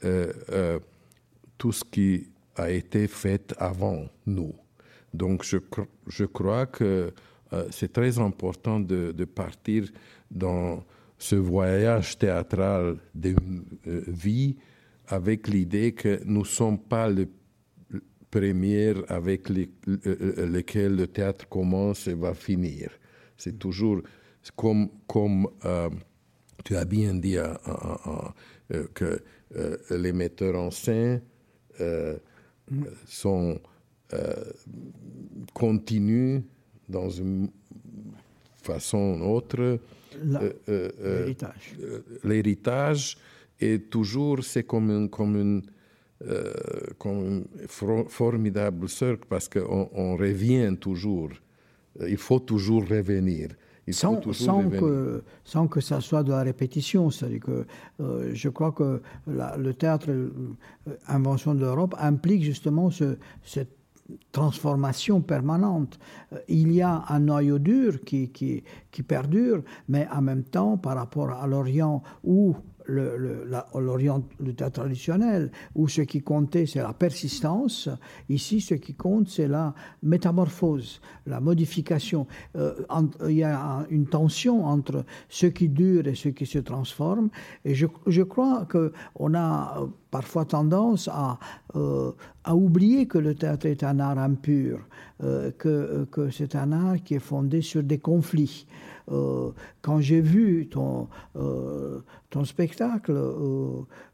de, 0.04 0.78
tout 1.58 1.72
ce 1.72 1.84
qui 1.84 2.28
a 2.56 2.70
été 2.70 3.06
faite 3.08 3.54
avant 3.58 4.06
nous. 4.26 4.54
Donc 5.14 5.44
je, 5.44 5.58
je 6.06 6.24
crois 6.24 6.66
que 6.66 7.12
euh, 7.52 7.66
c'est 7.70 7.92
très 7.92 8.18
important 8.18 8.80
de, 8.80 9.12
de, 9.12 9.24
partir 9.24 9.84
dans 10.30 10.84
ce 11.18 11.36
voyage 11.36 12.18
théâtral 12.18 12.96
d'une 13.14 13.64
euh, 13.86 14.02
vie 14.06 14.56
avec 15.06 15.48
l'idée 15.48 15.92
que 15.92 16.20
nous 16.24 16.40
ne 16.40 16.46
sommes 16.46 16.78
pas 16.78 17.08
le 17.10 17.28
premier 18.30 18.94
avec 19.08 19.50
les, 19.50 19.70
euh, 19.88 20.46
lequel 20.46 20.96
le 20.96 21.06
théâtre 21.06 21.46
commence 21.48 22.08
et 22.08 22.14
va 22.14 22.32
finir. 22.32 22.90
C'est 23.36 23.58
toujours 23.58 24.00
comme, 24.56 24.88
comme 25.06 25.48
tu 26.64 26.76
as 26.76 26.84
bien 26.84 27.14
dit 27.14 27.36
que 28.94 29.22
les 29.90 30.12
metteurs 30.12 30.56
en 30.56 30.70
scène 30.70 31.20
sont 33.06 33.60
euh, 34.14 34.34
continuent 35.54 36.40
dans 36.88 37.08
une 37.08 37.48
façon 38.62 39.18
ou 39.20 39.36
autre. 39.36 39.58
Euh, 39.60 40.52
euh, 40.68 40.90
l'héritage. 41.20 41.76
L'héritage 42.22 43.16
est 43.58 43.90
toujours, 43.90 44.44
c'est 44.44 44.64
comme 44.64 44.90
une, 44.90 45.08
comme 45.08 45.36
une, 45.36 45.62
comme 46.98 47.46
formidable 48.08 48.88
cercle 48.88 49.24
parce 49.28 49.48
qu'on 49.48 49.88
on 49.92 50.16
revient 50.16 50.76
toujours. 50.78 51.30
Il 52.06 52.18
faut 52.18 52.40
toujours 52.40 52.86
revenir 52.86 53.48
sans, 53.90 54.16
que, 54.16 55.24
sans 55.44 55.66
que 55.66 55.80
ça 55.80 56.00
soit 56.00 56.22
de 56.22 56.30
la 56.30 56.42
répétition. 56.42 57.10
C'est-à-dire 57.10 57.40
que 57.40 57.66
euh, 58.00 58.30
je 58.32 58.48
crois 58.48 58.72
que 58.72 59.02
le 59.26 59.72
théâtre 59.72 60.10
euh, 60.10 60.30
Invention 61.08 61.54
de 61.54 61.60
l'Europe 61.60 61.94
implique 61.98 62.42
justement 62.42 62.90
ce, 62.90 63.16
cette 63.44 63.76
transformation 64.30 65.20
permanente. 65.20 65.98
Euh, 66.32 66.38
il 66.48 66.72
y 66.72 66.82
a 66.82 67.04
un 67.08 67.20
noyau 67.20 67.58
dur 67.58 68.00
qui, 68.04 68.28
qui, 68.28 68.62
qui 68.90 69.02
perdure, 69.02 69.62
mais 69.88 70.06
en 70.12 70.22
même 70.22 70.44
temps, 70.44 70.76
par 70.76 70.96
rapport 70.96 71.30
à 71.30 71.46
l'Orient 71.46 72.02
où 72.24 72.54
l'Orient 72.86 74.22
le, 74.40 74.52
théâtre 74.54 74.80
traditionnel, 74.80 75.50
où 75.74 75.88
ce 75.88 76.02
qui 76.02 76.22
comptait, 76.22 76.66
c'est 76.66 76.82
la 76.82 76.92
persistance. 76.92 77.88
Ici, 78.28 78.60
ce 78.60 78.74
qui 78.74 78.94
compte, 78.94 79.28
c'est 79.28 79.48
la 79.48 79.74
métamorphose, 80.02 81.00
la 81.26 81.40
modification. 81.40 82.26
Euh, 82.56 82.74
il 83.28 83.36
y 83.36 83.44
a 83.44 83.86
une 83.90 84.06
tension 84.06 84.64
entre 84.64 85.04
ce 85.28 85.46
qui 85.46 85.68
dure 85.68 86.06
et 86.06 86.14
ce 86.14 86.28
qui 86.28 86.46
se 86.46 86.58
transforme. 86.58 87.30
Et 87.64 87.74
je, 87.74 87.86
je 88.06 88.22
crois 88.22 88.66
qu'on 88.66 89.34
a 89.34 89.86
parfois 90.12 90.44
tendance 90.44 91.08
à, 91.08 91.38
euh, 91.74 92.12
à, 92.44 92.54
oublier 92.54 93.06
que 93.06 93.16
le 93.18 93.34
théâtre 93.34 93.66
est 93.66 93.82
un 93.82 93.98
art 93.98 94.18
impur, 94.18 94.78
euh, 95.24 95.50
que, 95.52 96.06
que 96.12 96.30
c'est 96.30 96.54
un 96.54 96.70
art 96.70 97.02
qui 97.02 97.14
est 97.14 97.18
fondé 97.18 97.62
sur 97.62 97.82
des 97.82 97.98
conflits. 97.98 98.66
quand 99.82 100.00
j'ai 100.00 100.20
vu 100.20 100.68
ton, 100.70 101.08
ton 102.30 102.44
spectacle, 102.44 103.12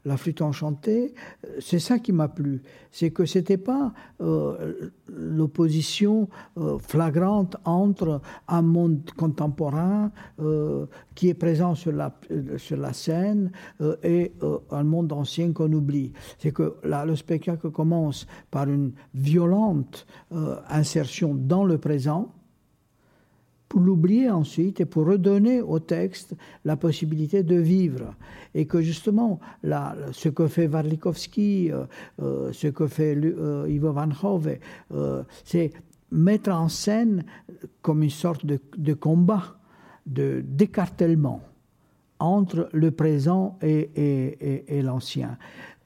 La 0.05 0.17
flûte 0.17 0.41
enchantée, 0.41 1.13
c'est 1.59 1.79
ça 1.79 1.99
qui 1.99 2.11
m'a 2.11 2.27
plu. 2.27 2.63
C'est 2.91 3.11
que 3.11 3.25
c'était 3.25 3.61
pas 3.61 3.93
l'opposition 5.07 6.27
flagrante 6.79 7.55
entre 7.65 8.21
un 8.47 8.63
monde 8.63 9.01
contemporain 9.15 10.11
qui 11.13 11.29
est 11.29 11.39
présent 11.45 11.75
sur 11.75 11.91
la, 11.91 12.09
sur 12.57 12.77
la 12.77 12.93
scène 12.93 13.51
et 14.03 14.33
un 14.71 14.83
monde 14.83 15.13
ancien 15.13 15.53
qu'on 15.53 15.71
oublie. 15.71 15.88
C'est 16.37 16.51
que 16.51 16.75
là, 16.83 17.05
le 17.05 17.15
spectacle 17.15 17.69
commence 17.71 18.27
par 18.51 18.69
une 18.69 18.91
violente 19.13 20.05
euh, 20.31 20.55
insertion 20.69 21.35
dans 21.35 21.63
le 21.63 21.77
présent, 21.77 22.33
pour 23.67 23.81
l'oublier 23.81 24.31
ensuite 24.31 24.81
et 24.81 24.85
pour 24.85 25.05
redonner 25.05 25.61
au 25.61 25.77
texte 25.77 26.35
la 26.65 26.75
possibilité 26.75 27.43
de 27.43 27.55
vivre. 27.55 28.15
Et 28.55 28.65
que 28.65 28.81
justement, 28.81 29.39
ce 29.63 30.29
que 30.29 30.47
fait 30.47 30.67
Warlikowski, 30.67 31.71
euh, 31.71 31.85
euh, 32.19 32.51
ce 32.51 32.67
que 32.67 32.87
fait 32.87 33.15
Ivo 33.67 33.91
Van 33.91 34.09
Hove, 34.23 34.57
c'est 35.43 35.71
mettre 36.11 36.51
en 36.51 36.69
scène 36.69 37.23
comme 37.81 38.03
une 38.03 38.09
sorte 38.09 38.45
de, 38.45 38.93
combat, 38.93 39.57
de 40.05 40.43
d'écartèlement 40.45 41.41
entre 42.19 42.69
le 42.73 42.91
présent 42.91 43.57
et, 43.61 44.81
l'ancien. 44.83 45.37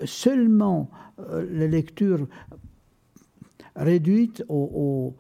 Seulement 0.06 0.90
les 1.52 1.68
lectures 1.68 2.28
réduites 3.76 4.44
au, 4.50 5.16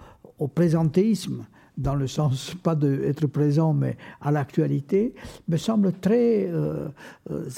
présentéisme, 0.53 1.45
dans 1.77 1.95
le 1.95 2.05
sens 2.05 2.53
pas 2.61 2.75
d'être 2.75 3.25
présent, 3.27 3.73
mais 3.73 3.97
à 4.21 4.29
l'actualité, 4.29 5.15
me 5.47 5.57
semble 5.57 5.93
très 5.93 6.47
euh, 6.47 6.89
euh. 7.31 7.49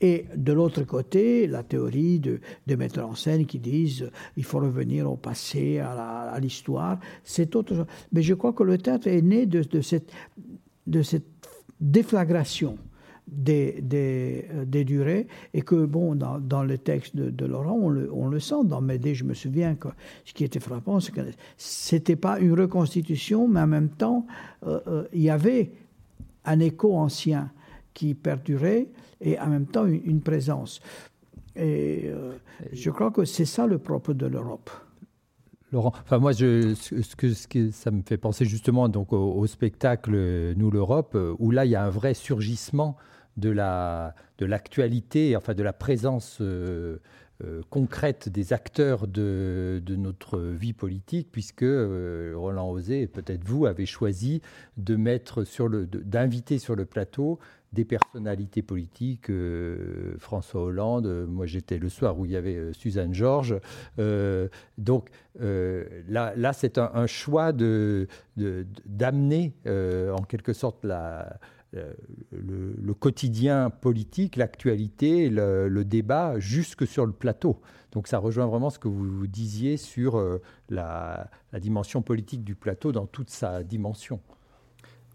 Et 0.00 0.26
de 0.36 0.52
l'autre 0.52 0.82
côté, 0.82 1.46
la 1.46 1.62
théorie 1.62 2.20
de, 2.20 2.40
de 2.66 2.74
metteurs 2.74 3.08
en 3.08 3.14
scène 3.14 3.46
qui 3.46 3.58
disent 3.58 4.02
euh, 4.02 4.10
il 4.36 4.44
faut 4.44 4.58
revenir 4.58 5.10
au 5.10 5.16
passé, 5.16 5.78
à 5.78 6.36
l'histoire, 6.40 6.98
c'est 7.22 7.56
autre 7.56 7.74
chose. 7.74 7.86
Mais 8.12 8.22
je 8.22 8.34
crois 8.34 8.52
que 8.52 8.64
le 8.64 8.76
théâtre 8.76 9.06
est 9.06 9.22
né 9.22 9.46
de 9.46 9.80
cette, 9.80 10.10
de 10.86 11.00
cette 11.00 11.48
déflagration 11.80 12.76
des, 13.26 13.82
euh, 14.52 14.64
des, 14.64 14.84
durées 14.84 15.26
et 15.54 15.62
que, 15.62 15.86
bon, 15.86 16.14
dans, 16.14 16.38
dans 16.38 16.62
le 16.62 16.78
texte 16.78 17.16
de, 17.16 17.30
de 17.30 17.46
Laurent, 17.46 17.78
on 17.80 17.88
le, 17.88 18.12
on 18.12 18.28
le, 18.28 18.40
sent. 18.40 18.64
Dans 18.64 18.80
Médée, 18.80 19.14
je 19.14 19.24
me 19.24 19.34
souviens 19.34 19.74
que 19.74 19.88
ce 20.24 20.34
qui 20.34 20.44
était 20.44 20.60
frappant, 20.60 21.00
c'est 21.00 21.12
que 21.12 21.20
c'était 21.56 22.16
pas 22.16 22.38
une 22.38 22.58
reconstitution, 22.58 23.48
mais 23.48 23.60
en 23.60 23.66
même 23.66 23.88
temps, 23.88 24.26
euh, 24.66 24.80
euh, 24.86 25.04
il 25.12 25.22
y 25.22 25.30
avait 25.30 25.72
un 26.44 26.60
écho 26.60 26.94
ancien 26.94 27.50
qui 27.94 28.14
perdurait 28.14 28.88
et 29.20 29.38
en 29.38 29.46
même 29.46 29.66
temps 29.66 29.86
une, 29.86 30.20
présence. 30.20 30.80
Et 31.56 32.10
je 32.72 32.90
crois 32.90 33.12
que 33.12 33.24
c'est 33.24 33.44
ça 33.44 33.66
le 33.66 33.78
propre 33.78 34.12
de 34.12 34.26
l'Europe. 34.26 34.68
Laurent, 35.72 35.92
enfin 36.02 36.18
moi, 36.18 36.32
je, 36.32 36.74
ce, 36.74 37.16
que, 37.16 37.32
ce 37.32 37.46
que 37.46 37.70
ça 37.70 37.92
me 37.92 38.02
fait 38.02 38.16
penser 38.16 38.44
justement 38.44 38.88
donc 38.88 39.12
au, 39.12 39.46
spectacle 39.46 40.12
Nous 40.56 40.70
l'Europe, 40.72 41.16
où 41.38 41.50
là 41.52 41.64
il 41.64 41.70
y 41.70 41.76
a 41.76 41.84
un 41.84 41.90
vrai 41.90 42.14
surgissement 42.14 42.98
de 43.36 43.50
la 43.50 44.14
de 44.38 44.46
l'actualité, 44.46 45.36
enfin 45.36 45.54
de 45.54 45.62
la 45.62 45.72
présence 45.72 46.38
euh, 46.40 46.98
euh, 47.44 47.62
concrète 47.70 48.28
des 48.28 48.52
acteurs 48.52 49.06
de, 49.06 49.82
de, 49.84 49.96
notre 49.96 50.38
vie 50.40 50.72
politique, 50.72 51.28
puisque 51.30 51.62
euh, 51.62 52.34
Roland 52.36 52.70
Osé 52.70 53.06
peut-être 53.06 53.44
vous 53.44 53.66
avez 53.66 53.86
choisi 53.86 54.40
de 54.76 54.96
mettre 54.96 55.44
sur 55.44 55.68
le 55.68 55.86
d'inviter 55.86 56.58
sur 56.58 56.74
le 56.74 56.84
plateau 56.84 57.38
des 57.72 57.84
personnalités 57.84 58.62
politiques, 58.62 59.32
François 60.18 60.62
Hollande, 60.62 61.26
moi 61.28 61.44
j'étais 61.46 61.76
le 61.76 61.88
soir 61.88 62.16
où 62.16 62.24
il 62.24 62.30
y 62.30 62.36
avait 62.36 62.72
Suzanne 62.72 63.12
Georges. 63.12 63.56
donc 64.78 65.10
là, 65.40 66.36
là 66.36 66.52
c'est 66.52 66.78
un, 66.78 66.92
un, 66.94 67.08
choix 67.08 67.50
de, 67.50 68.06
d'amener 68.36 69.54
en 69.66 70.22
quelque 70.22 70.52
sorte 70.52 70.84
la, 70.84 71.40
euh, 71.76 71.92
le, 72.30 72.94
quotidien 72.94 73.70
politique, 73.70 74.36
l'actualité, 74.36 75.28
le, 75.28 75.82
débat 75.84 76.38
jusque 76.38 76.86
sur 76.86 77.06
le 77.06 77.12
plateau. 77.12 77.60
Donc 77.92 78.06
ça 78.06 78.18
rejoint 78.18 78.46
vraiment 78.46 78.70
ce 78.70 78.78
que 78.78 78.88
vous, 78.88 79.26
disiez 79.26 79.76
sur 79.76 80.16
euh, 80.16 80.40
la, 80.68 81.30
dimension 81.58 82.02
politique 82.02 82.44
du 82.44 82.54
plateau 82.54 82.92
dans 82.92 83.06
toute 83.06 83.30
sa 83.30 83.62
dimension. 83.62 84.20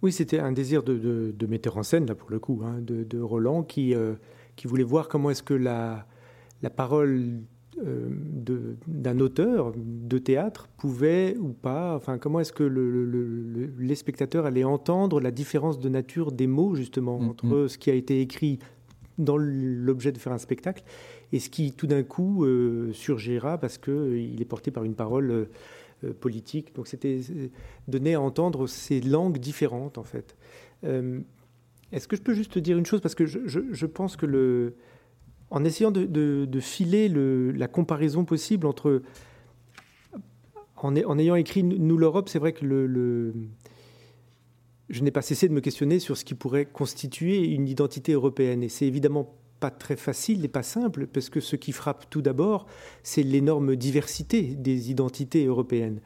Oui, 0.02 0.12
c'était 0.12 0.40
un 0.40 0.52
désir 0.52 0.84
de, 0.84 1.48
metteur 1.48 1.78
en 1.78 1.84
scène, 1.84 2.06
là 2.06 2.16
pour 2.16 2.30
le 2.30 2.40
coup, 2.40 2.62
hein, 2.66 2.80
de, 2.82 3.22
Roland, 3.22 3.64
qui, 3.64 3.94
euh, 3.96 4.16
qui 4.56 4.68
voulait 4.68 4.84
voir 4.84 5.08
comment 5.08 5.30
est-ce 5.30 5.44
que 5.44 5.54
la, 5.54 6.06
la 6.62 6.70
parole 6.70 7.42
d'un 7.78 9.20
auteur 9.20 9.74
de 9.76 10.18
théâtre 10.18 10.68
pouvait 10.78 11.38
ou 11.38 11.50
pas, 11.50 11.96
enfin 11.96 12.18
comment 12.18 12.40
est-ce 12.40 12.52
que 12.52 12.64
le, 12.64 13.72
les 13.78 13.96
spectateurs 13.96 14.46
allaient 14.46 14.64
entendre 14.64 15.22
la 15.22 15.32
différence 15.32 15.80
de 15.80 15.88
nature 15.88 16.32
des 16.32 16.48
mots 16.48 16.76
justement 16.76 17.20
mm, 17.20 17.30
entre 17.30 17.46
mm. 17.46 17.70
ce 17.70 17.78
qui 17.78 17.90
a 17.90 17.94
été 17.94 18.22
écrit 18.22 18.60
dans 19.18 19.38
l'objet 19.38 20.12
de 20.12 20.18
faire 20.18 20.34
un 20.34 20.40
spectacle 20.40 20.84
et 21.32 21.40
ce 21.40 21.50
qui 21.50 21.74
tout 21.74 21.88
d'un 21.88 22.04
coup 22.04 22.44
euh, 22.44 22.92
surgira 22.94 23.58
parce 23.58 23.78
qu'il 23.78 23.94
euh, 23.94 24.20
il 24.20 24.42
est 24.42 24.46
porté 24.46 24.72
par 24.72 24.84
une 24.84 24.96
parole 24.96 25.48
politique. 26.22 26.74
Donc 26.76 26.88
c'était 26.88 27.20
donner 27.90 28.14
à 28.14 28.22
entendre 28.22 28.68
ces 28.68 29.02
langues 29.02 29.38
différentes 29.38 29.98
en 29.98 30.04
fait. 30.04 30.38
Est-ce 31.92 32.08
que 32.08 32.16
je 32.16 32.22
peux 32.22 32.34
juste 32.34 32.58
dire 32.58 32.78
une 32.78 32.86
chose? 32.86 33.02
Parce 33.02 33.16
que 33.16 33.26
je, 33.26 33.40
je 33.46 33.86
pense 33.86 34.16
que 34.16 34.26
le 34.26 34.76
en 35.52 35.64
essayant 35.64 35.92
de, 35.92 36.60
filer 36.60 37.10
la 37.10 37.68
comparaison 37.68 38.26
possible 38.26 38.68
entre. 38.68 39.02
En, 40.82 40.96
ayant 40.96 41.36
écrit 41.36 41.64
Nous 41.64 41.98
l'Europe, 41.98 42.30
c'est 42.30 42.40
vrai 42.40 42.54
que 42.54 42.66
le, 42.66 43.34
je 44.90 45.04
n'ai 45.04 45.12
pas 45.12 45.22
cessé 45.22 45.48
de 45.48 45.54
me 45.54 45.62
questionner 45.62 46.00
sur 46.00 46.18
ce 46.18 46.24
qui 46.24 46.36
pourrait 46.36 46.66
constituer 46.66 47.46
une 47.54 47.68
identité 47.68 48.14
européenne. 48.14 48.64
Et 48.64 48.70
c'est 48.70 48.86
évidemment 48.86 49.36
pas 49.60 49.72
très 49.72 49.98
facile 49.98 50.46
et 50.46 50.48
pas 50.48 50.64
simple, 50.64 51.08
parce 51.08 51.30
que 51.30 51.42
ce 51.42 51.56
qui 51.56 51.74
frappe 51.74 52.10
tout 52.10 52.22
d'abord, 52.22 52.66
c'est 53.04 53.24
l'énorme 53.24 53.76
diversité 53.76 54.42
des 54.42 54.90
identités 54.90 55.46
européennes. 55.46 56.00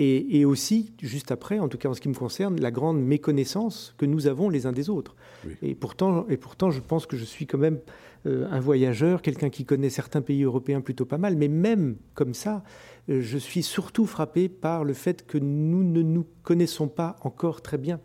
Et, 0.00 0.44
aussi, 0.44 0.92
juste 1.02 1.32
après, 1.32 1.58
en 1.58 1.66
tout 1.66 1.76
cas 1.76 1.88
en 1.88 1.94
ce 1.94 2.00
qui 2.00 2.08
me 2.08 2.14
concerne, 2.14 2.60
la 2.60 2.70
grande 2.70 3.02
méconnaissance 3.02 3.94
que 3.98 4.06
nous 4.06 4.28
avons 4.28 4.48
les 4.48 4.64
uns 4.64 4.70
des 4.70 4.90
autres. 4.90 5.16
Et, 5.60 5.74
pourtant, 5.74 6.24
et 6.28 6.36
pourtant, 6.36 6.70
je 6.70 6.80
pense 6.80 7.04
que 7.04 7.16
je 7.16 7.24
suis 7.24 7.48
quand 7.48 7.58
même 7.58 7.80
euh, 8.24 8.46
un 8.48 8.60
voyageur, 8.60 9.22
quelqu'un 9.22 9.50
qui 9.50 9.64
connaît 9.64 9.90
certains 9.90 10.22
pays 10.22 10.44
européens 10.44 10.80
plutôt 10.82 11.04
pas 11.04 11.18
mal, 11.18 11.34
mais 11.34 11.48
même 11.48 11.96
comme 12.14 12.32
ça, 12.32 12.62
euh, 13.08 13.20
je 13.22 13.38
suis 13.38 13.64
surtout 13.64 14.06
frappé 14.06 14.48
par 14.48 14.84
le 14.84 14.94
fait 14.94 15.26
que 15.26 15.36
nous 15.36 15.82
ne 15.82 16.02
nous 16.02 16.26
connaissons 16.44 16.86
pas 16.86 17.16
encore 17.22 17.60
très 17.60 17.76
bien. 17.76 17.98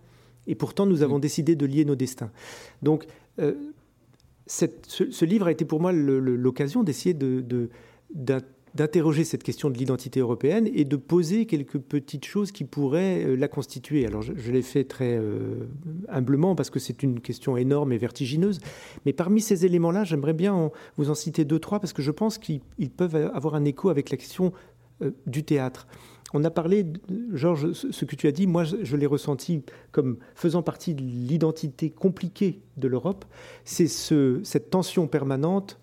Et 0.48 0.56
pourtant, 0.56 0.88
nous 0.88 1.04
avons 1.04 1.20
décidé 1.20 1.56
de 1.56 1.68
lier 1.68 1.86
nos 1.86 1.96
destins. 1.96 2.32
Donc, 2.82 3.06
euh, 3.38 3.54
ce, 4.48 5.26
livre 5.26 5.46
a 5.46 5.52
été 5.52 5.64
pour 5.64 5.80
moi 5.80 5.92
l'occasion 5.92 6.82
d'essayer 6.84 7.14
d'interroger 8.76 9.24
cette 9.24 9.44
question 9.44 9.70
de 9.70 9.78
l'identité 9.78 10.20
européenne 10.20 10.68
et 10.74 10.84
de 10.84 10.96
poser 10.96 11.46
quelques 11.46 11.78
petites 11.78 12.26
choses 12.26 12.52
qui 12.52 12.64
pourraient 12.64 13.24
euh, 13.24 13.36
la 13.36 13.48
constituer. 13.48 14.06
Alors 14.06 14.22
je, 14.22 14.52
l'ai 14.52 14.62
fait 14.62 14.84
très 14.84 15.16
euh, 15.18 15.68
humblement 16.10 16.56
parce 16.56 16.70
que 16.70 16.80
c'est 16.80 17.04
une 17.04 17.20
question 17.20 17.56
énorme 17.56 17.92
et 17.94 17.98
vertigineuse, 17.98 18.60
mais 19.06 19.14
parmi 19.14 19.42
ces 19.42 19.66
éléments-là, 19.66 20.04
j'aimerais 20.04 20.34
bien 20.34 20.72
vous 20.98 21.10
en 21.10 21.16
citer 21.16 21.46
deux, 21.46 21.60
trois, 21.60 21.80
parce 21.80 21.94
que 21.94 22.02
je 22.02 22.12
pense 22.12 22.38
qu'ils 22.38 22.62
peuvent 22.96 23.16
avoir 23.16 23.56
un 23.56 23.66
écho 23.66 23.90
avec 23.90 24.10
la 24.10 24.18
question 24.18 24.54
euh, 25.02 25.12
du 25.28 25.44
théâtre. 25.44 25.88
On 26.36 26.44
a 26.44 26.50
parlé, 26.50 26.88
Georges, 27.32 27.74
ce 27.74 28.06
que 28.06 28.16
tu 28.16 28.26
as 28.26 28.32
dit, 28.32 28.48
moi 28.48 28.64
je, 28.64 28.98
l'ai 28.98 29.06
ressenti 29.06 29.62
comme 29.92 30.18
faisant 30.34 30.64
partie 30.64 30.96
de 30.96 31.04
l'identité 31.04 31.92
compliquée 31.92 32.60
de 32.78 32.88
l'Europe. 32.88 33.26
C'est 33.66 33.88
ce, 33.88 34.40
cette 34.44 34.72
tension 34.72 35.06
permanente, 35.06 35.80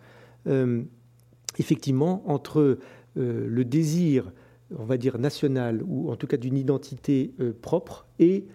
effectivement, 1.61 2.22
entre 2.26 2.78
euh, 3.16 3.46
le 3.46 3.64
désir, 3.64 4.32
on 4.76 4.84
va 4.84 4.96
dire, 4.96 5.18
national, 5.18 5.82
ou 5.86 6.11
en 6.11 6.16
tout 6.16 6.26
cas 6.26 6.36
d'une 6.36 6.56
identité 6.56 7.32
euh, 7.40 7.52
propre, 7.61 8.06
et 8.18 8.46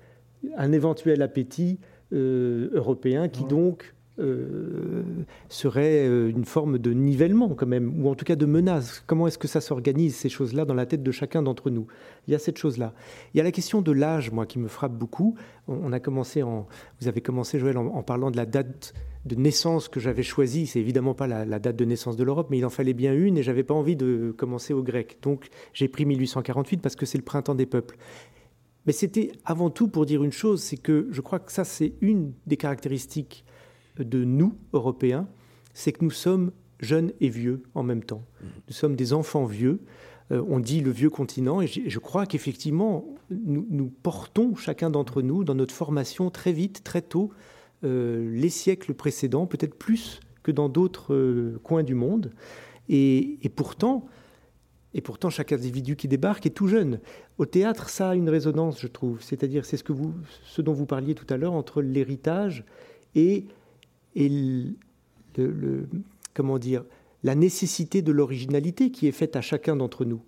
un 0.57 0.71
éventuel 0.71 1.21
appétit 1.21 1.79
européen 2.11 3.27
qui 3.27 3.43
donc 3.45 3.94
euh, 4.17 5.03
serait 5.49 6.07
euh, 6.07 6.29
une 6.29 6.45
forme 6.45 6.77
de 6.77 6.91
nivellement 6.91 7.49
quand 7.49 7.65
même, 7.65 8.01
ou 8.01 8.09
en 8.09 8.15
tout 8.15 8.23
cas 8.23 8.37
de 8.37 8.45
menace. 8.45 9.03
Comment 9.07 9.27
est-ce 9.27 9.37
que 9.37 9.47
ça 9.47 9.59
s'organise, 9.59 10.15
ces 10.15 10.29
choses-là, 10.29 10.63
dans 10.63 10.73
la 10.73 10.85
tête 10.85 11.03
de 11.03 11.11
chacun 11.11 11.41
d'entre 11.41 11.69
nous? 11.69 11.87
Il 12.27 12.31
y 12.31 12.35
a 12.35 12.39
cette 12.39 12.57
chose-là. 12.57 12.93
Il 13.33 13.37
y 13.37 13.41
a 13.41 13.43
la 13.43 13.51
question 13.51 13.81
de 13.81 13.91
l'âge, 13.91 14.31
moi, 14.31 14.45
qui 14.45 14.57
me 14.57 14.69
frappe 14.69 14.93
beaucoup. 14.93 15.35
On, 15.67 15.91
a 15.91 15.99
commencé 15.99 16.43
en, 16.43 16.65
vous 17.01 17.07
avez 17.09 17.19
commencé, 17.19 17.59
Joël, 17.59 17.77
en, 17.77 18.03
parlant 18.03 18.31
de 18.31 18.37
la 18.37 18.45
date 18.45 18.93
de 19.25 19.35
naissance 19.35 19.89
que 19.89 19.99
j'avais 19.99 20.23
choisie. 20.23 20.65
C'est 20.65 20.79
évidemment 20.79 21.13
pas 21.13 21.27
la, 21.27 21.43
la, 21.43 21.59
date 21.59 21.75
de 21.75 21.85
naissance 21.85 22.15
de 22.15 22.23
l'Europe, 22.23 22.47
mais 22.49 22.57
il 22.57 22.65
en 22.65 22.69
fallait 22.69 22.93
bien 22.93 23.13
une, 23.13 23.37
et 23.37 23.43
j'avais 23.43 23.63
pas 23.63 23.73
envie 23.73 23.95
de 23.97 24.33
commencer 24.37 24.73
au 24.73 24.81
grec. 24.83 25.17
Donc 25.23 25.49
j'ai 25.73 25.87
pris 25.87 26.05
1848 26.05 26.81
parce 26.81 26.95
que 26.95 27.05
c'est 27.05 27.17
le 27.17 27.23
printemps 27.23 27.55
des 27.55 27.65
peuples. 27.65 27.97
Mais 28.85 28.93
c'était 28.93 29.31
avant 29.45 29.69
tout 29.69 29.87
pour 29.87 30.05
dire 30.05 30.23
une 30.23 30.31
chose, 30.31 30.61
c'est 30.61 30.77
que 30.77 31.07
je 31.11 31.21
crois 31.21 31.39
que 31.39 31.51
ça, 31.51 31.63
c'est 31.63 31.93
une 32.01 32.33
des 32.45 32.57
caractéristiques 32.57 33.44
de 33.97 34.23
nous, 34.23 34.57
Européens, 34.73 35.27
c'est 35.73 35.91
que 35.91 36.03
nous 36.03 36.11
sommes 36.11 36.51
jeunes 36.79 37.11
et 37.21 37.29
vieux 37.29 37.63
en 37.73 37.83
même 37.83 38.03
temps. 38.03 38.23
Nous 38.67 38.73
sommes 38.73 38.95
des 38.95 39.13
enfants 39.13 39.45
vieux. 39.45 39.79
Euh, 40.31 40.43
on 40.47 40.59
dit 40.59 40.81
le 40.81 40.89
vieux 40.89 41.09
continent, 41.09 41.61
et 41.61 41.67
je 41.67 41.99
crois 41.99 42.25
qu'effectivement, 42.25 43.05
nous, 43.29 43.91
portons, 44.01 44.55
chacun 44.55 44.89
d'entre 44.89 45.21
nous, 45.21 45.43
dans 45.43 45.55
notre 45.55 45.73
formation 45.73 46.31
très 46.31 46.51
vite, 46.51 46.83
très 46.83 47.01
tôt, 47.01 47.31
euh, 47.83 48.31
les 48.33 48.49
siècles 48.49 48.93
précédents, 48.93 49.45
peut-être 49.45 49.75
plus 49.75 50.19
que 50.41 50.51
dans 50.51 50.69
d'autres 50.69 51.13
euh, 51.13 51.59
coins 51.63 51.83
du 51.83 51.93
monde. 51.93 52.31
Et, 52.87 53.39
pourtant, 53.55 54.05
et 54.93 55.01
pourtant, 55.01 55.31
chaque 55.31 55.51
individu 55.51 55.95
qui 55.95 56.07
débarque 56.07 56.45
est 56.45 56.51
tout 56.51 56.67
jeune. 56.67 56.99
Au 57.39 57.45
théâtre, 57.45 57.89
ça 57.89 58.11
a 58.11 58.15
une 58.15 58.29
résonance, 58.29 58.79
je 58.79 58.87
trouve. 58.87 59.21
C'est-à-dire, 59.23 59.65
c'est 59.65 59.77
ce, 59.77 59.83
que 59.83 59.93
vous, 59.93 60.13
ce 60.43 60.61
dont 60.61 60.73
vous 60.73 60.85
parliez 60.85 61.15
tout 61.15 61.25
à 61.33 61.37
l'heure 61.37 61.53
entre 61.53 61.81
l'héritage 61.81 62.63
et, 63.15 63.45
et 64.15 64.29
le, 65.37 65.87
comment 66.33 66.59
dire, 66.59 66.83
la 67.23 67.35
nécessité 67.35 68.01
de 68.01 68.11
l'originalité 68.11 68.91
qui 68.91 69.07
est 69.07 69.11
faite 69.11 69.35
à 69.35 69.41
chacun 69.41 69.75
d'entre 69.75 70.05
nous. 70.05 70.21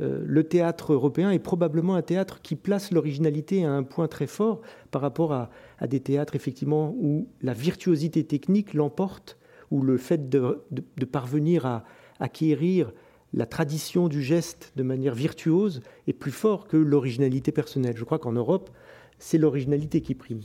Euh, 0.00 0.22
le 0.24 0.44
théâtre 0.44 0.92
européen 0.92 1.30
est 1.30 1.38
probablement 1.38 1.96
un 1.96 2.02
théâtre 2.02 2.40
qui 2.42 2.56
place 2.56 2.92
l'originalité 2.92 3.64
à 3.64 3.72
un 3.72 3.82
point 3.82 4.08
très 4.08 4.26
fort 4.26 4.60
par 4.90 5.02
rapport 5.02 5.32
à, 5.32 5.50
des 5.86 6.00
théâtres 6.00 6.34
effectivement 6.34 6.94
où 6.98 7.28
la 7.42 7.52
virtuosité 7.52 8.24
technique 8.24 8.74
l'emporte, 8.74 9.38
où 9.70 9.82
le 9.82 9.98
fait 9.98 10.28
de, 10.28 10.64
parvenir 11.10 11.66
à 11.66 11.84
acquérir 12.20 12.92
la 13.34 13.44
tradition 13.44 14.08
du 14.08 14.22
geste 14.22 14.72
de 14.76 14.82
manière 14.82 15.14
virtuose 15.14 15.82
est 16.06 16.12
plus 16.12 16.30
fort 16.30 16.66
que 16.66 16.76
l'originalité 16.76 17.52
personnelle. 17.52 17.96
Je 17.96 18.04
crois 18.04 18.18
qu'en 18.18 18.32
Europe, 18.32 18.70
c'est 19.18 19.36
l'originalité 19.36 20.00
qui 20.00 20.14
prime. 20.14 20.40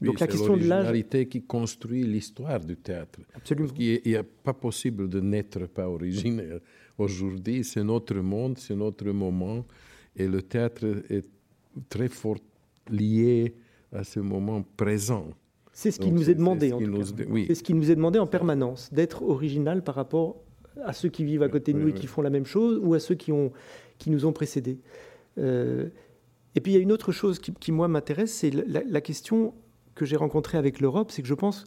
Donc 0.00 0.20
la 0.20 0.26
question 0.26 0.56
de 0.56 0.64
l'âge. 0.64 1.28
qui 1.28 1.42
construit 1.42 2.04
l'histoire 2.04 2.60
du 2.60 2.76
théâtre. 2.76 3.20
Absolument. 3.34 3.68
Il 3.78 4.00
n'est 4.12 4.22
pas 4.22 4.54
possible 4.54 5.08
de 5.08 5.20
n'être 5.20 5.66
pas 5.66 5.88
originel. 5.88 6.60
Aujourd'hui, 6.96 7.64
c'est 7.64 7.84
notre 7.84 8.14
monde, 8.16 8.58
c'est 8.58 8.76
notre 8.76 9.08
moment, 9.10 9.64
et 10.16 10.26
le 10.26 10.42
théâtre 10.42 11.02
est 11.08 11.26
très 11.88 12.08
fort 12.08 12.38
lié 12.90 13.54
à 13.92 14.04
ce 14.04 14.20
moment 14.20 14.62
présent. 14.76 15.28
C'est 15.72 15.90
ce 15.90 16.00
qui 16.00 16.10
nous 16.10 16.28
est 16.28 16.34
demandé, 16.34 16.72
en 16.72 16.78
tout 16.78 16.92
cas. 16.92 17.04
C'est 17.46 17.54
ce 17.54 17.62
qui 17.62 17.74
nous 17.74 17.90
est 17.90 17.96
demandé 17.96 18.18
en 18.18 18.26
permanence, 18.26 18.92
d'être 18.92 19.22
original 19.22 19.82
par 19.82 19.94
rapport 19.94 20.42
à 20.84 20.92
ceux 20.92 21.08
qui 21.08 21.24
vivent 21.24 21.42
à 21.42 21.48
côté 21.48 21.72
de 21.72 21.78
nous 21.78 21.88
et 21.88 21.92
qui 21.92 22.06
font 22.06 22.22
la 22.22 22.30
même 22.30 22.46
chose, 22.46 22.80
ou 22.82 22.94
à 22.94 23.00
ceux 23.00 23.14
qui, 23.14 23.32
ont, 23.32 23.52
qui 23.98 24.10
nous 24.10 24.26
ont 24.26 24.32
précédés. 24.32 24.78
Euh, 25.38 25.88
et 26.54 26.60
puis 26.60 26.72
il 26.72 26.74
y 26.74 26.78
a 26.78 26.82
une 26.82 26.92
autre 26.92 27.12
chose 27.12 27.38
qui, 27.38 27.72
moi, 27.72 27.88
m'intéresse, 27.88 28.32
c'est 28.32 28.50
la, 28.50 28.82
la, 28.84 29.00
question 29.00 29.54
que 30.00 30.06
j'ai 30.06 30.16
rencontré 30.16 30.56
avec 30.56 30.80
l'Europe, 30.80 31.10
c'est 31.10 31.20
que 31.20 31.28
je 31.28 31.34
pense 31.34 31.64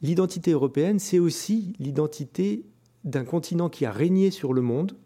l'identité 0.00 0.52
européenne, 0.52 0.98
c'est 0.98 1.18
aussi 1.18 1.74
l'identité 1.78 2.64
d'un 3.04 3.24
continent 3.24 3.68
qui 3.68 3.84
a 3.84 3.92
régné 3.92 4.30
sur 4.30 4.54
le 4.54 4.62
monde 4.62 4.96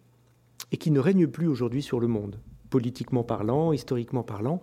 et 0.71 0.77
qui 0.77 0.93
ne 0.93 1.01
règne 1.01 1.27
plus 1.27 1.49
aujourd'hui 1.49 1.83
sur 1.83 1.99
le 1.99 2.07
monde, 2.07 2.39
politiquement 2.71 3.25
parlant, 3.25 3.73
historiquement 3.73 4.23
parlant. 4.23 4.63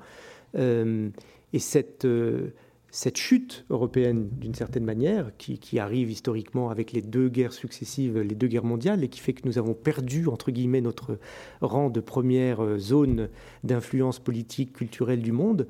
Euh, 0.56 1.10
et 1.52 1.60
cette, 1.60 2.06
euh, 2.06 2.54
cette 2.90 3.18
chute 3.18 3.66
européenne, 3.70 4.30
d'une 4.32 4.56
certaine 4.56 4.86
manière, 4.86 5.32
qui, 5.38 5.78
arrive 5.78 6.10
historiquement 6.10 6.70
avec 6.70 6.94
les 6.94 7.02
deux 7.02 7.28
guerres 7.28 7.52
successives, 7.52 8.18
les 8.18 8.36
deux 8.36 8.48
guerres 8.48 8.64
mondiales, 8.64 9.04
et 9.04 9.10
qui 9.10 9.20
fait 9.20 9.34
que 9.34 9.46
nous 9.46 9.58
avons 9.58 9.74
perdu, 9.74 10.28
entre 10.28 10.52
guillemets, 10.52 10.80
notre 10.80 11.20
rang 11.60 11.90
de 11.90 12.00
première 12.00 12.64
euh, 12.64 12.78
zone 12.78 13.28
d'influence 13.66 14.20
politique, 14.20 14.72
culturelle 14.72 15.22
du 15.22 15.34
monde, 15.34 15.68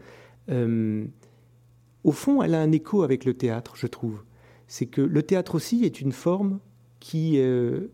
au 2.04 2.12
fond, 2.12 2.42
elle 2.42 2.56
a 2.56 2.62
un 2.62 2.72
écho 2.72 3.04
avec 3.04 3.26
le 3.26 3.34
théâtre, 3.34 3.76
je 3.76 3.88
trouve. 3.88 4.24
C'est 4.68 4.86
que 4.86 5.02
le 5.02 5.24
théâtre 5.24 5.56
aussi 5.56 5.84
est 5.84 6.02
une 6.02 6.12
forme 6.12 6.60
qui, 7.00 7.40
euh, 7.40 7.88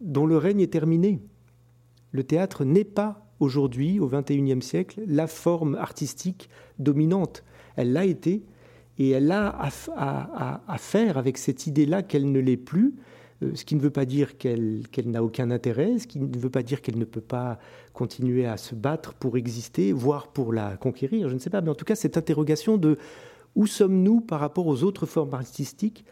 dont 0.00 0.26
le 0.26 0.36
règne 0.36 0.60
est 0.60 0.72
terminé. 0.72 1.20
Le 2.12 2.24
théâtre 2.24 2.64
n'est 2.64 2.84
pas 2.84 3.26
aujourd'hui, 3.40 4.00
au 4.00 4.08
XXIe 4.08 4.62
siècle, 4.62 5.02
la 5.06 5.26
forme 5.26 5.76
artistique 5.76 6.48
dominante. 6.78 7.44
Elle 7.76 7.92
l'a 7.92 8.04
été, 8.04 8.42
et 8.98 9.10
elle 9.10 9.30
a 9.30 9.56
à 9.96 10.78
faire 10.78 11.18
avec 11.18 11.38
cette 11.38 11.68
idée-là 11.68 12.02
qu'elle 12.02 12.32
ne 12.32 12.40
l'est 12.40 12.56
plus, 12.56 12.94
ce 13.40 13.64
qui 13.64 13.76
ne 13.76 13.80
veut 13.80 13.90
pas 13.90 14.04
dire 14.04 14.36
qu'elle 14.36 14.82
n'a 15.06 15.22
aucun 15.22 15.50
intérêt, 15.50 15.98
ce 15.98 16.06
qui 16.06 16.18
ne 16.18 16.38
veut 16.38 16.50
pas 16.50 16.62
dire 16.62 16.82
qu'elle 16.82 16.98
ne 16.98 17.04
peut 17.04 17.20
pas 17.20 17.58
continuer 17.92 18.46
à 18.46 18.56
se 18.56 18.74
battre 18.74 19.14
pour 19.14 19.36
exister, 19.36 19.92
voire 19.92 20.28
pour 20.28 20.52
la 20.52 20.76
conquérir, 20.76 21.28
je 21.28 21.34
ne 21.34 21.38
sais 21.38 21.50
pas. 21.50 21.60
Mais 21.60 21.70
en 21.70 21.74
tout 21.74 21.84
cas, 21.84 21.94
cette 21.94 22.16
interrogation 22.16 22.78
de 22.78 22.98
où 23.54 23.66
sommes-nous 23.66 24.20
par 24.20 24.40
rapport 24.40 24.66
aux 24.66 24.82
autres 24.82 25.06
formes 25.06 25.34
artistiques, 25.34 26.04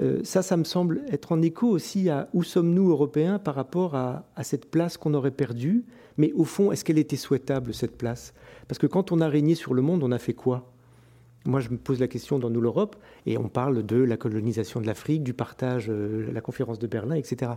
euh, 0.00 0.20
ça, 0.24 0.42
ça 0.42 0.56
me 0.56 0.64
semble 0.64 1.02
être 1.08 1.32
en 1.32 1.42
écho 1.42 1.68
aussi 1.68 2.08
à 2.08 2.28
où 2.32 2.42
sommes-nous 2.42 2.90
Européens 2.90 3.38
par 3.38 3.54
rapport 3.54 3.94
à 3.94 4.24
cette 4.42 4.70
place 4.70 4.96
qu'on 4.96 5.14
aurait 5.14 5.30
perdue. 5.30 5.84
Mais 6.16 6.32
au 6.32 6.44
fond, 6.44 6.72
est-ce 6.72 6.84
qu'elle 6.84 6.98
était 6.98 7.16
souhaitable, 7.16 7.74
cette 7.74 7.96
place? 7.96 8.32
Parce 8.68 8.78
que 8.78 8.86
quand 8.86 9.12
on 9.12 9.20
a 9.20 9.28
régné 9.28 9.54
sur 9.54 9.74
le 9.74 9.82
monde, 9.82 10.02
on 10.02 10.12
a 10.12 10.18
fait 10.18 10.34
quoi? 10.34 10.72
Moi, 11.46 11.60
je 11.60 11.70
me 11.70 11.78
pose 11.78 12.00
la 12.00 12.08
question 12.08 12.38
dans 12.38 12.50
nous 12.50 12.60
l'Europe, 12.60 12.96
et 13.24 13.38
on 13.38 13.48
parle 13.48 13.84
de 13.84 13.96
la 13.96 14.16
colonisation 14.16 14.80
de 14.80 14.86
l'Afrique, 14.86 15.22
du 15.22 15.32
partage, 15.32 15.86
euh, 15.88 16.30
la 16.32 16.40
conférence 16.40 16.78
de 16.78 16.86
Berlin, 16.86 17.14
etc. 17.14 17.52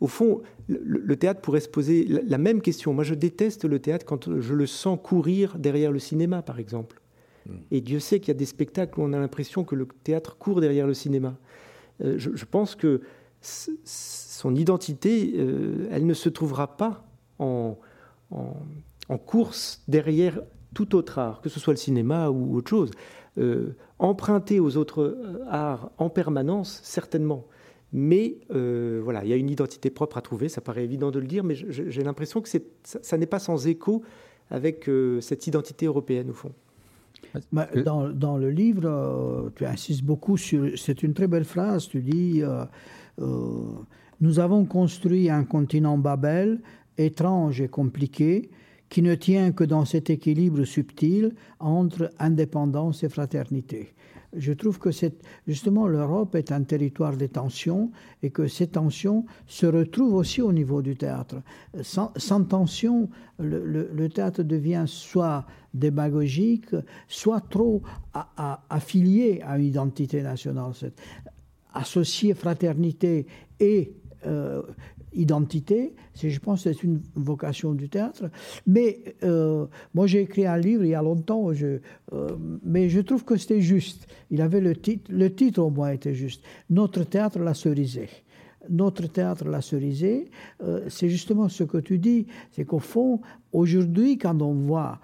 Au 0.00 0.06
fond, 0.06 0.42
le, 0.68 1.16
théâtre 1.16 1.40
pourrait 1.40 1.60
se 1.60 1.68
poser 1.68 2.06
la, 2.06 2.38
même 2.38 2.62
question. 2.62 2.94
Moi, 2.94 3.04
je 3.04 3.14
déteste 3.14 3.64
le 3.64 3.80
théâtre 3.80 4.06
quand 4.06 4.40
je 4.40 4.54
le 4.54 4.66
sens 4.66 4.98
courir 5.02 5.58
derrière 5.58 5.92
le 5.92 5.98
cinéma, 5.98 6.40
par 6.40 6.58
exemple. 6.58 7.02
Hmm. 7.46 7.56
Et 7.70 7.80
Dieu 7.80 7.98
sait 7.98 8.20
qu'il 8.20 8.28
y 8.28 8.36
a 8.36 8.38
des 8.38 8.46
spectacles 8.46 8.98
où 8.98 9.02
on 9.02 9.12
a 9.12 9.18
l'impression 9.18 9.64
que 9.64 9.74
le 9.74 9.86
théâtre 10.04 10.38
court 10.38 10.60
derrière 10.60 10.86
le 10.86 10.94
cinéma. 10.94 11.36
Euh, 12.02 12.14
je, 12.16 12.44
pense 12.44 12.76
que 12.76 13.02
son 13.42 14.54
identité, 14.54 15.34
euh, 15.36 15.88
elle 15.90 16.06
ne 16.06 16.14
se 16.14 16.28
trouvera 16.28 16.76
pas 16.76 17.04
en, 17.40 17.76
en 18.30 19.18
course 19.18 19.82
derrière 19.88 20.40
tout 20.74 20.94
autre 20.94 21.18
art, 21.18 21.40
que 21.40 21.48
ce 21.48 21.58
soit 21.58 21.72
le 21.72 21.78
cinéma 21.78 22.28
ou 22.30 22.56
autre 22.56 22.70
chose. 22.70 22.90
Euh, 23.38 23.74
emprunter 24.00 24.60
aux 24.60 24.76
autres 24.76 25.02
euh, 25.02 25.44
arts 25.48 25.90
en 25.98 26.08
permanence, 26.08 26.80
certainement. 26.82 27.46
Mais 27.92 28.36
euh, 28.54 29.00
voilà, 29.02 29.24
il 29.24 29.30
y 29.30 29.32
a 29.32 29.36
une 29.36 29.50
identité 29.50 29.90
propre 29.90 30.18
à 30.18 30.22
trouver, 30.22 30.48
ça 30.48 30.60
paraît 30.60 30.84
évident 30.84 31.10
de 31.10 31.18
le 31.18 31.26
dire, 31.26 31.42
mais 31.42 31.54
j'ai 31.54 32.02
l'impression 32.02 32.40
que 32.40 32.48
ça, 32.48 32.58
ça 32.82 33.16
n'est 33.16 33.26
pas 33.26 33.38
sans 33.38 33.66
écho 33.66 34.02
avec 34.50 34.90
cette 35.20 35.46
identité 35.46 35.86
européenne, 35.86 36.30
au 36.30 36.32
fond. 36.32 36.52
Bah, 37.52 37.68
dans, 37.84 38.08
dans, 38.08 38.38
le 38.38 38.50
livre, 38.50 39.50
tu 39.56 39.66
insistes 39.66 40.02
beaucoup 40.02 40.36
sur... 40.36 40.70
C'est 40.76 41.02
une 41.02 41.12
très 41.12 41.26
belle 41.26 41.44
phrase, 41.44 41.88
tu 41.88 42.00
dis, 42.02 42.42
nous 43.18 44.38
avons 44.38 44.64
construit 44.64 45.28
un 45.28 45.44
continent 45.44 45.98
Babel, 45.98 46.60
étrange 46.98 47.60
et 47.60 47.68
compliqué, 47.68 48.50
qui 48.88 49.02
ne 49.02 49.14
tient 49.14 49.52
que 49.52 49.64
dans 49.64 49.84
cet 49.84 50.10
équilibre 50.10 50.64
subtil 50.64 51.34
entre 51.58 52.10
indépendance 52.18 53.02
et 53.02 53.08
fraternité. 53.08 53.94
Je 54.36 54.52
trouve 54.52 54.78
que 54.78 54.90
justement 55.46 55.86
l'Europe 55.86 56.34
est 56.34 56.52
un 56.52 56.62
territoire 56.62 57.16
de 57.16 57.26
tensions 57.26 57.90
et 58.22 58.30
que 58.30 58.46
ces 58.46 58.66
tensions 58.66 59.24
se 59.46 59.64
retrouvent 59.66 60.14
aussi 60.14 60.42
au 60.42 60.52
niveau 60.52 60.82
du 60.82 60.96
théâtre. 60.96 61.36
Sans, 61.80 62.44
tension, 62.44 63.08
le, 63.38 64.08
théâtre 64.08 64.42
devient 64.42 64.84
soit 64.86 65.46
démagogique, 65.72 66.76
soit 67.08 67.40
trop 67.48 67.82
affilié 68.68 69.40
à 69.42 69.58
une 69.58 69.64
identité 69.64 70.22
nationale. 70.22 70.72
Associer 71.72 72.34
fraternité 72.34 73.26
et 73.60 73.92
euh, 74.26 74.62
identité. 75.18 75.94
Je 76.14 76.38
pense 76.38 76.64
que 76.64 76.72
c'est 76.72 76.82
une 76.82 77.02
vocation 77.14 77.74
du 77.74 77.88
théâtre. 77.88 78.30
Mais 78.66 79.00
euh, 79.24 79.66
moi, 79.92 80.06
j'ai 80.06 80.22
écrit 80.22 80.46
un 80.46 80.56
livre 80.56 80.84
il 80.84 80.90
y 80.90 80.94
a 80.94 81.02
longtemps, 81.02 81.50
euh, 81.52 81.78
mais 82.64 82.88
je 82.88 83.00
trouve 83.00 83.24
que 83.24 83.36
c'était 83.36 83.60
juste. 83.60 84.06
Il 84.30 84.40
avait 84.40 84.60
le 84.60 84.74
titre, 84.74 85.10
le 85.12 85.34
titre 85.34 85.60
au 85.60 85.70
moins 85.70 85.90
était 85.90 86.14
juste. 86.14 86.42
Notre 86.70 87.04
théâtre 87.04 87.38
l'a 87.40 87.54
cerisé. 87.54 88.08
Notre 88.70 89.06
théâtre 89.06 89.44
l'a 89.48 89.62
cerisé, 89.62 90.30
euh, 90.62 90.84
c'est 90.88 91.08
justement 91.08 91.48
ce 91.48 91.64
que 91.64 91.78
tu 91.78 91.98
dis, 91.98 92.26
c'est 92.50 92.64
qu'au 92.64 92.80
fond, 92.80 93.20
aujourd'hui, 93.52 94.18
quand 94.18 94.40
on 94.40 94.54
voit 94.54 95.00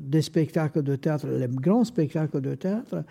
des 0.00 0.22
spectacles 0.22 0.82
de 0.82 0.96
théâtre, 0.96 1.26
les 1.26 1.48
grands 1.48 1.84
spectacles 1.84 2.40
de 2.40 2.54
théâtre, 2.54 3.04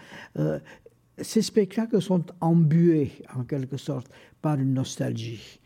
ces 1.20 1.44
spectacles 1.44 2.02
sont 2.02 2.24
embués, 2.42 3.12
en 3.36 3.44
quelque 3.44 3.78
sorte, 3.78 4.08
par 4.42 4.60
une 4.60 4.74
nostalgie 4.74 5.57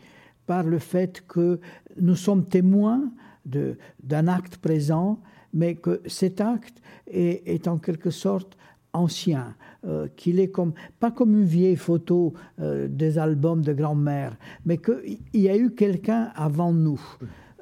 par 0.52 0.64
le 0.64 0.80
fait 0.80 1.24
que 1.30 1.62
nous 1.98 2.18
sommes 2.18 2.44
témoins 2.44 3.04
d'un 3.46 4.28
acte 4.28 4.58
présent, 4.58 5.22
mais 5.54 5.76
que 5.76 6.02
cet 6.08 6.42
acte 6.42 6.82
est, 7.08 7.70
en 7.70 7.78
quelque 7.78 8.10
sorte 8.10 8.58
ancien, 8.92 9.56
euh, 9.86 10.10
qu'il 10.18 10.42
est 10.42 10.50
comme 10.50 10.74
pas 11.00 11.10
comme 11.10 11.40
une 11.40 11.46
vieille 11.46 11.78
photo 11.78 12.34
euh, 12.60 12.90
des 12.90 13.18
albums 13.18 13.62
de 13.62 13.72
grand-mère, 13.72 14.36
mais 14.66 14.78
qu'il 14.78 15.20
y 15.34 15.48
a 15.48 15.56
eu 15.56 15.72
quelqu'un 15.72 16.34
avant 16.36 16.74
nous. 16.74 17.02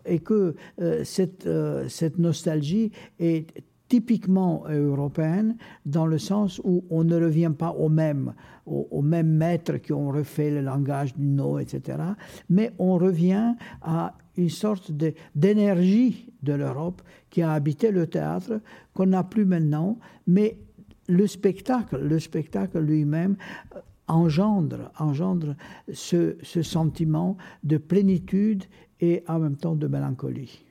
et 0.06 0.18
que 0.18 0.56
cette, 1.04 1.48
cette 1.88 2.18
nostalgie 2.18 2.92
est 3.20 3.46
typiquement 3.90 4.64
européenne 4.70 5.58
dans 5.86 6.06
le 6.06 6.20
sens 6.20 6.62
où 6.64 6.86
on 6.90 7.04
ne 7.04 7.16
revient 7.16 7.52
pas 7.58 7.72
aux 7.72 7.90
mêmes, 7.90 8.34
aux, 8.66 9.02
mêmes 9.02 9.32
maîtres 9.32 9.78
qui 9.78 9.92
ont 9.92 10.10
refait 10.10 10.52
le 10.52 10.62
langage 10.62 11.16
du 11.16 11.26
no, 11.26 11.60
etc. 11.60 11.98
Mais 12.50 12.72
on 12.78 12.98
revient 12.98 13.56
à 13.82 14.14
une 14.38 14.50
sorte 14.50 14.92
d'énergie 15.36 16.32
de, 16.44 16.54
l'Europe 16.54 17.02
qui 17.30 17.42
a 17.42 17.52
habité 17.52 17.92
le 17.92 18.08
théâtre 18.08 18.62
qu'on 18.94 19.08
n'a 19.08 19.24
plus 19.24 19.46
maintenant, 19.46 19.98
mais 20.28 20.58
le 21.08 21.26
spectacle, 21.26 21.98
le 21.98 22.20
spectacle 22.20 22.80
lui-même 22.80 23.36
euh, 23.76 23.80
engendre, 24.08 24.92
engendre 25.00 25.56
ce 25.92 26.36
sentiment 26.44 27.38
de 27.64 27.78
plénitude 27.78 28.64
et 29.02 29.24
en 29.28 29.40
même 29.40 29.56
temps 29.56 29.76
de 29.76 29.88
mélancolie. 29.88 30.64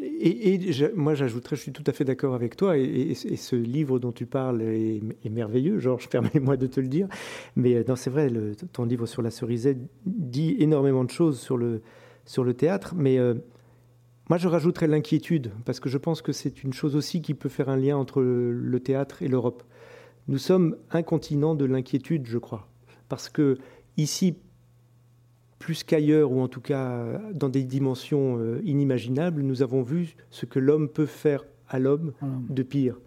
Et, 0.00 0.60
moi, 0.94 1.14
j'ajouterais, 1.14 1.56
je 1.56 1.62
suis 1.62 1.72
tout 1.72 1.84
à 1.86 1.92
fait 1.92 2.04
d'accord 2.04 2.34
avec 2.34 2.56
toi, 2.56 2.76
et, 2.76 3.14
ce 3.14 3.56
livre 3.56 3.98
dont 3.98 4.12
tu 4.12 4.26
parles 4.26 4.62
est, 4.62 5.28
merveilleux, 5.30 5.78
Georges, 5.78 6.08
permets-moi 6.10 6.56
de 6.56 6.66
te 6.66 6.80
le 6.80 6.88
dire. 6.88 7.08
Mais 7.56 7.76
euh, 7.76 7.96
c'est 7.96 8.10
vrai, 8.10 8.28
le, 8.28 8.54
ton 8.72 8.84
livre 8.84 9.06
sur 9.06 9.22
la 9.22 9.30
cerisette 9.30 9.78
dit 10.06 10.56
énormément 10.58 11.04
de 11.04 11.10
choses 11.10 11.40
sur 11.40 11.56
le, 11.56 11.82
sur 12.24 12.44
le 12.44 12.54
théâtre, 12.54 12.94
mais 12.96 13.18
euh, 13.18 13.34
moi, 14.28 14.38
je 14.38 14.48
rajouterais 14.48 14.86
l'inquiétude, 14.86 15.52
parce 15.64 15.80
que 15.80 15.88
je 15.88 15.98
pense 15.98 16.22
que 16.22 16.32
c'est 16.32 16.62
une 16.62 16.72
chose 16.72 16.96
aussi 16.96 17.22
qui 17.22 17.34
peut 17.34 17.48
faire 17.48 17.68
un 17.68 17.76
lien 17.76 17.96
entre 17.96 18.20
le 18.20 18.80
théâtre 18.80 19.22
et 19.22 19.28
l'Europe. 19.28 19.62
Nous 20.28 20.38
sommes 20.38 20.76
un 20.90 21.02
continent 21.02 21.54
de 21.54 21.64
l'inquiétude, 21.64 22.26
je 22.26 22.38
crois, 22.38 22.68
parce 23.08 23.28
que 23.28 23.56
ici, 23.96 24.36
plus 25.58 25.84
qu'ailleurs, 25.84 26.30
ou 26.32 26.40
en 26.40 26.48
tout 26.48 26.60
cas 26.60 27.20
dans 27.34 27.48
des 27.48 27.64
dimensions 27.64 28.38
euh, 28.38 28.60
inimaginables, 28.64 29.42
nous 29.42 29.62
avons 29.62 29.82
vu 29.82 30.14
ce 30.30 30.46
que 30.46 30.58
l'homme 30.58 30.88
peut 30.88 31.06
faire 31.06 31.44
à 31.68 31.78
l'homme 31.78 32.12
de 32.48 32.62
pire. 32.62 32.98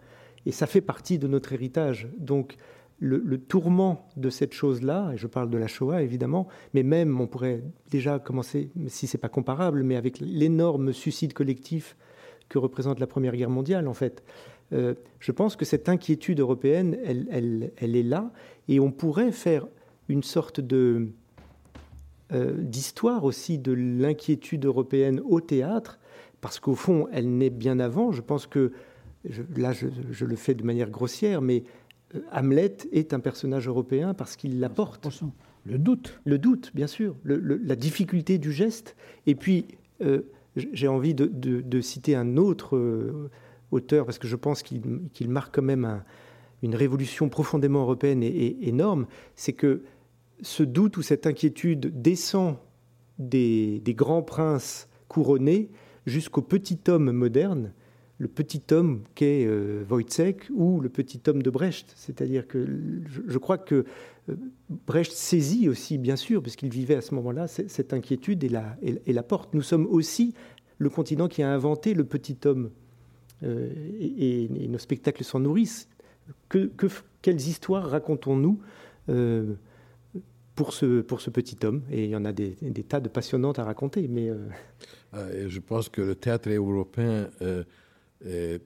Et 0.46 0.52
ça 0.52 0.66
fait 0.66 0.80
partie 0.80 1.18
de 1.18 1.26
notre 1.26 1.52
héritage. 1.52 2.08
Donc 2.18 2.56
le, 3.02 3.36
tourment 3.38 4.06
de 4.16 4.30
cette 4.30 4.54
chose-là, 4.54 5.10
et 5.12 5.16
je 5.16 5.26
parle 5.26 5.50
de 5.50 5.58
la 5.58 5.66
Shoah 5.66 6.02
évidemment, 6.02 6.46
mais 6.72 6.84
même 6.84 7.20
on 7.20 7.26
pourrait 7.26 7.64
déjà 7.90 8.20
commencer, 8.20 8.70
si 8.86 9.08
c'est 9.08 9.18
pas 9.18 9.28
comparable, 9.28 9.82
mais 9.82 9.96
avec 9.96 10.20
l'énorme 10.20 10.92
suicide 10.92 11.32
collectif 11.32 11.96
que 12.48 12.58
représente 12.58 13.00
la 13.00 13.08
Première 13.08 13.34
Guerre 13.34 13.50
mondiale 13.50 13.88
en 13.88 13.94
fait. 13.94 14.22
Euh, 14.72 14.94
je 15.18 15.32
pense 15.32 15.56
que 15.56 15.64
cette 15.64 15.88
inquiétude 15.88 16.38
européenne, 16.38 16.96
elle, 17.04 17.72
elle, 17.76 17.96
est 17.96 18.02
là, 18.04 18.30
et 18.68 18.78
on 18.78 18.92
pourrait 18.92 19.32
faire 19.32 19.66
une 20.08 20.22
sorte 20.22 20.60
de 20.60 21.08
euh, 22.32 22.54
d'histoire 22.56 23.24
aussi 23.24 23.58
de 23.58 23.72
l'inquiétude 23.72 24.64
européenne 24.64 25.20
au 25.24 25.40
théâtre, 25.40 25.98
parce 26.40 26.60
qu'au 26.60 26.74
fond, 26.74 27.06
elle 27.12 27.36
naît 27.36 27.50
bien 27.50 27.78
avant. 27.78 28.10
Je 28.10 28.22
pense 28.22 28.46
que, 28.46 28.72
là, 29.54 29.72
je, 29.72 30.24
le 30.24 30.36
fais 30.36 30.54
de 30.54 30.62
manière 30.62 30.88
grossière, 30.88 31.42
mais 31.42 31.64
euh, 32.14 32.20
Hamlet 32.32 32.76
est 32.90 33.12
un 33.12 33.20
personnage 33.20 33.68
européen 33.68 34.14
parce 34.14 34.36
qu'il 34.36 34.60
l'apporte. 34.60 35.06
Le 35.66 35.78
doute. 35.78 36.20
Le 36.24 36.38
doute, 36.38 36.70
bien 36.74 36.86
sûr. 36.86 37.16
la 37.24 37.76
difficulté 37.76 38.38
du 38.38 38.50
geste. 38.50 38.96
Et 39.26 39.34
puis, 39.34 39.66
euh, 40.00 40.22
j'ai 40.56 40.88
envie 40.88 41.14
de, 41.14 41.80
citer 41.80 42.16
un 42.16 42.38
autre 42.38 42.78
auteur, 43.72 44.06
parce 44.06 44.18
que 44.18 44.28
je 44.28 44.36
pense 44.36 44.62
qu'il 44.62 45.28
marque 45.28 45.54
quand 45.54 45.62
même 45.62 46.02
une 46.62 46.74
révolution 46.74 47.28
profondément 47.28 47.82
européenne 47.82 48.22
et 48.22 48.56
énorme. 48.68 49.06
C'est 49.36 49.52
que 49.52 49.82
ce 50.42 50.62
doute 50.62 50.96
ou 50.96 51.02
cette 51.02 51.26
inquiétude 51.26 52.02
descend 52.02 52.56
des, 53.18 53.82
grands 53.88 54.22
princes 54.22 54.88
couronnés 55.08 55.70
jusqu'au 56.06 56.42
petit 56.42 56.78
homme 56.88 57.12
moderne, 57.12 57.72
le 58.18 58.28
petit 58.28 58.62
homme 58.72 59.02
qu'est 59.14 59.44
euh, 59.46 59.84
ou 60.52 60.80
le 60.80 60.88
petit 60.88 61.20
homme 61.26 61.42
de 61.42 61.50
Brecht. 61.50 61.92
C'est-à-dire 61.96 62.46
que 62.46 62.66
je, 63.26 63.38
crois 63.38 63.58
que 63.58 63.84
euh, 64.28 64.36
Brecht 64.86 65.12
saisit 65.12 65.68
aussi, 65.68 65.98
bien 65.98 66.16
sûr, 66.16 66.42
parce 66.42 66.56
qu'il 66.56 66.70
vivait 66.70 66.96
à 66.96 67.00
ce 67.00 67.14
moment-là, 67.14 67.48
cette 67.48 67.92
inquiétude 67.92 68.44
et 68.44 68.48
la, 69.12 69.22
porte. 69.22 69.54
Nous 69.54 69.62
sommes 69.62 69.86
aussi 69.86 70.34
le 70.78 70.90
continent 70.90 71.28
qui 71.28 71.42
a 71.42 71.52
inventé 71.52 71.94
le 71.94 72.04
petit 72.04 72.36
homme. 72.44 72.70
Euh, 73.44 73.70
et, 73.98 74.48
nos 74.68 74.78
spectacles 74.78 75.24
s'en 75.24 75.40
nourrissent. 75.40 75.88
Que, 76.48 76.70
quelles 77.22 77.40
histoires 77.40 77.90
racontons-nous 77.90 78.60
euh, 79.08 79.54
pour 80.54 80.72
ce, 80.72 81.00
pour 81.00 81.20
ce 81.20 81.30
petit 81.30 81.56
homme. 81.64 81.82
Et 81.90 82.04
il 82.04 82.10
y 82.10 82.16
en 82.16 82.24
a 82.24 82.32
des, 82.32 82.56
des 82.60 82.82
tas 82.84 83.00
de 83.00 83.08
passionnantes 83.08 83.58
à 83.58 83.64
raconter. 83.64 84.08
Mais 84.08 84.30
euh, 84.30 84.48
ah, 85.12 85.26
je 85.46 85.60
pense 85.60 85.88
que 85.88 86.02
le 86.02 86.14
théâtre 86.14 86.50
européen 86.50 87.28
euh, 87.40 87.64
est 88.24 88.62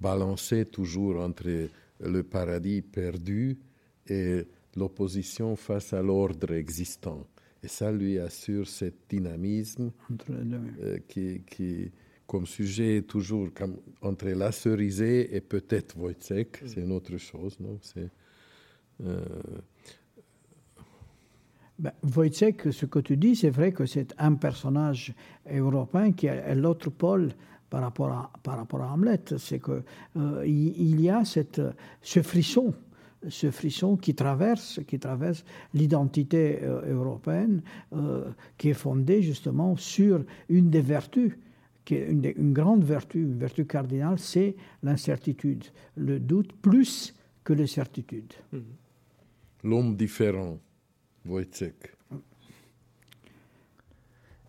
balancé 0.00 0.64
toujours 0.64 1.20
entre 1.20 1.68
le 2.00 2.22
paradis 2.22 2.82
perdu 2.82 3.58
et 4.06 4.46
l'opposition 4.76 5.56
face 5.56 5.92
à 5.92 6.02
l'ordre 6.02 6.52
existant. 6.52 7.26
Et 7.62 7.68
ça 7.68 7.90
lui 7.90 8.18
assure 8.18 8.68
ce 8.68 8.86
dynamisme 9.08 9.90
euh, 10.30 10.98
qui, 11.08 11.42
qui, 11.46 11.90
comme 12.26 12.46
sujet, 12.46 12.98
est 12.98 13.02
toujours 13.02 13.48
comme, 13.54 13.76
entre 14.02 14.28
la 14.28 14.52
cerisée 14.52 15.34
et 15.34 15.40
peut-être 15.40 15.96
Wojciech. 15.96 16.62
C'est 16.66 16.82
une 16.82 16.92
autre 16.92 17.16
chose. 17.16 17.58
Non? 17.60 17.78
C'est, 17.80 18.10
ben, 21.78 21.92
Wojciech, 22.02 22.70
ce 22.70 22.86
que 22.86 23.00
tu 23.00 23.16
dis, 23.16 23.36
c'est 23.36 23.50
vrai 23.50 23.72
que 23.72 23.86
c'est 23.86 24.14
un 24.18 24.34
personnage 24.34 25.14
européen 25.50 26.12
qui 26.12 26.26
est 26.26 26.54
l'autre 26.54 26.90
pôle 26.90 27.32
par 27.68 27.82
rapport 27.82 28.12
à, 28.12 28.92
Hamlet. 28.92 29.20
C'est 29.38 29.60
qu'il 29.60 29.82
euh, 30.16 30.46
il 30.46 31.00
y 31.00 31.10
a 31.10 31.24
ce 31.24 32.22
frisson 32.22 32.74
ce 33.28 33.50
frisson 33.50 33.96
qui 33.96 34.14
traverse, 34.14 34.80
qui 34.86 34.98
traverse 34.98 35.44
l'identité 35.72 36.60
euh, 36.62 36.94
européenne, 36.94 37.62
euh, 37.94 38.30
qui 38.58 38.70
est 38.70 38.74
fondée 38.74 39.22
justement 39.22 39.76
sur 39.76 40.24
une 40.48 40.70
des 40.70 40.80
vertus, 40.80 41.32
est 41.90 42.34
une, 42.36 42.52
grande 42.52 42.84
vertu, 42.84 43.22
une 43.22 43.38
vertu 43.38 43.66
cardinale, 43.66 44.18
c'est 44.18 44.56
l'incertitude, 44.82 45.64
le 45.96 46.18
doute 46.18 46.52
plus 46.52 47.14
que 47.42 47.52
les 47.52 47.66
certitudes. 47.66 48.32
L'homme 49.62 49.94
différent. 49.96 50.58
Wojciech. 51.26 51.94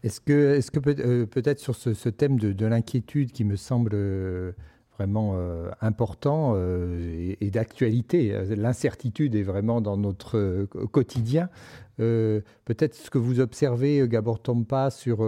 Est-ce 0.05 0.21
que, 0.21 0.53
est 0.55 0.69
que 0.69 1.01
euh, 1.01 1.26
peut-être 1.26 1.59
sur 1.59 1.76
ce, 1.76 2.09
thème 2.09 2.39
de, 2.39 2.65
l'inquiétude 2.67 3.32
qui 3.32 3.43
me 3.43 3.55
semble 3.55 3.91
euh, 3.95 4.51
vraiment 4.95 5.34
euh, 5.34 5.71
important 5.82 6.55
et, 6.55 7.49
d'actualité, 7.49 8.38
l'incertitude 8.55 9.34
est 9.34 9.41
vraiment 9.41 9.82
dans 9.82 9.97
notre 9.97 10.65
quotidien, 10.91 11.49
peut-être 11.97 12.93
ce 12.93 13.09
que 13.09 13.17
vous 13.17 13.39
observez, 13.39 14.07
Gabor 14.07 14.39
Tompa, 14.39 14.91
sur 14.91 15.28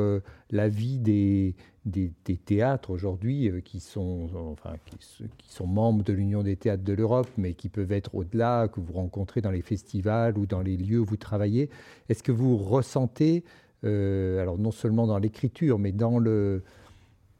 la 0.51 0.67
vie 0.69 0.99
des, 0.99 1.55
des, 1.88 2.38
théâtres 2.38 2.91
aujourd'hui 2.91 3.49
euh, 3.49 3.61
qui, 3.61 3.79
sont, 3.79 4.29
enfin, 4.51 4.75
qui, 4.85 5.49
sont 5.49 5.67
membres 5.67 6.03
de 6.03 6.13
l'Union 6.13 6.43
des 6.43 6.55
théâtres 6.55 6.83
de 6.83 6.93
l'Europe, 6.93 7.29
mais 7.38 7.53
qui 7.53 7.69
peuvent 7.69 7.91
être 7.91 8.13
au-delà, 8.15 8.67
que 8.67 8.79
vous 8.79 8.93
rencontrez 8.93 9.41
dans 9.41 9.51
les 9.51 9.61
festivals 9.61 10.38
ou 10.38 10.45
dans 10.45 10.61
les 10.61 10.77
lieux 10.77 10.99
où 10.99 11.05
vous 11.05 11.17
travaillez. 11.17 11.69
Est-ce 12.09 12.23
que 12.23 12.31
vous 12.31 12.57
ressentez, 12.57 13.43
euh, 13.83 14.41
alors 14.41 14.57
non 14.57 14.71
seulement 14.71 15.07
dans 15.07 15.17
l'écriture, 15.17 15.79
mais 15.79 15.91
dans, 15.91 16.19
le, 16.19 16.63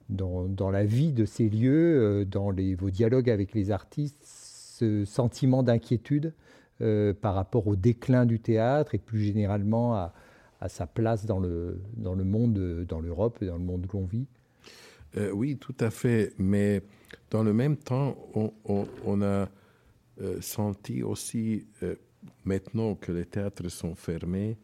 dans, 0.10 0.46
dans, 0.46 0.72
la 0.72 0.86
vie 0.86 1.12
de 1.12 1.26
ces 1.26 1.50
lieux, 1.50 2.22
euh, 2.22 2.26
dans 2.26 2.52
vos 2.78 2.90
dialogues 2.90 3.30
avec 3.30 3.54
les 3.54 3.72
artistes, 3.72 4.24
ce 4.24 5.06
sentiment 5.06 5.64
d'inquiétude 5.64 6.34
par 7.22 7.34
rapport 7.34 7.66
au 7.66 7.76
déclin 7.76 8.28
du 8.28 8.40
théâtre 8.40 8.94
et 8.94 9.00
plus 9.00 9.24
généralement 9.24 9.96
à, 9.96 10.14
à 10.62 10.70
sa 10.70 10.88
place 10.88 11.26
dans 11.26 11.40
le, 11.40 11.82
dans 11.96 12.14
le 12.14 12.24
monde, 12.24 12.86
dans 12.88 13.00
l'Europe 13.00 13.40
et 13.42 13.46
dans 13.46 13.58
le 13.58 13.64
monde 13.64 13.86
où 13.92 13.98
l'on 13.98 14.06
vit? 14.06 14.28
Euh, 15.18 15.32
oui, 15.32 15.58
tout 15.58 15.76
à 15.80 15.90
fait. 15.90 16.34
Mais 16.38 16.82
dans 17.30 17.44
le 17.44 17.54
même 17.54 17.78
temps, 17.78 18.18
on, 18.66 19.22
a 19.22 19.50
euh, 20.22 20.42
senti 20.42 21.04
aussi, 21.04 21.66
euh, 21.84 21.96
maintenant 22.46 22.96
que 22.96 23.12
les 23.12 23.26
théâtres 23.26 23.70
sont 23.70 23.96
fermés, 23.96 24.58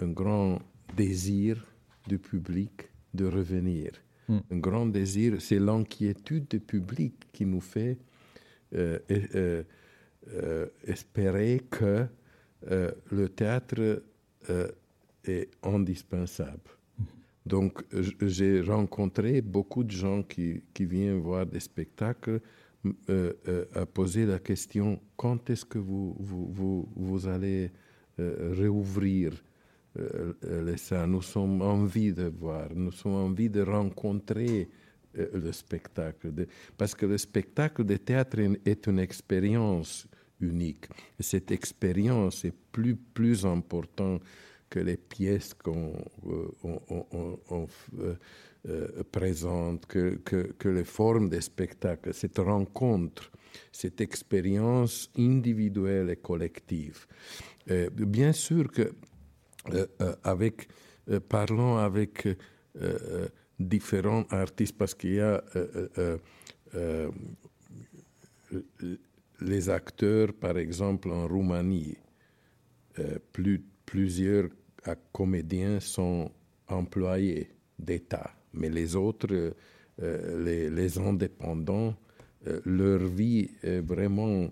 un 0.00 0.08
grand 0.08 0.60
désir 0.96 1.66
du 2.06 2.18
public 2.18 2.88
de 3.14 3.26
revenir. 3.26 3.92
Hmm. 4.28 4.38
Un 4.50 4.58
grand 4.58 4.86
désir, 4.86 5.40
c'est 5.40 5.58
l'inquiétude 5.58 6.48
du 6.48 6.60
public 6.60 7.28
qui 7.32 7.46
nous 7.46 7.60
fait 7.60 7.98
espérer 10.86 11.62
que 11.70 12.06
le 12.68 13.28
théâtre 13.28 14.02
est 15.24 15.48
indispensable. 15.62 16.75
Donc, 17.46 17.84
j'ai 18.20 18.60
rencontré 18.60 19.40
beaucoup 19.40 19.84
de 19.84 19.92
gens 19.92 20.24
qui, 20.24 20.62
qui 20.74 20.84
viennent 20.84 21.20
voir 21.20 21.46
des 21.46 21.60
spectacles 21.60 22.40
euh, 23.08 23.32
euh, 23.48 23.64
à 23.74 23.86
poser 23.86 24.26
la 24.26 24.40
question 24.40 25.00
quand 25.16 25.48
est-ce 25.48 25.64
que 25.64 25.78
vous, 25.78 26.16
vous, 26.18 27.28
allez 27.28 27.70
euh, 28.18 28.52
réouvrir 28.56 29.32
les 30.42 30.76
salles? 30.76 31.10
Nous 31.10 31.22
sommes 31.22 31.62
envie 31.62 32.12
de 32.12 32.24
voir, 32.24 32.68
nous 32.74 32.92
sommes 32.92 33.14
envie 33.14 33.48
de 33.48 33.62
rencontrer 33.62 34.68
le 35.14 35.50
spectacle. 35.52 36.30
parce 36.76 36.94
que 36.94 37.06
le 37.06 37.16
spectacle 37.16 37.84
de 37.84 37.96
théâtre 37.96 38.38
est 38.66 38.86
une 38.86 38.98
expérience 38.98 40.06
unique. 40.40 40.86
Et 41.18 41.22
cette 41.22 41.50
expérience 41.50 42.44
est 42.44 42.54
plus, 42.72 42.96
plus 42.96 43.46
importante 43.46 44.20
que 44.68 44.80
les 44.80 44.96
pièces 44.96 45.54
qu'on 45.54 45.92
présente, 49.12 49.86
que, 49.86 50.20
que, 50.24 50.68
les 50.68 50.84
formes 50.84 51.28
des 51.28 51.40
spectacles, 51.40 52.12
cette 52.12 52.38
rencontre, 52.38 53.30
cette 53.70 54.00
expérience 54.00 55.10
individuelle 55.16 56.10
et 56.10 56.16
collective. 56.16 57.06
bien 57.90 58.32
sûr 58.32 58.70
que 58.70 58.92
euh, 59.72 59.86
euh, 60.00 60.14
avec, 60.22 60.68
euh, 61.10 61.20
parlons 61.20 61.76
avec 61.76 62.28
différents 63.58 64.24
artistes 64.30 64.76
parce 64.76 64.94
qu'il 64.94 65.14
y 65.14 65.20
a 65.20 65.42
les 69.40 69.70
acteurs, 69.70 70.34
par 70.34 70.58
exemple, 70.58 71.10
en 71.10 71.26
Roumanie, 71.26 71.96
plus, 73.32 73.64
plusieurs 73.86 74.48
comédiens 75.12 75.80
sont 75.80 76.30
employés 76.68 77.50
d'État, 77.78 78.30
mais 78.52 78.68
les 78.68 78.94
autres, 78.96 79.54
les, 79.98 80.68
les, 80.70 80.98
indépendants, 80.98 81.94
leur 82.64 82.98
vie 83.06 83.50
est 83.62 83.80
vraiment 83.80 84.50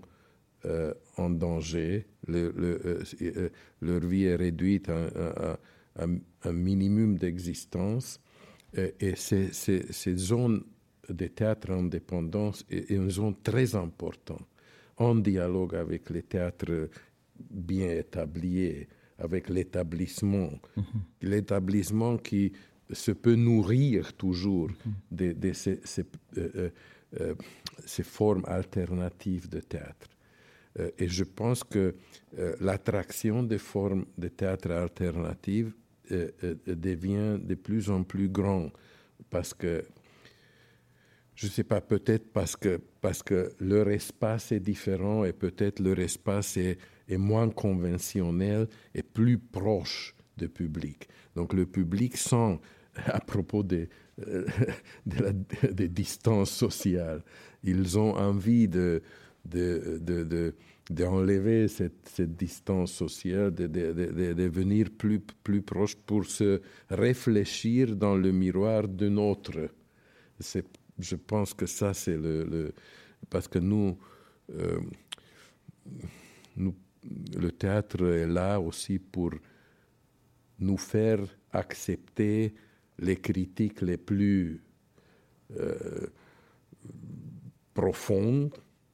euh, 0.65 0.93
en 1.17 1.29
danger, 1.29 2.05
le, 2.27 2.53
euh, 2.57 3.03
euh, 3.21 3.49
leur 3.81 3.99
vie 3.99 4.23
est 4.23 4.35
réduite 4.35 4.89
à, 4.89 5.57
un 5.97 6.51
minimum 6.51 7.17
d'existence. 7.17 8.19
Et, 8.73 9.15
ces, 9.15 9.53
ces, 9.53 10.17
zones 10.17 10.63
de 11.07 11.27
théâtre 11.27 11.71
indépendance 11.71 12.65
est 12.69 12.89
une 12.89 13.09
zone 13.09 13.35
très 13.43 13.75
importante, 13.75 14.45
en 14.97 15.15
dialogue 15.15 15.75
avec 15.75 16.09
les 16.09 16.23
théâtres 16.23 16.89
bien 17.49 17.91
établis, 17.91 18.87
avec 19.17 19.49
l'établissement. 19.49 20.51
Mm-hmm. 20.77 20.83
L'établissement 21.21 22.17
qui 22.17 22.51
se 22.91 23.11
peut 23.11 23.35
nourrir 23.35 24.13
toujours 24.13 24.69
mm-hmm. 25.11 25.39
de, 25.39 25.53
ces, 25.53 25.79
ces, 27.85 28.03
formes 28.03 28.43
alternatives 28.47 29.49
de 29.49 29.59
théâtre. 29.59 30.07
Euh, 30.79 30.91
et 30.97 31.07
je 31.07 31.23
pense 31.23 31.63
que 31.63 31.95
euh, 32.37 32.55
l'attraction 32.59 33.43
des 33.43 33.57
formes 33.57 34.05
de 34.17 34.27
théâtre 34.27 34.71
alternatives 34.71 35.73
euh, 36.11 36.29
devient 36.67 37.39
de 37.41 37.55
plus 37.55 37.89
en 37.89 38.03
plus 38.03 38.29
grande 38.29 38.71
parce 39.29 39.53
que 39.53 39.83
je 41.33 41.47
ne 41.47 41.51
sais 41.51 41.63
pas, 41.63 41.81
peut-être 41.81 42.31
parce 42.31 42.55
que, 42.55 42.79
parce 43.01 43.21
que 43.21 43.51
leur 43.59 43.89
espace 43.89 44.53
est 44.53 44.61
différent 44.61 45.25
et 45.25 45.33
peut-être 45.33 45.81
leur 45.81 45.99
espace 45.99 46.55
est, 46.55 46.77
est, 47.07 47.17
moins 47.17 47.49
conventionnel 47.49 48.67
et 48.93 49.03
plus 49.03 49.37
proche 49.37 50.15
du 50.37 50.49
public. 50.49 51.07
Donc 51.35 51.53
le 51.53 51.65
public 51.65 52.17
sent, 52.17 52.59
à 53.05 53.19
propos 53.19 53.63
des, 53.63 53.89
des 55.05 55.89
distances 55.89 56.51
sociales, 56.51 57.23
ils 57.63 57.97
ont 57.97 58.15
envie 58.15 58.67
de, 58.67 59.01
de, 59.45 59.99
de, 60.01 60.55
d'enlever 60.89 61.67
cette, 61.67 62.07
cette, 62.07 62.35
distance 62.35 62.91
sociale, 62.91 63.53
de, 63.53 63.67
de, 63.67 63.91
de, 63.91 64.33
devenir 64.33 64.89
plus, 64.91 65.19
plus 65.19 65.61
proche 65.61 65.95
pour 65.95 66.25
se 66.25 66.61
réfléchir 66.89 67.95
dans 67.95 68.15
le 68.15 68.31
miroir 68.31 68.87
d'un 68.87 69.17
autre. 69.17 69.69
Je 70.99 71.15
pense 71.15 71.53
que 71.53 71.65
ça, 71.65 71.93
c'est 71.93 72.17
le, 72.17 72.43
le, 72.43 72.73
Parce 73.29 73.47
que 73.47 73.59
nous, 73.59 73.97
euh, 74.51 74.79
nous, 76.55 76.75
le 77.37 77.51
théâtre 77.51 78.03
est 78.05 78.27
là 78.27 78.59
aussi 78.59 78.99
pour 78.99 79.31
nous 80.59 80.77
faire 80.77 81.19
accepter 81.51 82.53
les 82.99 83.17
critiques 83.17 83.81
les 83.81 83.97
plus 83.97 84.61
euh, 85.59 86.07
profondes 87.73 88.53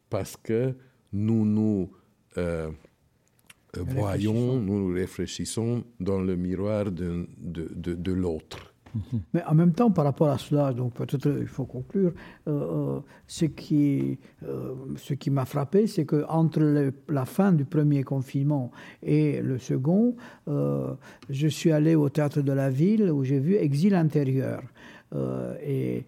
parce 0.09 0.35
que 0.35 0.75
nous 1.13 1.45
nous 1.45 1.91
euh, 2.37 2.71
voyons, 3.73 4.59
nous 4.59 4.87
nous 4.87 4.93
réfléchissons 4.93 5.83
dans 5.99 6.19
le 6.19 6.35
miroir 6.35 6.91
de, 6.91 7.27
de, 7.37 7.93
de, 7.93 8.11
l'autre. 8.11 8.70
Mais 9.33 9.43
en 9.45 9.55
même 9.55 9.73
temps, 9.73 9.91
par 9.91 10.05
rapport 10.05 10.29
à 10.29 10.37
cela, 10.37 10.73
donc 10.73 10.93
peut-être 10.93 11.37
il 11.39 11.47
faut 11.47 11.65
conclure, 11.65 12.13
euh, 12.47 12.51
euh, 12.51 12.99
ce 13.27 13.45
qui, 13.45 14.19
ce 14.97 15.13
qui 15.13 15.29
m'a 15.29 15.45
frappé, 15.45 15.87
c'est 15.87 16.05
qu'entre 16.05 16.91
la 17.09 17.25
fin 17.25 17.51
du 17.51 17.65
premier 17.65 18.03
confinement 18.03 18.71
et 19.01 19.41
le 19.41 19.57
second, 19.57 20.15
je 20.47 21.47
suis 21.47 21.71
allé 21.71 21.95
au 21.95 22.09
théâtre 22.09 22.41
de 22.41 22.51
la 22.51 22.69
ville 22.69 23.11
où 23.11 23.23
j'ai 23.23 23.39
vu 23.39 23.55
Exil 23.55 23.95
intérieur. 23.95 24.61
Euh, 25.13 25.55
et 25.63 26.05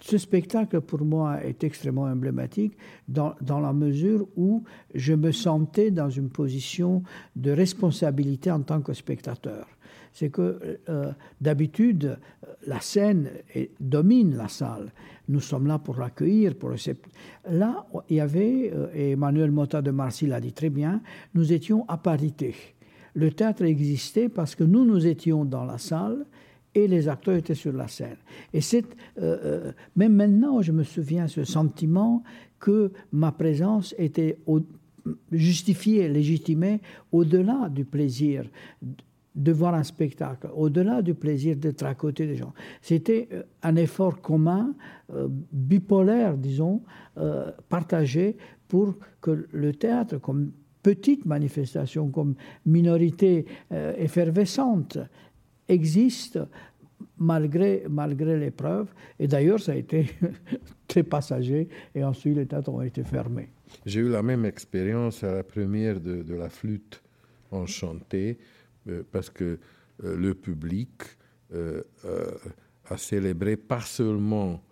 ce 0.00 0.18
spectacle, 0.18 0.80
pour 0.80 1.02
moi, 1.02 1.42
est 1.42 1.64
extrêmement 1.64 2.02
emblématique 2.02 2.76
dans, 3.08 3.34
dans, 3.40 3.60
la 3.60 3.72
mesure 3.72 4.26
où 4.36 4.64
je 4.94 5.14
me 5.14 5.32
sentais 5.32 5.90
dans 5.90 6.10
une 6.10 6.28
position 6.28 7.02
de 7.36 7.50
responsabilité 7.50 8.50
en 8.50 8.60
tant 8.60 8.82
que 8.82 8.92
spectateur. 8.92 9.66
C'est 10.12 10.30
que 10.30 10.78
euh, 10.88 11.12
d'habitude, 11.40 12.18
la 12.66 12.80
scène 12.80 13.30
domine 13.80 14.36
la 14.36 14.48
salle. 14.48 14.92
Nous 15.28 15.40
sommes 15.40 15.66
là 15.66 15.78
pour 15.78 15.98
l'accueillir. 15.98 16.54
Pour 16.54 16.68
le... 16.68 16.76
Là, 17.50 17.86
il 18.08 18.16
y 18.16 18.20
avait, 18.20 18.72
euh, 18.74 18.88
et 18.94 19.10
Emmanuel 19.12 19.50
Motta 19.50 19.82
de 19.82 19.90
Marcy 19.90 20.26
l'a 20.26 20.40
dit 20.40 20.52
très 20.52 20.70
bien, 20.70 21.00
nous 21.34 21.52
étions 21.52 21.84
à 21.88 21.96
parité. 21.96 22.54
Le 23.14 23.30
théâtre 23.30 23.62
existait 23.62 24.28
parce 24.28 24.54
que 24.54 24.64
nous, 24.64 24.84
nous 24.84 25.06
étions 25.06 25.44
dans 25.44 25.64
la 25.64 25.78
salle 25.78 26.26
et 26.74 26.88
les 26.88 27.08
acteurs 27.08 27.36
étaient 27.36 27.54
sur 27.54 27.72
la 27.72 27.88
scène. 27.88 28.16
Et 28.52 28.60
c'est, 28.60 28.84
euh, 29.20 29.72
même 29.96 30.14
maintenant, 30.14 30.62
je 30.62 30.72
me 30.72 30.82
souviens 30.82 31.28
ce 31.28 31.44
sentiment 31.44 32.22
que 32.58 32.92
ma 33.12 33.32
présence 33.32 33.94
était 33.98 34.38
justifiée, 35.30 36.08
légitimée, 36.08 36.80
au-delà 37.10 37.68
du 37.68 37.84
plaisir 37.84 38.44
de 39.34 39.52
voir 39.52 39.74
un 39.74 39.82
spectacle, 39.82 40.48
au-delà 40.54 41.02
du 41.02 41.14
plaisir 41.14 41.56
d'être 41.56 41.84
à 41.84 41.94
côté 41.94 42.26
des 42.26 42.36
gens. 42.36 42.52
C'était 42.80 43.28
euh, 43.32 43.42
un 43.62 43.76
effort 43.76 44.20
commun, 44.20 44.74
bipolaire, 45.52 46.38
disons, 46.38 46.80
partagé 47.68 48.38
pour 48.66 48.94
que 49.20 49.46
le 49.52 49.74
théâtre, 49.74 50.16
comme 50.16 50.52
petite 50.82 51.26
manifestation, 51.26 52.08
comme 52.08 52.34
minorité 52.64 53.44
effervescente, 53.98 54.96
existe 55.68 56.38
malgré, 57.18 57.84
malgré 57.88 58.38
l'épreuve. 58.38 58.88
Et 59.18 59.28
d'ailleurs, 59.28 59.60
ça 59.60 59.72
a 59.72 59.76
été 59.76 60.06
très 60.88 61.02
passager 61.02 61.68
et 61.94 62.04
ensuite 62.04 62.36
les 62.36 62.46
théâtres 62.46 62.70
ont 62.70 62.82
été 62.82 63.04
fermés. 63.04 63.48
J'ai 63.86 64.00
eu 64.00 64.08
la 64.08 64.22
même 64.22 64.44
expérience 64.44 65.24
à 65.24 65.34
la 65.34 65.42
première 65.42 66.00
de, 66.00 66.22
de 66.22 66.34
la 66.34 66.48
flûte 66.48 67.02
enchantée 67.50 68.38
euh, 68.38 68.61
parce 69.10 69.30
que 69.30 69.58
euh, 70.04 70.16
le 70.16 70.34
public 70.34 71.02
euh, 71.54 71.82
a 72.88 72.96
célébré 72.96 73.56
pas 73.56 73.80
seulement 73.80 74.62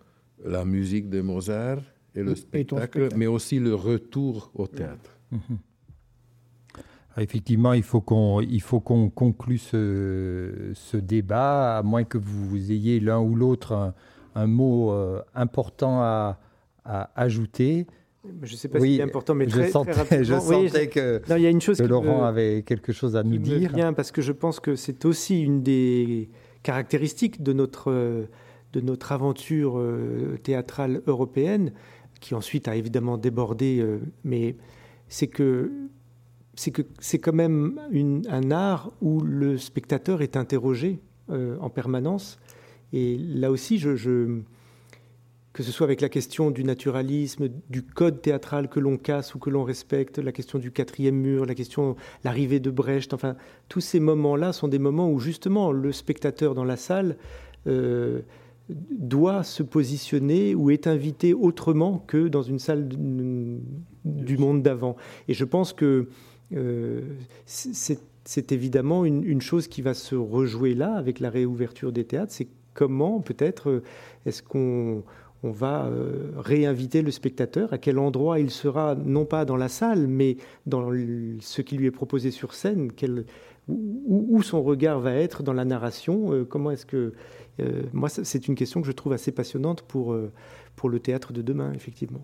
la 0.43 0.65
musique 0.65 1.09
de 1.09 1.21
Mozart 1.21 1.79
et 2.15 2.23
le 2.23 2.35
spectacle, 2.35 3.09
mais 3.15 3.27
aussi 3.27 3.59
le 3.59 3.75
retour 3.75 4.51
au 4.55 4.67
théâtre. 4.67 5.17
Mhm. 5.31 5.59
Ah, 7.15 7.21
effectivement, 7.21 7.73
il 7.73 7.83
faut 7.83 8.01
qu'on 8.01 8.39
il 8.41 8.61
faut 8.61 8.79
qu'on 8.79 9.09
conclue 9.09 9.57
ce, 9.57 10.71
ce, 10.73 10.97
débat, 10.97 11.77
à 11.77 11.83
moins 11.83 12.05
que 12.05 12.17
vous 12.17 12.71
ayez 12.71 12.99
l'un 13.01 13.19
ou 13.19 13.35
l'autre 13.35 13.93
un, 14.35 14.47
mot 14.47 14.91
euh, 14.91 15.21
important 15.35 16.01
à, 16.01 16.39
à, 16.85 17.11
ajouter. 17.15 17.85
Je 18.43 18.51
ne 18.51 18.57
sais 18.57 18.67
pas 18.67 18.79
si 18.79 18.97
c'est 18.97 19.01
important, 19.01 19.33
mais 19.33 19.47
très, 19.47 19.67
je 19.67 19.71
sentais, 19.71 19.91
très 19.93 20.23
je 20.23 20.39
sentais 20.39 20.87
que, 20.87 21.21
il 21.29 21.41
y 21.41 21.47
a 21.47 21.49
une 21.49 21.61
chose 21.61 21.79
que 21.79 21.83
Laurent 21.83 22.23
avait 22.23 22.61
quelque 22.61 22.93
chose 22.93 23.15
à 23.15 23.23
nous 23.23 23.37
dire. 23.37 23.73
Bien, 23.73 23.93
parce 23.93 24.11
que 24.11 24.21
je 24.21 24.31
pense 24.31 24.59
que 24.59 24.75
c'est 24.75 25.05
aussi 25.05 25.41
une 25.41 25.63
des 25.63 26.29
caractéristiques 26.61 27.41
de 27.41 27.53
notre, 27.53 28.27
de 28.73 28.81
notre 28.81 29.11
aventure 29.11 29.79
euh, 29.79 30.37
théâtrale 30.43 31.01
européenne, 31.07 31.73
qui 32.19 32.35
ensuite 32.35 32.67
a 32.67 32.75
évidemment 32.75 33.17
débordé, 33.17 33.79
euh, 33.79 33.99
mais 34.23 34.55
c'est 35.07 35.27
que 35.27 35.71
c'est 36.53 36.71
que 36.71 36.83
c'est 36.99 37.17
quand 37.17 37.33
même 37.33 37.79
un 38.29 38.51
art 38.51 38.91
où 39.01 39.21
le 39.21 39.57
spectateur 39.57 40.21
est 40.21 40.35
interrogé 40.35 40.99
euh, 41.29 41.57
en 41.59 41.69
permanence. 41.69 42.39
Et 42.93 43.17
là 43.17 43.51
aussi, 43.51 43.79
je, 43.79 44.41
que 45.53 45.63
ce 45.63 45.71
soit 45.71 45.85
avec 45.85 46.01
la 46.01 46.09
question 46.09 46.49
du 46.49 46.63
naturalisme, 46.63 47.49
du 47.69 47.83
code 47.83 48.21
théâtral 48.21 48.69
que 48.69 48.79
l'on 48.79 48.97
casse 48.97 49.35
ou 49.35 49.39
que 49.39 49.49
l'on 49.49 49.63
respecte, 49.63 50.17
la 50.17 50.31
question 50.31 50.59
du 50.59 50.71
quatrième 50.71 51.15
mur, 51.15 51.45
la 51.45 51.55
question 51.55 51.95
l'arrivée 52.23 52.59
de 52.59 52.69
Brecht, 52.69 53.13
enfin 53.13 53.35
tous 53.67 53.81
ces 53.81 53.99
moments-là 53.99 54.53
sont 54.53 54.67
des 54.67 54.79
moments 54.79 55.09
où 55.09 55.19
justement 55.19 55.71
le 55.71 55.91
spectateur 55.91 56.55
dans 56.55 56.63
la 56.63 56.77
salle 56.77 57.17
euh, 57.67 58.21
doit 58.69 59.43
se 59.43 59.63
positionner 59.63 60.55
ou 60.55 60.69
est 60.71 60.87
invité 60.87 61.33
autrement 61.33 62.03
que 62.07 62.27
dans 62.27 62.41
une 62.41 62.59
salle 62.59 62.87
du 62.87 64.37
monde 64.37 64.63
d'avant. 64.63 64.95
Et 65.27 65.33
je 65.33 65.43
pense 65.43 65.73
que 65.73 66.07
euh, 66.53 67.01
c'est 67.45 68.51
évidemment 68.51 69.05
une, 69.05 69.41
chose 69.41 69.67
qui 69.67 69.81
va 69.81 69.93
se 69.93 70.15
rejouer 70.15 70.73
là 70.73 70.93
avec 70.95 71.19
la 71.19 71.29
réouverture 71.29 71.91
des 71.91 72.05
théâtres, 72.05 72.31
c'est 72.31 72.47
comment 72.73 73.19
peut-être 73.19 73.69
euh, 73.69 73.83
est-ce 74.25 74.41
qu'on 74.41 75.03
on 75.43 75.51
va 75.51 75.85
euh, 75.85 76.31
réinviter 76.37 77.01
le 77.01 77.11
spectateur, 77.11 77.73
à 77.73 77.77
quel 77.77 77.97
endroit 77.97 78.39
il 78.39 78.51
sera, 78.51 78.95
non 78.95 79.25
pas 79.25 79.43
dans 79.45 79.57
la 79.57 79.69
salle, 79.69 80.07
mais 80.07 80.37
dans 80.67 80.91
ce 81.39 81.61
qui 81.61 81.77
lui 81.77 81.87
est 81.87 81.91
proposé 81.91 82.31
sur 82.31 82.53
scène, 82.53 82.91
où, 83.67 84.41
son 84.43 84.61
regard 84.61 84.99
va 84.99 85.13
être 85.13 85.43
dans 85.43 85.53
la 85.53 85.65
narration. 85.65 86.33
Euh, 86.33 86.45
comment 86.45 86.71
est-ce 86.71 86.85
que. 86.85 87.13
Euh, 87.59 87.83
moi, 87.93 88.09
c'est 88.09 88.47
une 88.47 88.55
question 88.55 88.81
que 88.81 88.87
je 88.87 88.91
trouve 88.91 89.13
assez 89.13 89.31
passionnante 89.31 89.81
pour, 89.81 90.15
pour 90.75 90.89
le 90.89 90.99
théâtre 90.99 91.33
de 91.33 91.41
demain, 91.41 91.73
effectivement. 91.73 92.21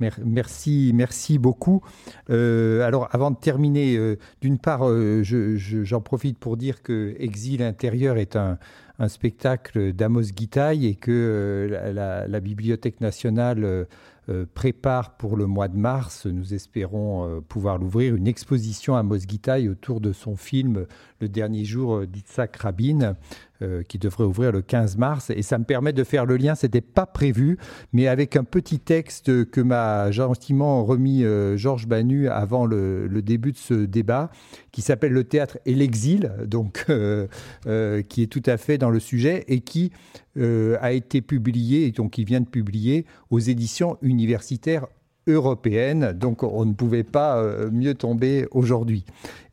Merci, 0.00 0.90
merci 0.92 1.38
beaucoup. 1.38 1.80
alors, 2.28 3.08
avant 3.12 3.30
de 3.30 3.36
terminer, 3.36 4.16
d'une 4.42 4.58
part, 4.58 4.82
j'en 5.22 6.00
profite 6.00 6.36
pour 6.36 6.56
dire 6.56 6.82
que 6.82 7.14
Exil 7.18 7.62
intérieur 7.62 8.18
est 8.18 8.36
un, 8.36 8.58
un 8.98 9.08
spectacle 9.08 9.92
d'Amos 9.92 10.32
Guitaille 10.32 10.86
et 10.86 10.94
que 10.94 11.10
euh, 11.10 12.26
la, 12.28 12.40
Bibliothèque 12.40 13.00
nationale 13.00 13.64
euh, 13.64 13.84
euh, 14.28 14.46
prépare 14.54 15.16
pour 15.16 15.36
le 15.36 15.46
mois 15.46 15.68
de 15.68 15.76
mars, 15.76 16.26
nous 16.26 16.54
espérons 16.54 17.42
pouvoir 17.48 17.78
l'ouvrir, 17.78 18.14
une 18.14 18.26
exposition 18.26 18.96
à 18.96 19.00
Amos 19.00 19.18
Guitaille 19.18 19.68
autour 19.68 20.00
de 20.00 20.12
son 20.12 20.36
film 20.36 20.86
Le 21.20 21.28
dernier 21.28 21.64
jour 21.64 22.06
d'Itzhak 22.06 22.56
Rabin, 22.56 23.16
qui 23.88 23.98
devrait 23.98 24.24
ouvrir 24.24 24.52
le 24.52 24.62
15 24.62 24.96
mars. 24.96 25.30
Et 25.30 25.42
ça 25.42 25.58
me 25.58 25.64
permet 25.64 25.92
de 25.92 26.04
faire 26.04 26.26
le 26.26 26.36
lien, 26.36 26.54
c'était 26.54 26.80
pas 26.80 27.06
prévu, 27.06 27.58
mais 27.92 28.08
avec 28.08 28.36
un 28.36 28.44
petit 28.44 28.78
texte 28.78 29.50
que 29.50 29.60
m'a 29.60 30.10
gentiment 30.10 30.84
remis 30.84 31.24
euh, 31.24 31.56
Georges 31.56 31.86
Banu 31.86 32.28
avant 32.28 32.66
le, 32.66 33.08
début 33.22 33.52
de 33.52 33.56
ce 33.56 33.74
débat, 33.74 34.30
qui 34.72 34.82
s'appelle 34.82 35.12
Le 35.12 35.24
théâtre 35.24 35.58
et 35.66 35.74
l'exil, 35.74 36.32
donc 36.46 36.84
euh, 36.88 37.26
qui 38.08 38.22
est 38.22 38.26
tout 38.26 38.42
à 38.46 38.56
fait 38.56 38.78
dans 38.78 38.90
le 38.90 39.00
sujet 39.00 39.44
et 39.48 39.60
qui 39.60 39.92
a 40.36 40.92
été 40.92 41.22
publié, 41.22 41.86
et 41.86 41.92
donc 41.92 42.12
qui 42.12 42.24
vient 42.24 42.40
de 42.40 42.48
publier 42.48 43.06
aux 43.30 43.38
éditions 43.38 43.98
universitaires 44.02 44.86
européenne, 45.26 46.12
donc 46.12 46.42
on 46.42 46.64
ne 46.64 46.74
pouvait 46.74 47.04
pas 47.04 47.38
euh, 47.38 47.70
mieux 47.70 47.94
tomber 47.94 48.46
aujourd'hui. 48.50 49.04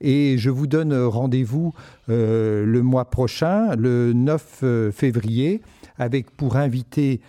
Et 0.01 0.37
je 0.37 0.49
vous 0.49 0.67
donne 0.67 0.93
rendez-vous 0.93 1.73
euh, 2.09 2.65
le 2.65 2.81
mois 2.81 3.09
prochain, 3.09 3.75
le 3.75 4.13
9 4.13 4.59
euh, 4.63 4.91
février, 4.91 5.61
avec 5.97 6.31
pour 6.31 6.55
invité 6.55 7.21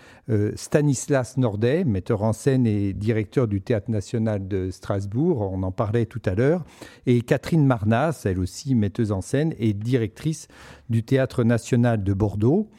Stanislas 0.55 1.36
Nordet, 1.36 1.84
metteur 1.84 2.22
en 2.22 2.32
scène 2.32 2.66
et 2.66 2.95
directeur 2.95 3.49
du 3.49 3.61
Théâtre 3.61 3.90
national 3.90 4.49
de 4.49 4.70
Strasbourg, 4.70 5.51
on 5.53 5.62
en 5.62 5.72
parlait 5.72 6.07
tout 6.07 6.22
à 6.24 6.34
l'heure, 6.34 6.64
et 7.05 7.20
Catherine 7.20 7.66
Marnas, 7.66 8.22
elle 8.24 8.38
aussi 8.38 8.74
metteuse 8.74 9.12
en 9.12 9.20
scène 9.20 9.53
et 9.59 9.74
directrice 9.74 10.49
du 10.88 11.03
Théâtre 11.03 11.45
national 11.45 12.03
de 12.03 12.14
Bordeaux, 12.14 12.70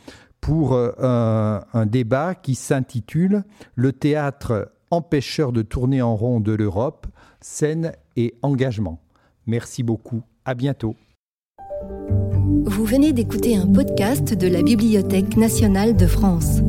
pour 0.42 0.76
un, 0.76 1.64
un 1.74 1.86
débat 1.86 2.34
qui 2.34 2.56
s'intitule 2.56 3.44
Le 3.76 3.94
théâtre 3.94 4.73
empêcheur 4.94 5.52
de 5.52 5.64
tourner 5.64 6.02
en 6.02 6.16
rond 6.16 6.40
de 6.40 6.54
l'Europe, 6.54 7.08
scène 7.42 7.94
et 8.16 8.36
engagement. 8.44 9.02
Merci 9.48 9.82
beaucoup, 9.82 10.22
à 10.46 10.54
bientôt. 10.54 10.96
Vous 12.66 12.86
venez 12.86 13.12
d'écouter 13.12 13.58
un 13.58 13.68
podcast 13.68 14.34
de 14.34 14.48
la 14.48 14.62
Bibliothèque 14.62 15.36
nationale 15.36 15.96
de 15.96 16.06
France. 16.06 16.60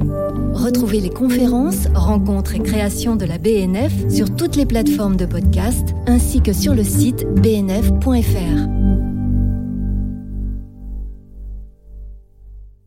Retrouvez 0.55 1.01
les 1.01 1.11
conférences, 1.11 1.87
rencontres 1.95 2.55
et 2.55 2.61
créations 2.61 3.16
de 3.16 3.27
la 3.27 3.39
BNF 3.39 3.93
sur 4.11 4.35
toutes 4.35 4.57
les 4.57 4.66
plateformes 4.66 5.16
de 5.16 5.27
podcast 5.27 5.95
ainsi 6.07 6.41
que 6.41 6.53
sur 6.53 6.75
le 6.75 6.83
site 6.83 7.27
bnf.fr. 7.27 8.84